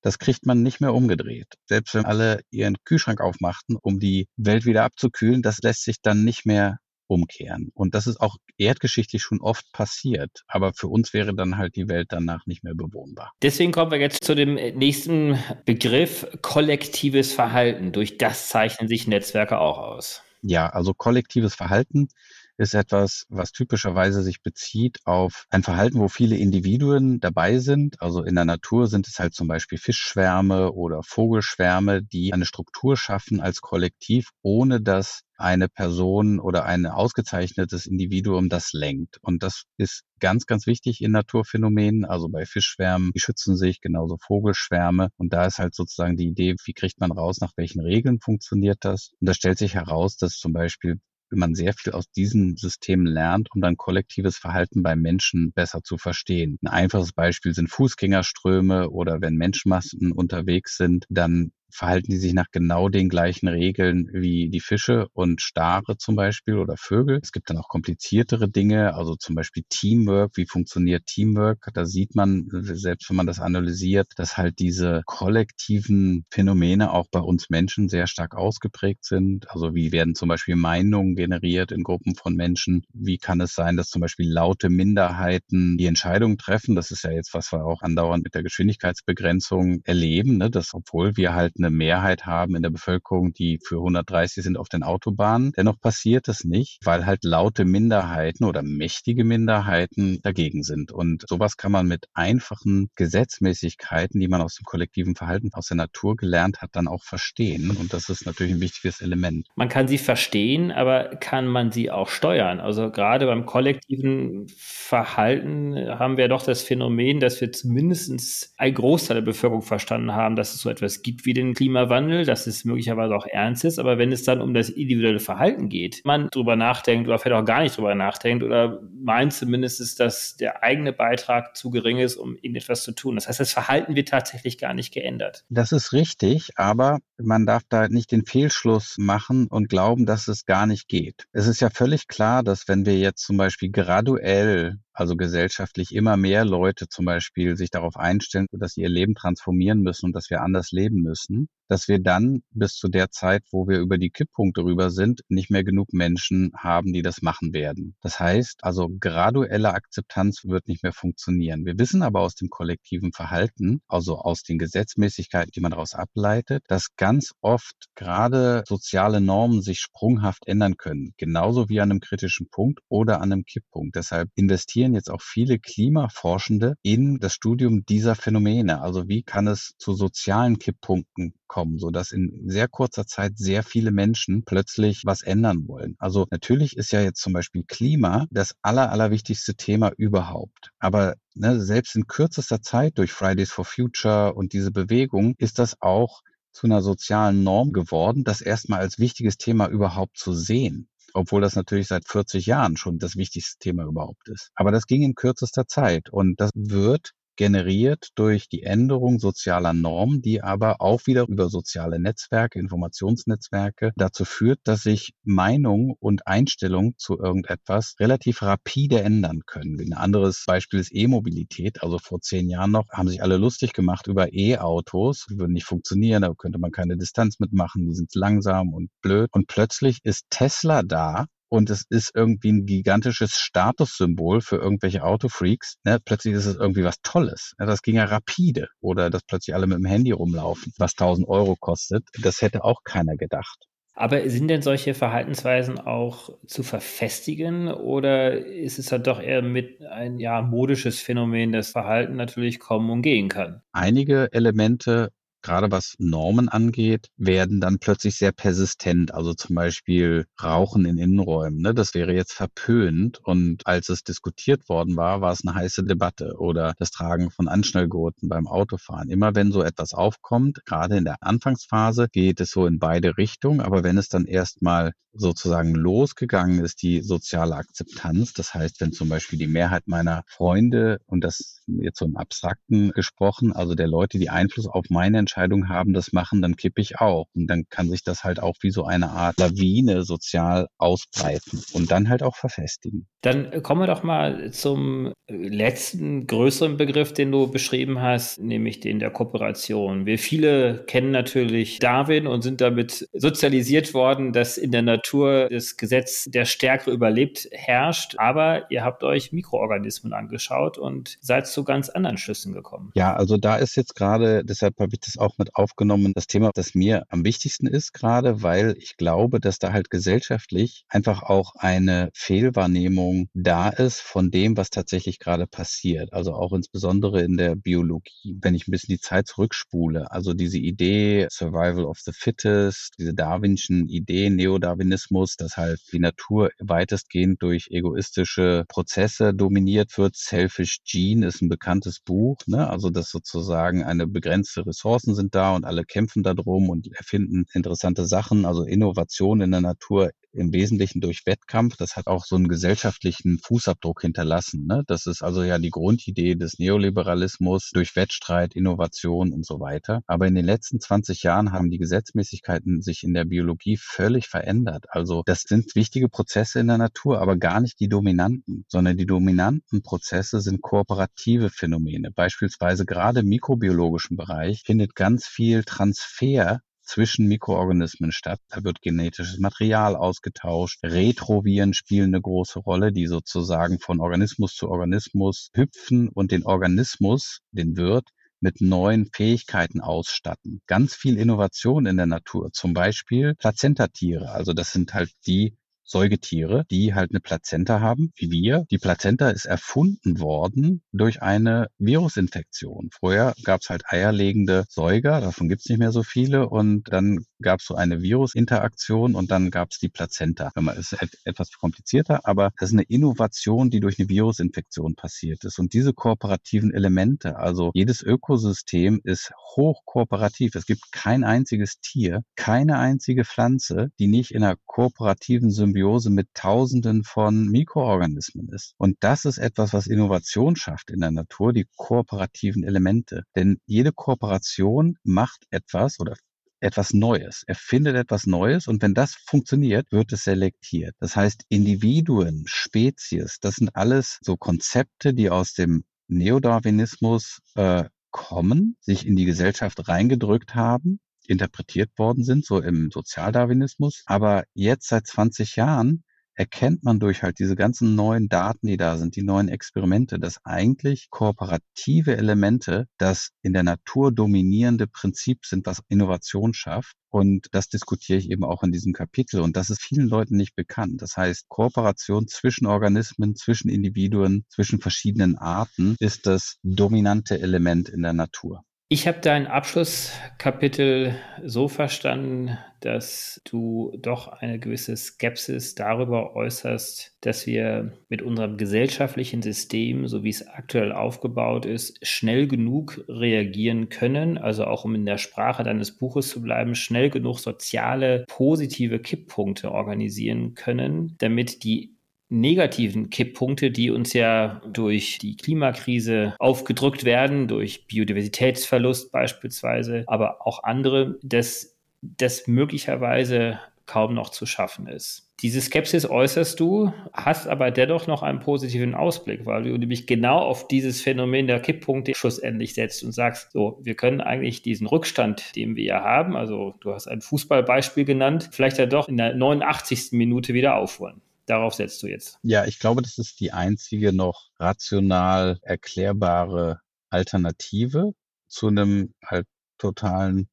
Das 0.01 0.19
kriegt 0.19 0.45
man 0.45 0.61
nicht 0.61 0.81
mehr 0.81 0.93
umgedreht. 0.93 1.47
Selbst 1.67 1.95
wenn 1.95 2.05
alle 2.05 2.41
ihren 2.51 2.75
Kühlschrank 2.85 3.21
aufmachten, 3.21 3.75
um 3.81 3.99
die 3.99 4.27
Welt 4.37 4.65
wieder 4.65 4.83
abzukühlen, 4.83 5.41
das 5.41 5.59
lässt 5.63 5.83
sich 5.83 5.99
dann 5.99 6.23
nicht 6.23 6.45
mehr 6.45 6.77
umkehren. 7.07 7.71
Und 7.73 7.95
das 7.95 8.07
ist 8.07 8.19
auch 8.19 8.37
erdgeschichtlich 8.57 9.21
schon 9.21 9.41
oft 9.41 9.71
passiert. 9.71 10.43
Aber 10.47 10.73
für 10.73 10.87
uns 10.87 11.13
wäre 11.13 11.33
dann 11.35 11.57
halt 11.57 11.75
die 11.75 11.87
Welt 11.87 12.07
danach 12.09 12.45
nicht 12.45 12.63
mehr 12.63 12.75
bewohnbar. 12.75 13.31
Deswegen 13.41 13.71
kommen 13.71 13.91
wir 13.91 13.99
jetzt 13.99 14.23
zu 14.23 14.35
dem 14.35 14.55
nächsten 14.55 15.37
Begriff 15.65 16.27
kollektives 16.41 17.33
Verhalten. 17.33 17.91
Durch 17.91 18.17
das 18.17 18.49
zeichnen 18.49 18.87
sich 18.87 19.07
Netzwerke 19.07 19.59
auch 19.59 19.77
aus. 19.77 20.21
Ja, 20.41 20.69
also 20.69 20.93
kollektives 20.93 21.55
Verhalten 21.55 22.09
ist 22.57 22.73
etwas, 22.73 23.25
was 23.29 23.51
typischerweise 23.51 24.23
sich 24.23 24.41
bezieht 24.41 24.99
auf 25.05 25.45
ein 25.49 25.63
Verhalten, 25.63 25.99
wo 25.99 26.07
viele 26.07 26.37
Individuen 26.37 27.19
dabei 27.19 27.59
sind. 27.59 28.01
Also 28.01 28.23
in 28.23 28.35
der 28.35 28.45
Natur 28.45 28.87
sind 28.87 29.07
es 29.07 29.19
halt 29.19 29.33
zum 29.33 29.47
Beispiel 29.47 29.77
Fischschwärme 29.77 30.71
oder 30.71 31.01
Vogelschwärme, 31.03 32.03
die 32.03 32.33
eine 32.33 32.45
Struktur 32.45 32.97
schaffen 32.97 33.41
als 33.41 33.61
Kollektiv, 33.61 34.29
ohne 34.41 34.81
dass 34.81 35.21
eine 35.37 35.67
Person 35.67 36.39
oder 36.39 36.65
ein 36.65 36.85
ausgezeichnetes 36.85 37.85
Individuum 37.85 38.49
das 38.49 38.71
lenkt. 38.73 39.17
Und 39.21 39.43
das 39.43 39.63
ist 39.77 40.03
ganz, 40.19 40.45
ganz 40.45 40.65
wichtig 40.65 41.01
in 41.01 41.11
Naturphänomenen. 41.11 42.05
Also 42.05 42.29
bei 42.29 42.45
Fischschwärmen, 42.45 43.11
die 43.13 43.19
schützen 43.19 43.57
sich, 43.57 43.81
genauso 43.81 44.17
Vogelschwärme. 44.17 45.09
Und 45.17 45.33
da 45.33 45.45
ist 45.45 45.59
halt 45.59 45.75
sozusagen 45.75 46.15
die 46.15 46.27
Idee, 46.27 46.55
wie 46.65 46.73
kriegt 46.73 46.99
man 46.99 47.11
raus, 47.11 47.39
nach 47.41 47.51
welchen 47.57 47.81
Regeln 47.81 48.19
funktioniert 48.21 48.77
das? 48.81 49.11
Und 49.19 49.27
da 49.27 49.33
stellt 49.33 49.57
sich 49.57 49.75
heraus, 49.75 50.15
dass 50.17 50.37
zum 50.37 50.53
Beispiel 50.53 50.99
man 51.31 51.55
sehr 51.55 51.73
viel 51.73 51.93
aus 51.93 52.09
diesen 52.11 52.55
Systemen 52.57 53.05
lernt, 53.07 53.49
um 53.53 53.61
dann 53.61 53.77
kollektives 53.77 54.37
Verhalten 54.37 54.83
bei 54.83 54.95
Menschen 54.95 55.51
besser 55.53 55.81
zu 55.83 55.97
verstehen. 55.97 56.57
Ein 56.63 56.67
einfaches 56.69 57.13
Beispiel 57.13 57.53
sind 57.53 57.69
Fußgängerströme 57.69 58.89
oder 58.89 59.21
wenn 59.21 59.35
Menschenmassen 59.35 60.11
unterwegs 60.11 60.77
sind, 60.77 61.05
dann 61.09 61.51
verhalten 61.75 62.11
die 62.11 62.17
sich 62.17 62.33
nach 62.33 62.51
genau 62.51 62.89
den 62.89 63.09
gleichen 63.09 63.47
Regeln 63.47 64.09
wie 64.13 64.49
die 64.49 64.59
Fische 64.59 65.07
und 65.13 65.41
Stare 65.41 65.97
zum 65.97 66.15
Beispiel 66.15 66.55
oder 66.57 66.75
Vögel. 66.77 67.19
Es 67.21 67.31
gibt 67.31 67.49
dann 67.49 67.57
auch 67.57 67.67
kompliziertere 67.67 68.49
Dinge, 68.49 68.93
also 68.95 69.15
zum 69.15 69.35
Beispiel 69.35 69.63
Teamwork. 69.69 70.31
Wie 70.35 70.45
funktioniert 70.45 71.05
Teamwork? 71.05 71.69
Da 71.73 71.85
sieht 71.85 72.15
man, 72.15 72.47
selbst 72.51 73.09
wenn 73.09 73.17
man 73.17 73.27
das 73.27 73.39
analysiert, 73.39 74.07
dass 74.15 74.37
halt 74.37 74.59
diese 74.59 75.01
kollektiven 75.05 76.25
Phänomene 76.29 76.91
auch 76.91 77.07
bei 77.11 77.19
uns 77.19 77.49
Menschen 77.49 77.89
sehr 77.89 78.07
stark 78.07 78.35
ausgeprägt 78.35 79.05
sind. 79.05 79.49
Also 79.49 79.75
wie 79.75 79.91
werden 79.91 80.15
zum 80.15 80.29
Beispiel 80.29 80.55
Meinungen 80.55 81.15
generiert 81.15 81.71
in 81.71 81.83
Gruppen 81.83 82.15
von 82.15 82.35
Menschen? 82.35 82.85
Wie 82.93 83.17
kann 83.17 83.41
es 83.41 83.53
sein, 83.53 83.75
dass 83.77 83.89
zum 83.89 84.01
Beispiel 84.01 84.31
laute 84.31 84.69
Minderheiten 84.69 85.77
die 85.77 85.85
Entscheidungen 85.85 86.37
treffen? 86.37 86.75
Das 86.75 86.91
ist 86.91 87.03
ja 87.03 87.11
jetzt, 87.11 87.33
was 87.33 87.51
wir 87.51 87.65
auch 87.65 87.81
andauernd 87.81 88.23
mit 88.23 88.35
der 88.35 88.43
Geschwindigkeitsbegrenzung 88.43 89.81
erleben, 89.83 90.37
ne? 90.37 90.49
dass 90.49 90.73
obwohl 90.73 91.17
wir 91.17 91.33
halt 91.33 91.59
eine 91.65 91.75
Mehrheit 91.75 92.25
haben 92.25 92.55
in 92.55 92.61
der 92.61 92.69
Bevölkerung, 92.69 93.33
die 93.33 93.59
für 93.63 93.77
130 93.77 94.43
sind 94.43 94.57
auf 94.57 94.69
den 94.69 94.83
Autobahnen. 94.83 95.51
Dennoch 95.57 95.79
passiert 95.79 96.27
es 96.27 96.43
nicht, 96.43 96.79
weil 96.83 97.05
halt 97.05 97.23
laute 97.23 97.65
Minderheiten 97.65 98.45
oder 98.45 98.61
mächtige 98.61 99.23
Minderheiten 99.23 100.19
dagegen 100.21 100.63
sind. 100.63 100.91
Und 100.91 101.25
sowas 101.27 101.57
kann 101.57 101.71
man 101.71 101.87
mit 101.87 102.07
einfachen 102.13 102.89
Gesetzmäßigkeiten, 102.95 104.19
die 104.19 104.27
man 104.27 104.41
aus 104.41 104.55
dem 104.55 104.65
kollektiven 104.65 105.15
Verhalten 105.15 105.49
aus 105.53 105.67
der 105.67 105.77
Natur 105.77 106.15
gelernt 106.15 106.61
hat, 106.61 106.71
dann 106.73 106.87
auch 106.87 107.03
verstehen. 107.03 107.71
Und 107.71 107.93
das 107.93 108.09
ist 108.09 108.25
natürlich 108.25 108.53
ein 108.53 108.61
wichtiges 108.61 109.01
Element. 109.01 109.47
Man 109.55 109.69
kann 109.69 109.87
sie 109.87 109.97
verstehen, 109.97 110.71
aber 110.71 111.15
kann 111.15 111.47
man 111.47 111.71
sie 111.71 111.89
auch 111.89 112.09
steuern? 112.09 112.59
Also 112.59 112.91
gerade 112.91 113.25
beim 113.25 113.45
kollektiven 113.45 114.47
Verhalten 114.57 115.75
haben 115.75 116.17
wir 116.17 116.27
doch 116.27 116.43
das 116.43 116.61
Phänomen, 116.61 117.19
dass 117.19 117.41
wir 117.41 117.51
zumindest 117.51 118.53
ein 118.57 118.73
Großteil 118.73 119.15
der 119.15 119.21
Bevölkerung 119.21 119.63
verstanden 119.63 120.13
haben, 120.13 120.35
dass 120.35 120.53
es 120.53 120.61
so 120.61 120.69
etwas 120.69 121.01
gibt 121.01 121.25
wie 121.25 121.33
den 121.33 121.54
Klimawandel, 121.55 122.25
dass 122.25 122.45
es 122.47 122.65
möglicherweise 122.65 123.15
auch 123.15 123.25
ernst 123.25 123.65
ist. 123.65 123.79
Aber 123.79 123.97
wenn 123.97 124.11
es 124.11 124.23
dann 124.23 124.41
um 124.41 124.53
das 124.53 124.69
individuelle 124.69 125.19
Verhalten 125.19 125.69
geht, 125.69 126.01
man 126.05 126.29
drüber 126.29 126.55
nachdenkt 126.55 127.07
oder 127.07 127.17
vielleicht 127.17 127.41
auch 127.41 127.45
gar 127.45 127.63
nicht 127.63 127.77
drüber 127.77 127.95
nachdenkt 127.95 128.43
oder 128.43 128.81
meint 128.93 129.33
zumindest, 129.33 129.99
dass 129.99 130.35
der 130.37 130.63
eigene 130.63 130.93
Beitrag 130.93 131.55
zu 131.55 131.69
gering 131.69 131.97
ist, 131.97 132.15
um 132.15 132.35
irgendetwas 132.35 132.83
zu 132.83 132.91
tun. 132.91 133.15
Das 133.15 133.27
heißt, 133.27 133.39
das 133.39 133.53
Verhalten 133.53 133.95
wird 133.95 134.09
tatsächlich 134.09 134.57
gar 134.57 134.73
nicht 134.73 134.93
geändert. 134.93 135.43
Das 135.49 135.71
ist 135.71 135.93
richtig, 135.93 136.51
aber 136.57 136.99
man 137.17 137.45
darf 137.45 137.63
da 137.69 137.87
nicht 137.87 138.11
den 138.11 138.25
Fehlschluss 138.25 138.95
machen 138.97 139.47
und 139.47 139.69
glauben, 139.69 140.05
dass 140.05 140.27
es 140.27 140.45
gar 140.45 140.67
nicht 140.67 140.87
geht. 140.87 141.25
Es 141.31 141.47
ist 141.47 141.61
ja 141.61 141.69
völlig 141.69 142.07
klar, 142.07 142.43
dass 142.43 142.67
wenn 142.67 142.85
wir 142.85 142.97
jetzt 142.97 143.23
zum 143.23 143.37
Beispiel 143.37 143.71
graduell 143.71 144.77
also 144.95 145.15
gesellschaftlich 145.15 145.93
immer 145.93 146.17
mehr 146.17 146.45
Leute 146.45 146.87
zum 146.87 147.05
Beispiel 147.05 147.55
sich 147.55 147.69
darauf 147.69 147.97
einstellen, 147.97 148.47
dass 148.51 148.73
sie 148.73 148.81
ihr 148.81 148.89
Leben 148.89 149.13
transformieren 149.13 149.81
müssen 149.81 150.07
und 150.07 150.15
dass 150.15 150.29
wir 150.29 150.41
anders 150.41 150.71
leben 150.71 151.01
müssen, 151.01 151.49
dass 151.67 151.87
wir 151.87 151.99
dann 151.99 152.43
bis 152.51 152.75
zu 152.75 152.87
der 152.87 153.09
Zeit, 153.09 153.43
wo 153.51 153.67
wir 153.67 153.79
über 153.79 153.97
die 153.97 154.09
Kipppunkte 154.09 154.63
rüber 154.63 154.91
sind, 154.91 155.21
nicht 155.29 155.49
mehr 155.49 155.63
genug 155.63 155.93
Menschen 155.93 156.51
haben, 156.55 156.93
die 156.93 157.01
das 157.01 157.21
machen 157.21 157.53
werden. 157.53 157.95
Das 158.01 158.19
heißt, 158.19 158.63
also 158.63 158.89
graduelle 158.99 159.73
Akzeptanz 159.73 160.43
wird 160.45 160.67
nicht 160.67 160.83
mehr 160.83 160.93
funktionieren. 160.93 161.65
Wir 161.65 161.77
wissen 161.77 162.03
aber 162.03 162.21
aus 162.21 162.35
dem 162.35 162.49
kollektiven 162.49 163.11
Verhalten, 163.11 163.81
also 163.87 164.17
aus 164.17 164.43
den 164.43 164.57
Gesetzmäßigkeiten, 164.57 165.51
die 165.55 165.61
man 165.61 165.71
daraus 165.71 165.93
ableitet, 165.93 166.63
dass 166.67 166.95
ganz 166.95 167.31
oft 167.41 167.75
gerade 167.95 168.63
soziale 168.67 169.21
Normen 169.21 169.61
sich 169.61 169.79
sprunghaft 169.79 170.47
ändern 170.47 170.77
können, 170.77 171.13
genauso 171.17 171.69
wie 171.69 171.81
an 171.81 171.91
einem 171.91 171.99
kritischen 171.99 172.47
Punkt 172.49 172.79
oder 172.89 173.21
an 173.21 173.31
einem 173.31 173.43
Kipppunkt. 173.43 173.95
Deshalb 173.95 174.29
investieren 174.35 174.84
jetzt 174.93 175.09
auch 175.09 175.21
viele 175.21 175.59
Klimaforschende 175.59 176.75
in 176.81 177.19
das 177.19 177.33
Studium 177.33 177.85
dieser 177.85 178.15
Phänomene. 178.15 178.81
Also 178.81 179.07
wie 179.07 179.23
kann 179.23 179.47
es 179.47 179.73
zu 179.77 179.93
sozialen 179.93 180.59
Kipppunkten 180.59 181.33
kommen, 181.47 181.77
so 181.77 181.91
dass 181.91 182.11
in 182.11 182.43
sehr 182.47 182.67
kurzer 182.67 183.05
Zeit 183.05 183.37
sehr 183.37 183.63
viele 183.63 183.91
Menschen 183.91 184.43
plötzlich 184.45 185.03
was 185.05 185.21
ändern 185.21 185.67
wollen. 185.67 185.95
Also 185.99 186.27
natürlich 186.31 186.77
ist 186.77 186.91
ja 186.91 187.01
jetzt 187.01 187.21
zum 187.21 187.33
Beispiel 187.33 187.63
Klima 187.67 188.25
das 188.31 188.55
aller, 188.61 188.91
allerwichtigste 188.91 189.55
Thema 189.55 189.91
überhaupt. 189.97 190.71
Aber 190.79 191.15
ne, 191.33 191.59
selbst 191.59 191.95
in 191.95 192.07
kürzester 192.07 192.61
Zeit 192.61 192.97
durch 192.97 193.11
Fridays 193.11 193.51
for 193.51 193.65
Future 193.65 194.33
und 194.33 194.53
diese 194.53 194.71
Bewegung 194.71 195.35
ist 195.37 195.59
das 195.59 195.81
auch 195.81 196.21
zu 196.51 196.67
einer 196.67 196.81
sozialen 196.81 197.43
Norm 197.43 197.73
geworden, 197.73 198.23
das 198.23 198.41
erstmal 198.41 198.79
als 198.79 198.97
wichtiges 198.97 199.37
Thema 199.37 199.67
überhaupt 199.67 200.17
zu 200.17 200.33
sehen 200.33 200.87
obwohl 201.15 201.41
das 201.41 201.55
natürlich 201.55 201.87
seit 201.87 202.07
40 202.07 202.45
Jahren 202.45 202.77
schon 202.77 202.99
das 202.99 203.15
wichtigste 203.15 203.57
Thema 203.59 203.83
überhaupt 203.85 204.27
ist. 204.29 204.51
Aber 204.55 204.71
das 204.71 204.85
ging 204.85 205.01
in 205.01 205.15
kürzester 205.15 205.67
Zeit 205.67 206.09
und 206.09 206.39
das 206.39 206.51
wird 206.53 207.11
generiert 207.35 208.09
durch 208.15 208.49
die 208.49 208.63
Änderung 208.63 209.19
sozialer 209.19 209.73
Normen, 209.73 210.21
die 210.21 210.41
aber 210.41 210.81
auch 210.81 211.05
wieder 211.05 211.27
über 211.27 211.49
soziale 211.49 211.99
Netzwerke, 211.99 212.59
Informationsnetzwerke 212.59 213.91
dazu 213.95 214.25
führt, 214.25 214.59
dass 214.63 214.81
sich 214.81 215.13
Meinung 215.23 215.95
und 215.99 216.27
Einstellung 216.27 216.93
zu 216.97 217.17
irgendetwas 217.19 217.95
relativ 217.99 218.41
rapide 218.41 219.01
ändern 219.01 219.41
können. 219.45 219.79
Ein 219.79 219.93
anderes 219.93 220.43
Beispiel 220.45 220.79
ist 220.79 220.93
E-Mobilität. 220.93 221.83
Also 221.83 221.99
vor 221.99 222.21
zehn 222.21 222.49
Jahren 222.49 222.71
noch 222.71 222.89
haben 222.91 223.09
sich 223.09 223.21
alle 223.21 223.37
lustig 223.37 223.73
gemacht 223.73 224.07
über 224.07 224.33
E-Autos. 224.33 225.25
Die 225.29 225.37
würden 225.37 225.53
nicht 225.53 225.65
funktionieren, 225.65 226.21
da 226.21 226.33
könnte 226.37 226.59
man 226.59 226.71
keine 226.71 226.97
Distanz 226.97 227.39
mitmachen, 227.39 227.87
die 227.87 227.95
sind 227.95 228.13
langsam 228.15 228.73
und 228.73 228.89
blöd. 229.01 229.29
Und 229.31 229.47
plötzlich 229.47 229.99
ist 230.03 230.25
Tesla 230.29 230.83
da 230.83 231.25
und 231.55 231.69
es 231.69 231.85
ist 231.89 232.11
irgendwie 232.13 232.51
ein 232.51 232.65
gigantisches 232.65 233.37
Statussymbol 233.37 234.41
für 234.41 234.57
irgendwelche 234.57 235.03
Autofreaks. 235.03 235.77
Ne? 235.85 235.99
Plötzlich 236.03 236.33
ist 236.33 236.45
es 236.45 236.57
irgendwie 236.57 236.83
was 236.83 237.01
Tolles. 237.01 237.53
Ne? 237.57 237.65
Das 237.65 237.81
ging 237.81 237.95
ja 237.95 238.05
rapide. 238.05 238.67
Oder 238.81 239.09
dass 239.09 239.23
plötzlich 239.23 239.55
alle 239.55 239.65
mit 239.65 239.77
dem 239.77 239.85
Handy 239.85 240.11
rumlaufen, 240.11 240.73
was 240.77 240.91
1000 240.93 241.27
Euro 241.27 241.55
kostet. 241.57 242.03
Das 242.21 242.41
hätte 242.41 242.63
auch 242.63 242.83
keiner 242.83 243.15
gedacht. 243.15 243.65
Aber 243.97 244.29
sind 244.29 244.49
denn 244.49 244.61
solche 244.61 244.93
Verhaltensweisen 244.93 245.79
auch 245.79 246.29
zu 246.45 246.63
verfestigen 246.63 247.69
oder 247.69 248.45
ist 248.45 248.77
es 248.77 248.91
halt 248.91 249.07
doch 249.07 249.21
eher 249.21 249.41
mit 249.41 249.81
ein 249.85 250.19
ja, 250.19 250.41
modisches 250.41 250.99
Phänomen, 250.99 251.53
das 251.53 251.69
Verhalten 251.69 252.17
natürlich 252.17 252.59
kommen 252.59 252.89
und 252.89 253.03
gehen 253.03 253.29
kann? 253.29 253.61
Einige 253.71 254.27
Elemente 254.33 255.11
gerade 255.45 255.71
was 255.71 255.95
Normen 255.99 256.49
angeht, 256.49 257.09
werden 257.17 257.61
dann 257.61 257.77
plötzlich 257.77 258.17
sehr 258.17 258.31
persistent. 258.31 259.13
Also 259.13 259.33
zum 259.35 259.55
Beispiel 259.55 260.25
Rauchen 260.41 260.85
in 260.85 260.97
Innenräumen. 260.97 261.61
Ne? 261.61 261.73
Das 261.75 261.93
wäre 261.93 262.13
jetzt 262.13 262.33
verpönt. 262.33 263.19
Und 263.23 263.65
als 263.67 263.89
es 263.89 264.03
diskutiert 264.03 264.67
worden 264.67 264.97
war, 264.97 265.21
war 265.21 265.31
es 265.31 265.45
eine 265.45 265.55
heiße 265.55 265.83
Debatte. 265.83 266.33
Oder 266.39 266.73
das 266.79 266.89
Tragen 266.89 267.29
von 267.29 267.47
Anschnellgurten 267.47 268.27
beim 268.27 268.47
Autofahren. 268.47 269.09
Immer 269.09 269.35
wenn 269.35 269.51
so 269.51 269.61
etwas 269.61 269.93
aufkommt, 269.93 270.65
gerade 270.65 270.97
in 270.97 271.05
der 271.05 271.17
Anfangsphase, 271.21 272.07
geht 272.11 272.41
es 272.41 272.49
so 272.49 272.65
in 272.65 272.79
beide 272.79 273.15
Richtungen. 273.17 273.61
Aber 273.61 273.83
wenn 273.83 273.99
es 273.99 274.09
dann 274.09 274.25
erstmal 274.25 274.93
sozusagen 275.13 275.73
losgegangen 275.73 276.63
ist, 276.63 276.81
die 276.81 277.01
soziale 277.01 277.55
Akzeptanz, 277.55 278.33
das 278.33 278.53
heißt, 278.53 278.81
wenn 278.81 278.91
zum 278.91 279.09
Beispiel 279.09 279.39
die 279.39 279.47
Mehrheit 279.47 279.83
meiner 279.85 280.23
Freunde, 280.27 280.99
und 281.05 281.23
das 281.23 281.61
jetzt 281.67 281.99
so 281.99 282.05
im 282.05 282.17
Abstrakten 282.17 282.91
gesprochen, 282.91 283.53
also 283.53 283.75
der 283.75 283.87
Leute, 283.87 284.19
die 284.19 284.29
Einfluss 284.29 284.67
auf 284.67 284.85
meine 284.89 285.17
Entscheidung 285.19 285.34
Entscheidung 285.35 285.67
haben, 285.67 285.93
das 285.93 286.13
machen, 286.13 286.41
dann 286.41 286.55
kippe 286.55 286.81
ich 286.81 286.99
auch. 286.99 287.27
Und 287.35 287.47
dann 287.47 287.65
kann 287.69 287.89
sich 287.89 288.03
das 288.03 288.23
halt 288.23 288.39
auch 288.39 288.55
wie 288.61 288.71
so 288.71 288.85
eine 288.85 289.09
Art 289.09 289.37
Lawine 289.37 290.03
sozial 290.03 290.67
ausbreiten 290.77 291.61
und 291.73 291.91
dann 291.91 292.07
halt 292.07 292.23
auch 292.23 292.35
verfestigen. 292.35 293.07
Dann 293.21 293.51
äh, 293.51 293.61
kommen 293.61 293.81
wir 293.81 293.87
doch 293.87 294.03
mal 294.03 294.51
zum 294.51 295.11
letzten 295.27 296.27
größeren 296.27 296.77
Begriff, 296.77 297.11
den 297.11 297.31
du 297.31 297.51
beschrieben 297.51 298.01
hast, 298.01 298.39
nämlich 298.39 298.79
den 298.79 298.99
der 298.99 299.09
Kooperation. 299.09 300.05
Wir 300.05 300.19
viele 300.19 300.83
kennen 300.85 301.11
natürlich 301.11 301.79
Darwin 301.79 302.27
und 302.27 302.43
sind 302.43 302.61
damit 302.61 303.09
sozialisiert 303.11 303.93
worden, 303.93 304.31
dass 304.31 304.57
in 304.57 304.71
der 304.71 304.83
Natur 304.83 305.49
das 305.49 305.75
Gesetz 305.75 306.25
der 306.25 306.45
Stärkere 306.45 306.91
überlebt 306.91 307.49
herrscht. 307.51 308.15
Aber 308.19 308.69
ihr 308.71 308.83
habt 308.83 309.03
euch 309.03 309.31
Mikroorganismen 309.31 310.13
angeschaut 310.13 310.77
und 310.77 311.17
seid 311.19 311.47
zu 311.47 311.63
ganz 311.63 311.89
anderen 311.89 312.17
Schlüssen 312.17 312.53
gekommen. 312.53 312.91
Ja, 312.93 313.15
also 313.15 313.37
da 313.37 313.55
ist 313.57 313.75
jetzt 313.75 313.95
gerade, 313.95 314.45
deshalb 314.45 314.79
habe 314.79 314.91
ich 314.93 314.99
das 314.99 315.17
auch 315.17 315.24
mit 315.37 315.55
aufgenommen, 315.55 316.13
das 316.15 316.27
Thema, 316.27 316.51
das 316.53 316.75
mir 316.75 317.03
am 317.09 317.23
wichtigsten 317.25 317.67
ist 317.67 317.93
gerade, 317.93 318.41
weil 318.41 318.75
ich 318.77 318.97
glaube, 318.97 319.39
dass 319.39 319.59
da 319.59 319.73
halt 319.73 319.89
gesellschaftlich 319.89 320.85
einfach 320.89 321.23
auch 321.23 321.53
eine 321.55 322.09
Fehlwahrnehmung 322.13 323.27
da 323.33 323.69
ist 323.69 324.01
von 324.01 324.31
dem, 324.31 324.57
was 324.57 324.69
tatsächlich 324.69 325.19
gerade 325.19 325.47
passiert. 325.47 326.13
Also 326.13 326.33
auch 326.33 326.53
insbesondere 326.53 327.21
in 327.21 327.37
der 327.37 327.55
Biologie. 327.55 328.37
Wenn 328.41 328.55
ich 328.55 328.67
ein 328.67 328.71
bisschen 328.71 328.93
die 328.93 328.99
Zeit 328.99 329.27
zurückspule, 329.27 330.11
also 330.11 330.33
diese 330.33 330.57
Idee 330.57 331.27
Survival 331.31 331.85
of 331.85 331.99
the 331.99 332.11
Fittest, 332.13 332.95
diese 332.99 333.13
Darwinschen 333.13 333.87
Ideen, 333.87 334.35
Neodarwinismus, 334.35 335.35
dass 335.35 335.57
halt 335.57 335.79
die 335.91 335.99
Natur 335.99 336.49
weitestgehend 336.59 337.41
durch 337.41 337.67
egoistische 337.71 338.65
Prozesse 338.67 339.33
dominiert 339.33 339.97
wird. 339.97 340.15
Selfish 340.15 340.79
Gene 340.85 341.27
ist 341.27 341.41
ein 341.41 341.49
bekanntes 341.49 341.99
Buch, 341.99 342.37
ne? 342.47 342.69
also 342.69 342.89
dass 342.89 343.09
sozusagen 343.09 343.83
eine 343.83 344.07
begrenzte 344.07 344.63
Ressourcen 345.05 345.15
sind 345.15 345.35
da 345.35 345.55
und 345.55 345.65
alle 345.65 345.83
kämpfen 345.85 346.23
darum 346.23 346.69
und 346.69 346.91
erfinden 346.93 347.45
interessante 347.53 348.05
Sachen. 348.05 348.45
Also 348.45 348.63
Innovation 348.63 349.41
in 349.41 349.51
der 349.51 349.61
Natur 349.61 350.11
im 350.35 350.53
Wesentlichen 350.53 351.01
durch 351.01 351.25
Wettkampf. 351.25 351.77
Das 351.77 351.95
hat 351.95 352.07
auch 352.07 352.25
so 352.25 352.35
einen 352.35 352.47
gesellschaftlichen 352.47 353.39
Fußabdruck 353.39 354.01
hinterlassen. 354.01 354.65
Ne? 354.67 354.83
Das 354.87 355.05
ist 355.05 355.23
also 355.23 355.43
ja 355.43 355.57
die 355.57 355.69
Grundidee 355.69 356.35
des 356.35 356.59
Neoliberalismus 356.59 357.71
durch 357.73 357.95
Wettstreit, 357.95 358.53
Innovation 358.53 359.33
und 359.33 359.45
so 359.45 359.59
weiter. 359.59 360.01
Aber 360.07 360.27
in 360.27 360.35
den 360.35 360.45
letzten 360.45 360.79
20 360.79 361.23
Jahren 361.23 361.51
haben 361.51 361.69
die 361.69 361.77
Gesetzmäßigkeiten 361.77 362.81
sich 362.81 363.03
in 363.03 363.13
der 363.13 363.25
Biologie 363.25 363.77
völlig 363.77 364.27
verändert. 364.27 364.85
Also 364.89 365.23
das 365.25 365.41
sind 365.41 365.75
wichtige 365.75 366.09
Prozesse 366.09 366.59
in 366.59 366.67
der 366.67 366.77
Natur, 366.77 367.21
aber 367.21 367.37
gar 367.37 367.61
nicht 367.61 367.79
die 367.79 367.89
dominanten, 367.89 368.65
sondern 368.67 368.97
die 368.97 369.05
dominanten 369.05 369.81
Prozesse 369.81 370.41
sind 370.41 370.61
kooperative 370.61 371.49
Phänomene. 371.49 372.11
Beispielsweise 372.11 372.85
gerade 372.85 373.21
im 373.21 373.27
mikrobiologischen 373.27 374.17
Bereich 374.17 374.63
findet 374.65 374.95
ganz 374.95 375.27
viel 375.27 375.63
Transfer 375.63 376.61
zwischen 376.85 377.27
Mikroorganismen 377.27 378.11
statt. 378.11 378.39
Da 378.49 378.63
wird 378.63 378.81
genetisches 378.81 379.39
Material 379.39 379.95
ausgetauscht. 379.95 380.79
Retroviren 380.83 381.73
spielen 381.73 382.13
eine 382.13 382.21
große 382.21 382.59
Rolle, 382.59 382.91
die 382.91 383.07
sozusagen 383.07 383.79
von 383.79 383.99
Organismus 383.99 384.55
zu 384.55 384.69
Organismus 384.69 385.49
hüpfen 385.53 386.09
und 386.09 386.31
den 386.31 386.45
Organismus, 386.45 387.41
den 387.51 387.75
Wirt, 387.75 388.09
mit 388.39 388.61
neuen 388.61 389.07
Fähigkeiten 389.11 389.81
ausstatten. 389.81 390.61
Ganz 390.67 390.95
viel 390.95 391.17
Innovation 391.17 391.85
in 391.85 391.97
der 391.97 392.05
Natur, 392.05 392.51
zum 392.51 392.73
Beispiel 392.73 393.33
Plazentatiere. 393.35 394.29
Also 394.29 394.53
das 394.53 394.71
sind 394.71 394.93
halt 394.93 395.11
die 395.25 395.57
Säugetiere, 395.85 396.65
die 396.71 396.93
halt 396.93 397.11
eine 397.11 397.19
Plazenta 397.19 397.79
haben, 397.79 398.11
wie 398.17 398.31
wir. 398.31 398.65
Die 398.71 398.79
Plazenta 398.79 399.29
ist 399.29 399.45
erfunden 399.45 400.19
worden 400.19 400.81
durch 400.91 401.21
eine 401.21 401.67
Virusinfektion. 401.77 402.89
Vorher 402.91 403.33
gab 403.43 403.61
es 403.61 403.69
halt 403.69 403.83
eierlegende 403.87 404.65
Säuger, 404.67 405.21
davon 405.21 405.47
gibt 405.47 405.61
es 405.61 405.69
nicht 405.69 405.77
mehr 405.77 405.91
so 405.91 406.03
viele. 406.03 406.49
Und 406.49 406.91
dann 406.91 407.25
gab 407.41 407.59
es 407.59 407.67
so 407.67 407.75
eine 407.75 408.01
Virusinteraktion 408.01 409.15
und 409.15 409.31
dann 409.31 409.51
gab 409.51 409.69
es 409.71 409.79
die 409.79 409.89
Plazenta. 409.89 410.51
Es 410.77 410.91
ist 410.91 411.19
etwas 411.23 411.51
komplizierter, 411.51 412.21
aber 412.23 412.51
das 412.59 412.69
ist 412.69 412.73
eine 412.73 412.83
Innovation, 412.83 413.69
die 413.69 413.79
durch 413.79 413.99
eine 413.99 414.09
Virusinfektion 414.09 414.95
passiert 414.95 415.43
ist. 415.43 415.59
Und 415.59 415.73
diese 415.73 415.93
kooperativen 415.93 416.73
Elemente, 416.73 417.37
also 417.37 417.71
jedes 417.73 418.01
Ökosystem 418.01 419.01
ist 419.03 419.31
hoch 419.55 419.83
kooperativ. 419.85 420.55
Es 420.55 420.65
gibt 420.65 420.91
kein 420.91 421.23
einziges 421.23 421.79
Tier, 421.79 422.21
keine 422.35 422.79
einzige 422.79 423.23
Pflanze, 423.23 423.91
die 423.99 424.07
nicht 424.07 424.31
in 424.31 424.43
einer 424.43 424.57
kooperativen 424.65 425.51
Symbiose 425.51 425.74
Symbiose 425.75 426.09
mit 426.09 426.29
Tausenden 426.33 427.03
von 427.03 427.49
Mikroorganismen 427.49 428.47
ist. 428.49 428.75
Und 428.77 428.95
das 429.01 429.25
ist 429.25 429.37
etwas, 429.37 429.73
was 429.73 429.87
Innovation 429.87 430.55
schafft 430.55 430.89
in 430.89 431.01
der 431.01 431.11
Natur, 431.11 431.51
die 431.51 431.67
kooperativen 431.75 432.63
Elemente. 432.63 433.23
Denn 433.35 433.57
jede 433.65 433.91
Kooperation 433.91 434.95
macht 435.03 435.43
etwas 435.49 435.99
oder 435.99 436.15
etwas 436.61 436.93
Neues, 436.93 437.43
erfindet 437.45 437.97
etwas 437.97 438.25
Neues 438.25 438.67
und 438.67 438.81
wenn 438.81 438.93
das 438.93 439.15
funktioniert, 439.15 439.91
wird 439.91 440.13
es 440.13 440.23
selektiert. 440.23 440.95
Das 440.99 441.17
heißt, 441.17 441.43
Individuen, 441.49 442.43
Spezies, 442.47 443.39
das 443.41 443.55
sind 443.55 443.75
alles 443.75 444.19
so 444.21 444.37
Konzepte, 444.37 445.13
die 445.13 445.29
aus 445.29 445.53
dem 445.53 445.83
Neodarwinismus 446.07 447.41
äh, 447.55 447.83
kommen, 448.11 448.77
sich 448.79 449.05
in 449.05 449.17
die 449.17 449.25
Gesellschaft 449.25 449.89
reingedrückt 449.89 450.55
haben 450.55 451.01
interpretiert 451.29 451.91
worden 451.97 452.23
sind, 452.23 452.45
so 452.45 452.61
im 452.61 452.91
Sozialdarwinismus. 452.91 454.03
Aber 454.05 454.43
jetzt 454.53 454.87
seit 454.87 455.07
20 455.07 455.55
Jahren 455.55 456.03
erkennt 456.35 456.83
man 456.83 456.99
durch 456.99 457.23
halt 457.23 457.39
diese 457.39 457.55
ganzen 457.55 457.95
neuen 457.95 458.27
Daten, 458.27 458.67
die 458.67 458.77
da 458.77 458.97
sind, 458.97 459.15
die 459.15 459.23
neuen 459.23 459.47
Experimente, 459.47 460.19
dass 460.19 460.43
eigentlich 460.45 461.09
kooperative 461.09 462.17
Elemente 462.17 462.87
das 462.97 463.29
in 463.41 463.53
der 463.53 463.63
Natur 463.63 464.11
dominierende 464.11 464.87
Prinzip 464.87 465.45
sind, 465.45 465.65
was 465.65 465.81
Innovation 465.87 466.53
schafft. 466.53 466.95
Und 467.09 467.47
das 467.51 467.69
diskutiere 467.69 468.19
ich 468.19 468.29
eben 468.29 468.43
auch 468.43 468.63
in 468.63 468.71
diesem 468.71 468.91
Kapitel. 468.91 469.39
Und 469.39 469.55
das 469.55 469.69
ist 469.69 469.81
vielen 469.81 470.09
Leuten 470.09 470.35
nicht 470.35 470.55
bekannt. 470.55 471.01
Das 471.01 471.15
heißt, 471.15 471.47
Kooperation 471.47 472.27
zwischen 472.27 472.65
Organismen, 472.65 473.35
zwischen 473.35 473.69
Individuen, 473.69 474.45
zwischen 474.49 474.81
verschiedenen 474.81 475.37
Arten 475.37 475.95
ist 475.99 476.27
das 476.27 476.57
dominante 476.63 477.39
Element 477.39 477.87
in 477.87 478.01
der 478.01 478.13
Natur. 478.13 478.63
Ich 478.87 479.07
habe 479.07 479.17
dein 479.19 479.47
Abschlusskapitel 479.47 481.15
so 481.43 481.67
verstanden, 481.67 482.55
dass 482.81 483.41
du 483.43 483.91
doch 483.97 484.27
eine 484.27 484.59
gewisse 484.59 484.95
Skepsis 484.95 485.73
darüber 485.73 486.35
äußerst, 486.35 487.17
dass 487.21 487.47
wir 487.47 487.97
mit 488.09 488.21
unserem 488.21 488.57
gesellschaftlichen 488.57 489.41
System, 489.41 490.07
so 490.07 490.23
wie 490.23 490.29
es 490.29 490.47
aktuell 490.47 490.91
aufgebaut 490.91 491.65
ist, 491.65 491.97
schnell 492.05 492.47
genug 492.47 493.03
reagieren 493.07 493.89
können, 493.89 494.37
also 494.37 494.65
auch 494.65 494.85
um 494.85 494.93
in 494.93 495.07
der 495.07 495.17
Sprache 495.17 495.63
deines 495.63 495.97
Buches 495.97 496.29
zu 496.29 496.43
bleiben, 496.43 496.75
schnell 496.75 497.09
genug 497.09 497.39
soziale 497.39 498.25
positive 498.27 498.99
Kipppunkte 498.99 499.71
organisieren 499.71 500.53
können, 500.53 501.15
damit 501.17 501.63
die 501.63 501.94
negativen 502.29 503.09
Kipppunkte, 503.09 503.71
die 503.71 503.91
uns 503.91 504.13
ja 504.13 504.61
durch 504.71 505.19
die 505.19 505.37
Klimakrise 505.37 506.35
aufgedrückt 506.39 507.03
werden, 507.03 507.47
durch 507.47 507.87
Biodiversitätsverlust 507.87 509.11
beispielsweise, 509.11 510.03
aber 510.07 510.45
auch 510.45 510.63
andere, 510.63 511.19
dass 511.21 511.77
das 512.01 512.47
möglicherweise 512.47 513.59
kaum 513.85 514.15
noch 514.15 514.29
zu 514.29 514.45
schaffen 514.45 514.87
ist. 514.87 515.25
Diese 515.41 515.61
Skepsis 515.61 516.09
äußerst 516.09 516.59
du, 516.59 516.93
hast 517.11 517.47
aber 517.47 517.69
dennoch 517.69 518.07
noch 518.07 518.23
einen 518.23 518.39
positiven 518.39 518.95
Ausblick, 518.95 519.45
weil 519.45 519.63
du 519.63 519.77
nämlich 519.77 520.07
genau 520.07 520.39
auf 520.39 520.67
dieses 520.67 521.01
Phänomen 521.01 521.45
der 521.45 521.59
Kipppunkte 521.59 522.15
schlussendlich 522.15 522.73
setzt 522.73 523.03
und 523.03 523.11
sagst, 523.11 523.51
so, 523.51 523.77
wir 523.83 523.95
können 523.95 524.21
eigentlich 524.21 524.61
diesen 524.61 524.87
Rückstand, 524.87 525.55
den 525.55 525.75
wir 525.75 525.83
ja 525.83 526.03
haben, 526.03 526.35
also 526.35 526.73
du 526.79 526.93
hast 526.93 527.07
ein 527.07 527.21
Fußballbeispiel 527.21 528.05
genannt, 528.05 528.49
vielleicht 528.53 528.77
ja 528.77 528.85
doch 528.85 529.09
in 529.09 529.17
der 529.17 529.35
89. 529.35 530.13
Minute 530.13 530.53
wieder 530.53 530.77
aufholen. 530.77 531.21
Darauf 531.45 531.75
setzt 531.75 532.01
du 532.01 532.07
jetzt. 532.07 532.39
Ja, 532.43 532.65
ich 532.65 532.79
glaube, 532.79 533.01
das 533.01 533.17
ist 533.17 533.39
die 533.39 533.51
einzige 533.51 534.13
noch 534.13 534.49
rational 534.59 535.59
erklärbare 535.61 536.79
Alternative 537.09 538.13
zu 538.47 538.67
einem 538.67 539.13
halt 539.23 539.47
totalen 539.77 540.49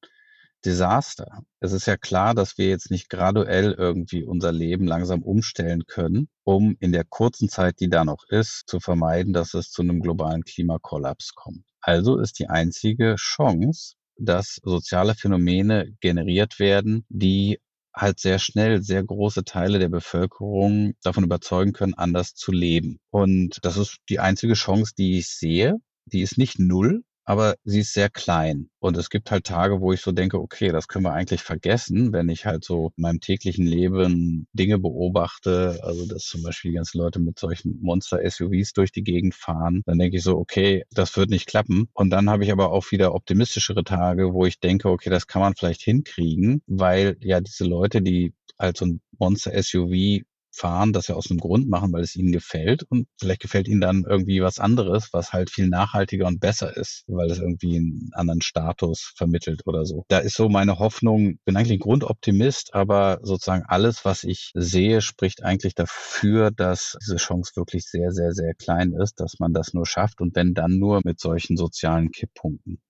Desaster. 0.64 1.42
Es 1.60 1.72
ist 1.72 1.86
ja 1.86 1.96
klar, 1.96 2.34
dass 2.34 2.56
wir 2.56 2.68
jetzt 2.68 2.90
nicht 2.90 3.08
graduell 3.08 3.72
irgendwie 3.72 4.22
unser 4.22 4.52
Leben 4.52 4.86
langsam 4.86 5.22
umstellen 5.22 5.84
können, 5.86 6.28
um 6.44 6.76
in 6.78 6.92
der 6.92 7.04
kurzen 7.04 7.48
Zeit, 7.48 7.80
die 7.80 7.88
da 7.88 8.04
noch 8.04 8.24
ist, 8.28 8.64
zu 8.68 8.78
vermeiden, 8.78 9.32
dass 9.32 9.54
es 9.54 9.70
zu 9.70 9.82
einem 9.82 10.00
globalen 10.00 10.44
Klimakollaps 10.44 11.34
kommt. 11.34 11.64
Also 11.80 12.18
ist 12.18 12.38
die 12.38 12.48
einzige 12.48 13.16
Chance, 13.16 13.94
dass 14.16 14.60
soziale 14.62 15.14
Phänomene 15.14 15.96
generiert 16.00 16.60
werden, 16.60 17.04
die 17.08 17.58
halt 17.94 18.20
sehr 18.20 18.38
schnell 18.38 18.82
sehr 18.82 19.04
große 19.04 19.44
Teile 19.44 19.78
der 19.78 19.88
Bevölkerung 19.88 20.94
davon 21.02 21.24
überzeugen 21.24 21.72
können, 21.72 21.94
anders 21.94 22.34
zu 22.34 22.52
leben. 22.52 22.98
Und 23.10 23.58
das 23.62 23.76
ist 23.76 23.98
die 24.08 24.20
einzige 24.20 24.54
Chance, 24.54 24.92
die 24.96 25.18
ich 25.18 25.28
sehe. 25.28 25.76
Die 26.06 26.22
ist 26.22 26.38
nicht 26.38 26.58
null, 26.58 27.02
aber 27.24 27.54
sie 27.64 27.80
ist 27.80 27.92
sehr 27.92 28.10
klein. 28.10 28.68
Und 28.78 28.96
es 28.96 29.10
gibt 29.10 29.30
halt 29.30 29.44
Tage, 29.44 29.80
wo 29.80 29.92
ich 29.92 30.00
so 30.00 30.12
denke, 30.12 30.38
okay, 30.38 30.70
das 30.70 30.88
können 30.88 31.04
wir 31.04 31.12
eigentlich 31.12 31.42
vergessen, 31.42 32.12
wenn 32.12 32.28
ich 32.28 32.46
halt 32.46 32.64
so 32.64 32.92
in 32.96 33.02
meinem 33.02 33.20
täglichen 33.20 33.66
Leben 33.66 34.46
Dinge 34.52 34.78
beobachte, 34.78 35.78
also 35.82 36.06
dass 36.06 36.24
zum 36.24 36.42
Beispiel 36.42 36.72
die 36.72 36.76
ganzen 36.76 36.98
Leute 36.98 37.20
mit 37.20 37.38
solchen 37.38 37.80
Monster-SUVs 37.80 38.72
durch 38.72 38.92
die 38.92 39.04
Gegend 39.04 39.34
fahren, 39.34 39.82
dann 39.86 39.98
denke 39.98 40.16
ich 40.16 40.22
so, 40.24 40.36
okay, 40.36 40.84
das 40.90 41.16
wird 41.16 41.30
nicht 41.30 41.46
klappen. 41.46 41.88
Und 41.92 42.10
dann 42.10 42.28
habe 42.28 42.44
ich 42.44 42.52
aber 42.52 42.72
auch 42.72 42.90
wieder 42.90 43.14
optimistischere 43.14 43.84
Tage, 43.84 44.32
wo 44.32 44.46
ich 44.46 44.58
denke, 44.60 44.88
okay, 44.90 45.10
das 45.10 45.26
kann 45.26 45.42
man 45.42 45.54
vielleicht 45.54 45.82
hinkriegen, 45.82 46.62
weil 46.66 47.16
ja 47.20 47.40
diese 47.40 47.64
Leute, 47.64 48.02
die 48.02 48.34
als 48.58 48.78
so 48.80 48.86
ein 48.86 49.00
Monster-SUV 49.18 50.22
fahren, 50.52 50.92
das 50.92 51.08
ja 51.08 51.14
aus 51.14 51.30
einem 51.30 51.40
Grund 51.40 51.68
machen, 51.68 51.92
weil 51.92 52.02
es 52.02 52.14
ihnen 52.14 52.32
gefällt 52.32 52.84
und 52.84 53.08
vielleicht 53.18 53.40
gefällt 53.40 53.68
ihnen 53.68 53.80
dann 53.80 54.04
irgendwie 54.08 54.42
was 54.42 54.58
anderes, 54.58 55.08
was 55.12 55.32
halt 55.32 55.50
viel 55.50 55.68
nachhaltiger 55.68 56.26
und 56.26 56.40
besser 56.40 56.76
ist, 56.76 57.04
weil 57.06 57.30
es 57.30 57.38
irgendwie 57.38 57.76
einen 57.76 58.10
anderen 58.12 58.42
Status 58.42 59.12
vermittelt 59.16 59.62
oder 59.66 59.86
so. 59.86 60.04
Da 60.08 60.18
ist 60.18 60.36
so 60.36 60.48
meine 60.48 60.78
Hoffnung, 60.78 61.38
bin 61.44 61.56
eigentlich 61.56 61.78
ein 61.78 61.80
Grundoptimist, 61.80 62.74
aber 62.74 63.18
sozusagen 63.22 63.64
alles, 63.66 64.04
was 64.04 64.24
ich 64.24 64.52
sehe, 64.54 65.00
spricht 65.00 65.42
eigentlich 65.42 65.74
dafür, 65.74 66.50
dass 66.50 66.96
diese 67.02 67.16
Chance 67.16 67.52
wirklich 67.56 67.84
sehr, 67.86 68.12
sehr, 68.12 68.32
sehr 68.32 68.54
klein 68.54 68.92
ist, 68.92 69.20
dass 69.20 69.38
man 69.38 69.52
das 69.52 69.72
nur 69.72 69.86
schafft 69.86 70.20
und 70.20 70.36
wenn 70.36 70.54
dann 70.54 70.78
nur 70.78 71.00
mit 71.04 71.18
solchen 71.20 71.56
sozialen 71.56 72.10
Kipppunkten. 72.10 72.80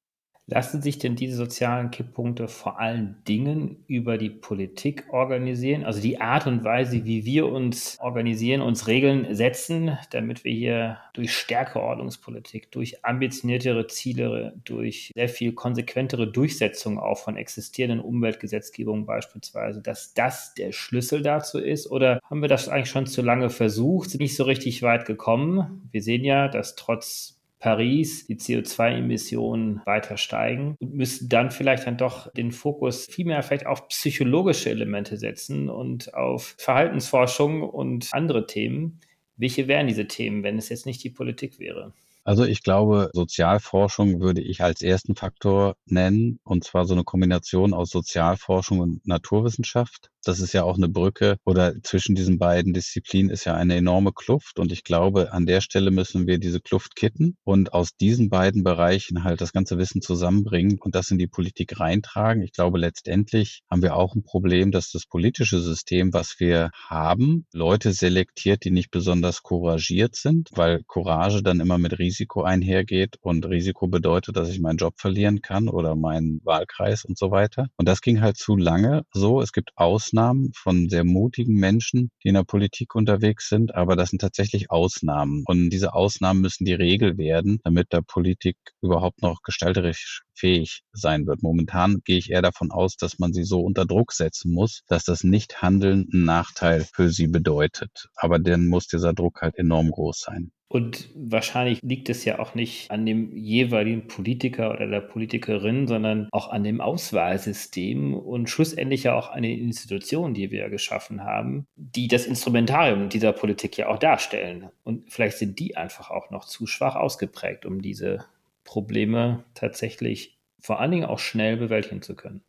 Lassen 0.53 0.83
sich 0.83 0.99
denn 0.99 1.17
diese 1.17 1.37
sozialen 1.37 1.91
Kipppunkte 1.91 2.47
vor 2.47 2.79
allen 2.79 3.17
Dingen 3.27 3.83
über 3.87 4.19
die 4.19 4.29
Politik 4.29 5.07
organisieren? 5.11 5.83
Also 5.83 6.03
die 6.03 6.21
Art 6.21 6.47
und 6.47 6.63
Weise, 6.63 7.07
wie 7.07 7.25
wir 7.25 7.47
uns 7.47 7.97
organisieren, 8.01 8.61
uns 8.61 8.87
Regeln 8.87 9.35
setzen, 9.35 9.97
damit 10.11 10.45
wir 10.45 10.53
hier 10.53 10.99
durch 11.15 11.35
stärkere 11.35 11.81
Ordnungspolitik, 11.81 12.71
durch 12.71 13.03
ambitioniertere 13.03 13.87
Ziele, 13.87 14.53
durch 14.65 15.11
sehr 15.15 15.31
viel 15.31 15.53
konsequentere 15.55 16.31
Durchsetzung 16.31 16.99
auch 16.99 17.17
von 17.17 17.39
existierenden 17.39 18.01
Umweltgesetzgebungen 18.01 19.07
beispielsweise, 19.07 19.81
dass 19.81 20.13
das 20.13 20.53
der 20.53 20.73
Schlüssel 20.73 21.23
dazu 21.23 21.59
ist? 21.59 21.91
Oder 21.91 22.21
haben 22.29 22.43
wir 22.43 22.49
das 22.49 22.69
eigentlich 22.69 22.91
schon 22.91 23.07
zu 23.07 23.23
lange 23.23 23.49
versucht, 23.49 24.11
sind 24.11 24.21
nicht 24.21 24.37
so 24.37 24.45
richtig 24.45 24.83
weit 24.83 25.07
gekommen? 25.07 25.89
Wir 25.91 26.03
sehen 26.03 26.25
ja, 26.25 26.49
dass 26.49 26.77
trotz 26.77 27.42
Paris 27.63 28.27
die 28.27 28.37
CO2-Emissionen 28.37 29.83
weiter 29.87 30.17
steigen 30.17 30.75
und 30.81 30.95
müssten 30.95 31.29
dann 31.29 31.53
vielleicht 31.53 31.87
dann 31.87 31.97
doch 31.97 32.31
den 32.33 32.51
Fokus 32.51 33.07
vielmehr 33.07 33.43
vielleicht 33.45 33.67
auf 33.67 33.87
psychologische 33.87 34.69
Elemente 34.69 35.17
setzen 35.17 35.71
und 35.71 36.13
auf 36.13 36.57
Verhaltensforschung 36.59 37.63
und 37.63 38.09
andere 38.11 38.47
Themen. 38.47 39.01
Welche 39.37 39.69
wären 39.69 39.87
diese 39.87 40.09
Themen, 40.09 40.43
wenn 40.43 40.59
es 40.59 40.71
jetzt 40.71 40.87
nicht 40.87 41.05
die 41.05 41.11
Politik 41.11 41.61
wäre? 41.61 41.93
Also 42.25 42.45
ich 42.45 42.63
glaube, 42.63 43.11
Sozialforschung 43.15 44.21
würde 44.21 44.41
ich 44.41 44.63
als 44.63 44.83
ersten 44.83 45.17
Faktor 45.17 45.77
nennen, 45.87 46.39
und 46.45 46.63
zwar 46.63 46.85
so 46.85 46.95
eine 46.95 47.05
Kombination 47.05 47.75
aus 47.75 47.91
Sozialforschung 47.91 48.79
und 48.79 49.07
Naturwissenschaft. 49.07 50.11
Das 50.25 50.41
ist 50.41 50.53
ja 50.53 50.65
auch 50.65 50.77
eine 50.77 50.89
Brücke 50.89 51.37
oder 51.45 51.75
zwischen 51.83 52.15
diesen 52.15 52.39
beiden 52.39 52.73
Disziplinen 52.73 53.31
ist 53.31 53.45
ja 53.45 53.55
eine 53.55 53.77
enorme 53.77 54.13
Kluft. 54.13 54.59
Und 54.59 54.73
ich 54.73 54.85
glaube, 54.85 55.33
an 55.33 55.47
der 55.47 55.61
Stelle 55.61 55.91
müssen 55.91 56.27
wir 56.27 56.39
diese 56.39 56.61
Kluft 56.61 56.97
kitten 56.97 57.37
und 57.45 57.73
aus 57.73 57.97
diesen 57.97 58.31
beiden 58.31 58.63
Bereichen 58.63 59.25
halt 59.25 59.41
das 59.41 59.53
ganze 59.53 59.79
Wissen 59.79 60.03
zusammenbringen 60.03 60.79
und 60.81 60.95
das 60.95 61.11
in 61.11 61.19
die 61.19 61.27
Politik 61.27 61.81
reintragen. 61.81 62.43
Ich 62.43 62.53
glaube, 62.53 62.79
letztendlich 62.79 63.63
haben 63.71 63.83
wir 63.83 63.97
auch 63.97 64.15
ein 64.15 64.23
Problem, 64.23 64.71
dass 64.71 64.91
das 64.91 65.07
politische 65.07 65.61
System, 65.61 66.13
was 66.13 66.37
wir 66.39 66.71
haben, 66.75 67.47
Leute 67.53 67.93
selektiert, 67.93 68.65
die 68.65 68.71
nicht 68.71 68.91
besonders 68.91 69.43
couragiert 69.43 70.17
sind, 70.17 70.51
weil 70.55 70.83
Courage 70.87 71.43
dann 71.43 71.61
immer 71.61 71.79
mit 71.79 71.99
Risiko 71.99 72.43
einhergeht 72.43 73.17
und 73.21 73.47
Risiko 73.47 73.89
bedeutet, 73.89 74.37
dass 74.37 74.49
ich 74.49 74.61
meinen 74.61 74.77
Job 74.77 74.95
verlieren 74.99 75.43
kann 75.43 75.69
oder 75.69 75.97
meinen 75.97 76.41
Wahlkreis 76.45 77.05
und 77.05 77.19
so 77.19 77.31
weiter. 77.31 77.69
Und 77.77 77.89
das 77.89 78.01
ging 78.01 78.21
halt 78.21 78.37
zu 78.37 78.57
lange 78.57 79.05
so. 79.13 79.41
Es 79.41 79.53
gibt 79.53 79.71
Ausnahmen 80.13 80.53
von 80.53 80.91
sehr 80.91 81.05
mutigen 81.05 81.55
Menschen, 81.55 82.11
die 82.23 82.29
in 82.29 82.35
der 82.35 82.45
Politik 82.45 82.95
unterwegs 82.95 83.49
sind, 83.49 83.75
aber 83.75 83.97
das 83.97 84.11
sind 84.11 84.21
tatsächlich 84.21 84.71
Ausnahmen. 84.71 85.43
Und 85.47 85.71
diese 85.71 85.95
Ausnahmen 85.95 86.43
müssen 86.43 86.67
die 86.67 86.75
Regel 86.75 87.17
werden, 87.17 87.61
damit 87.65 87.95
der 87.95 88.03
Politik 88.03 88.59
überhaupt 88.83 89.23
noch 89.23 89.41
gestalterisch 89.43 90.21
fähig 90.35 90.83
sein 90.93 91.27
wird. 91.27 91.43
Momentan 91.43 92.03
gehe 92.05 92.19
ich 92.19 92.31
eher 92.31 92.43
davon 92.43 92.71
aus, 92.73 92.97
dass 92.97 93.19
man 93.19 93.33
sie 93.33 93.45
so 93.45 93.61
unter 93.61 93.87
Druck 93.87 94.13
setzen 94.13 94.53
muss, 94.53 94.83
dass 94.87 95.05
das 95.05 95.25
Nichthandeln 95.25 96.07
einen 96.13 96.25
Nachteil 96.27 96.87
für 96.93 97.09
sie 97.09 97.29
bedeutet. 97.29 98.11
Aber 98.15 98.39
dann 98.39 98.67
muss 98.67 98.89
dieser 98.89 99.15
Druck 99.15 99.41
halt 99.41 99.57
enorm 99.57 99.91
groß 99.91 100.21
sein. 100.21 100.53
Und 100.73 101.11
wahrscheinlich 101.15 101.81
liegt 101.83 102.09
es 102.09 102.25
ja 102.25 102.39
auch 102.39 102.55
nicht 102.55 102.91
an 102.91 103.05
dem 103.05 103.37
jeweiligen 103.37 104.07
Politiker 104.07 104.71
oder 104.71 104.87
der 104.87 105.03
Politikerin, 105.03 105.87
sondern 105.87 106.31
auch 106.33 106.49
an 106.49 106.65
dem 106.65 106.81
Auswahlsystem 106.81 108.15
und 108.15 108.49
schlussendlich 108.49 109.03
ja 109.03 109.15
auch 109.15 109.31
an 109.33 109.43
den 109.43 109.61
Institutionen, 109.61 110.33
die 110.33 110.51
wir 110.51 110.71
geschaffen 110.71 111.25
haben, 111.25 111.67
die 111.77 112.09
das 112.09 112.25
Instrumentarium 112.25 113.11
dieser 113.11 113.35
Politik 113.35 113.77
ja 113.77 113.89
auch 113.89 113.99
darstellen. 113.99 114.71
Und 114.83 115.13
vielleicht 115.13 115.37
sind 115.37 115.59
die 115.59 115.77
einfach 115.77 116.11
auch 116.11 116.31
noch 116.31 116.47
zu 116.47 116.67
schwach 116.67 116.97
ausgeprägt, 116.97 117.67
um 117.67 117.83
diese 117.83 118.25
Probleme 118.65 119.45
tatsächlich 119.53 120.39
vor 120.59 120.81
allen 120.81 120.93
Dingen 120.93 121.05
auch 121.05 121.19
schnell 121.19 121.59
bewältigen 121.59 122.01
zu 122.01 122.17
können. 122.17 122.41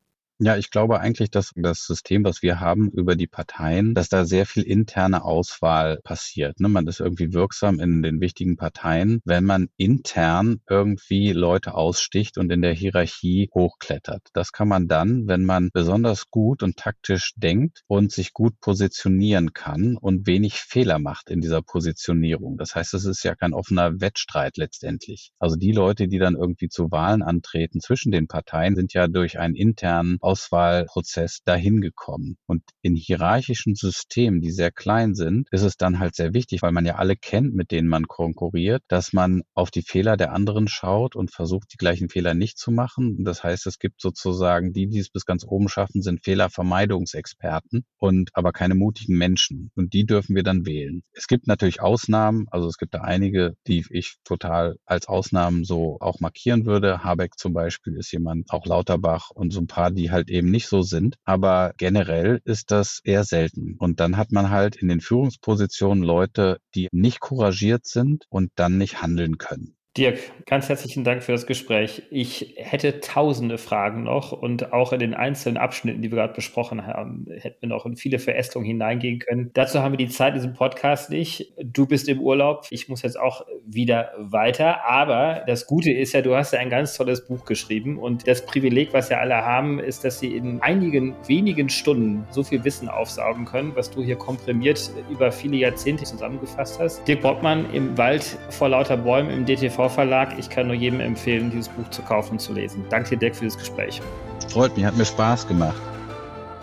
Ja, 0.46 0.58
ich 0.58 0.72
glaube 0.72 1.00
eigentlich, 1.00 1.32
dass 1.32 1.54
das 1.56 1.86
System, 1.86 2.26
was 2.26 2.41
wir 2.41 2.60
haben 2.60 2.89
über 2.91 3.16
die 3.16 3.28
Parteien, 3.28 3.94
dass 3.94 4.10
da 4.10 4.26
sehr 4.26 4.46
viel 4.46 4.64
interne 4.64 5.24
Auswahl 5.24 6.02
passiert. 6.04 6.60
Ne? 6.60 6.68
Man 6.68 6.86
ist 6.86 7.00
irgendwie 7.00 7.32
wirksam 7.32 7.80
in 7.80 8.04
den 8.04 8.20
wichtigen 8.20 8.58
Parteien, 8.58 9.22
wenn 9.24 9.46
man 9.46 9.70
intern 9.78 10.60
irgendwie 10.70 11.32
Leute 11.32 11.76
aussticht 11.76 12.38
und 12.38 12.52
in 12.52 12.62
der 12.62 12.74
Hierarchie 12.74 13.52
hochklettert. 13.54 14.22
Das 14.34 14.52
kann 14.52 14.68
man 14.68 14.89
dann, 14.89 15.30
wenn 15.30 15.46
man 15.46 15.70
besonders 15.72 16.30
gut 16.30 16.62
und 16.62 16.76
taktisch 16.76 17.32
denkt 17.38 17.84
und 17.88 18.12
sich 18.12 18.34
gut 18.34 18.60
positionieren 18.60 19.54
kann 19.54 19.96
und 19.96 20.28
wenig 20.28 20.56
Fehler 20.56 21.00
macht 21.00 21.30
in 21.30 21.39
dieser 21.39 21.62
Positionierung. 21.62 22.58
Das 22.58 22.76
heißt, 22.76 22.94
es 22.96 23.06
ist 23.06 23.24
ja 23.24 23.36
kein 23.36 23.54
offener 23.54 24.02
Wettstreit 24.02 24.58
letztendlich. 24.58 25.32
Also 25.39 25.56
die 25.56 25.72
Leute, 25.72 26.10
die 26.10 26.20
dann 26.20 26.36
irgendwie 26.36 26.68
zu 26.68 26.91
Wahlen 26.91 27.22
antreten 27.22 27.80
zwischen 27.80 28.12
den 28.12 28.28
Parteien, 28.28 28.76
sind 28.76 28.91
ja 28.91 29.08
durch 29.08 29.39
einen 29.39 29.56
internen 29.56 30.18
Auswahlprozess 30.34 31.42
dahin 31.46 31.80
gekommen. 31.80 32.38
Und 32.48 32.64
in 32.82 32.96
hierarchischen 32.96 33.76
Systemen, 33.76 34.42
die 34.42 34.52
sehr 34.52 34.72
klein 34.72 35.14
sind, 35.14 35.48
ist 35.52 35.62
es 35.62 35.78
dann 35.78 36.00
halt 36.00 36.16
sehr 36.16 36.34
wichtig, 36.34 36.64
weil 36.64 36.72
man 36.72 36.86
ja 36.86 36.96
alle 36.96 37.16
kennt, 37.16 37.54
mit 37.54 37.70
denen 37.70 37.88
man 37.88 38.08
konkurriert, 38.08 38.82
dass 38.88 39.14
man 39.14 39.44
auf 39.54 39.70
die 39.70 39.84
Fehler 39.84 40.18
der 40.18 40.34
anderen 40.34 40.68
schaut 40.68 41.16
und 41.16 41.32
versucht, 41.32 41.72
die 41.72 41.78
gleichen 41.78 42.10
Fehler 42.10 42.34
nicht 42.34 42.58
zu 42.58 42.72
machen. 42.72 43.24
Das 43.24 43.44
heißt, 43.44 43.68
es 43.68 43.78
gibt 43.78 44.02
sozusagen 44.02 44.74
die, 44.74 44.88
die 44.88 45.00
es 45.00 45.10
bis 45.10 45.26
ganz 45.26 45.46
oben 45.46 45.70
schaffen, 45.70 46.02
sind 46.02 46.24
Fehlervermeidungsexperten 46.24 47.86
und 48.00 48.32
aber 48.34 48.52
keine 48.52 48.76
mutigen 48.76 49.18
Menschen. 49.18 49.72
Und 49.76 49.94
die 49.94 50.06
dürfen 50.06 50.36
wir 50.36 50.44
dann 50.44 50.66
wählen. 50.66 51.04
Es 51.14 51.28
gibt 51.28 51.46
natürlich 51.46 51.82
Ausnahmen, 51.82 52.48
also 52.50 52.68
es 52.68 52.78
gibt 52.78 52.96
da 52.96 53.02
einige, 53.02 53.54
die 53.68 53.86
ich 53.92 54.16
total 54.24 54.78
als 54.86 55.08
Ausnahmen 55.08 55.64
so 55.64 55.98
auch 56.00 56.20
markieren 56.20 56.66
würde. 56.66 57.04
Habeck 57.04 57.38
zum 57.38 57.54
Beispiel 57.54 57.98
ist 57.98 58.12
jemand, 58.12 58.50
auch 58.50 58.66
Lauterbach 58.66 59.30
und 59.30 59.54
so 59.54 59.60
ein 59.60 59.68
paar, 59.68 59.92
die 59.92 60.10
halt 60.14 60.30
eben 60.30 60.49
nicht 60.49 60.68
so 60.68 60.82
sind. 60.82 61.18
Aber 61.26 61.74
generell 61.78 62.41
ist 62.45 62.72
das 62.72 63.01
eher 63.03 63.26
selten. 63.26 63.76
Und 63.78 63.99
dann 63.99 64.16
hat 64.16 64.32
man 64.32 64.49
halt 64.49 64.78
in 64.78 64.88
den 64.88 65.01
Führungspositionen 65.01 66.03
Leute, 66.03 66.59
die 66.76 66.88
nicht 66.93 67.20
couragiert 67.20 67.86
sind 67.86 68.26
und 68.30 68.51
dann 68.55 68.78
nicht 68.78 69.01
handeln 69.01 69.38
können. 69.38 69.76
Dirk, 69.96 70.18
ganz 70.48 70.70
herzlichen 70.70 71.04
Dank 71.04 71.22
für 71.22 71.34
das 71.34 71.46
Gespräch. 71.46 72.02
Ich 72.10 72.56
hätte 72.58 73.00
tausende 73.00 73.60
Fragen 73.60 74.06
noch 74.06 74.32
und 74.32 74.74
auch 74.74 74.91
in 74.91 74.98
den 74.98 75.14
einzelnen 75.14 75.58
Abschnitten, 75.58 76.02
die 76.02 76.10
wir 76.10 76.16
gerade 76.18 76.34
besprochen 76.34 76.88
haben, 76.88 77.28
hätten 77.30 77.58
wir 77.62 77.70
noch 77.70 77.86
in 77.86 77.96
viele 77.96 78.18
Verästelungen 78.18 78.66
hineingehen 78.66 79.20
können. 79.20 79.52
Dazu 79.54 79.84
haben 79.84 79.91
wir 79.91 80.00
die 80.00 80.08
Zeit 80.08 80.30
in 80.30 80.39
diesem 80.39 80.54
Podcast 80.54 81.12
nicht. 81.12 81.54
Du 81.64 81.86
bist 81.86 82.10
im 82.10 82.22
Urlaub. 82.22 82.66
Ich 82.72 82.89
muss 82.89 83.04
jetzt 83.04 83.20
auch 83.20 83.46
wieder 83.68 84.10
weiter. 84.18 84.84
Aber 84.84 85.44
das 85.46 85.68
Gute 85.68 85.91
ist 85.91 86.14
ja, 86.14 86.24
du 86.24 86.36
hast 86.36 86.54
ja 86.54 86.60
ein 86.60 86.72
ganz 86.72 86.98
tolles 86.98 87.28
Buch 87.28 87.46
geschrieben 87.46 88.00
und 88.00 88.28
das 88.28 88.48
Privileg, 88.48 88.94
was 88.94 89.10
ja 89.10 89.20
alle 89.20 89.46
haben, 89.46 89.78
ist, 89.78 90.04
dass 90.04 90.20
sie 90.20 90.36
in 90.36 90.60
einigen 90.64 91.14
wenigen 91.28 91.70
Stunden 91.70 92.26
so 92.32 92.41
viel 92.41 92.64
Wissen 92.64 92.89
aufsaugen 92.89 93.46
können, 93.46 93.76
was 93.76 93.91
du 93.91 94.02
hier 94.02 94.16
komprimiert 94.16 94.89
über 95.12 95.32
viele 95.32 95.58
Jahrzehnte 95.58 96.04
zusammengefasst 96.04 96.80
hast. 96.80 97.08
Dirk 97.08 97.22
Bockmann 97.22 97.72
im 97.72 97.96
Wald 97.96 98.39
vor 98.50 98.70
lauter 98.70 98.98
Bäumen 98.98 99.30
im 99.30 99.46
DTV 99.46 99.83
Verlag. 99.90 100.38
Ich 100.38 100.50
kann 100.50 100.68
nur 100.68 100.76
jedem 100.76 101.00
empfehlen, 101.00 101.52
dieses 101.52 101.70
Buch 101.70 101.90
zu 101.90 102.02
kaufen 102.02 102.34
und 102.34 102.40
zu 102.40 102.54
lesen. 102.54 102.86
Danke 102.90 103.12
dir, 103.12 103.18
Dirk, 103.18 103.36
für 103.36 103.46
das 103.46 103.58
Gespräch. 103.58 104.02
Freut 104.50 104.76
mich, 104.76 104.86
hat 104.86 104.96
mir 104.98 105.06
Spaß 105.06 105.48
gemacht. 105.48 105.82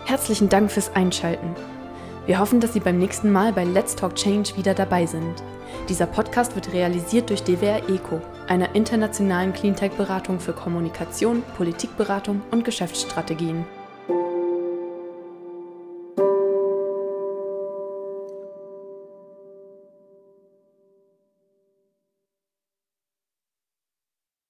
Herzlichen 0.05 0.49
Dank 0.49 0.71
fürs 0.71 0.93
Einschalten. 0.95 1.55
Wir 2.25 2.39
hoffen, 2.39 2.59
dass 2.59 2.73
Sie 2.73 2.79
beim 2.79 2.99
nächsten 2.99 3.31
Mal 3.31 3.51
bei 3.51 3.63
Let's 3.63 3.95
Talk 3.95 4.15
Change 4.15 4.55
wieder 4.55 4.73
dabei 4.73 5.05
sind. 5.05 5.43
Dieser 5.89 6.05
Podcast 6.05 6.55
wird 6.55 6.73
realisiert 6.73 7.29
durch 7.29 7.43
DWR 7.43 7.89
ECO, 7.89 8.21
einer 8.47 8.75
internationalen 8.75 9.53
Cleantech-Beratung 9.53 10.39
für 10.39 10.53
Kommunikation, 10.53 11.43
Politikberatung 11.57 12.41
und 12.51 12.63
Geschäftsstrategien. 12.63 13.65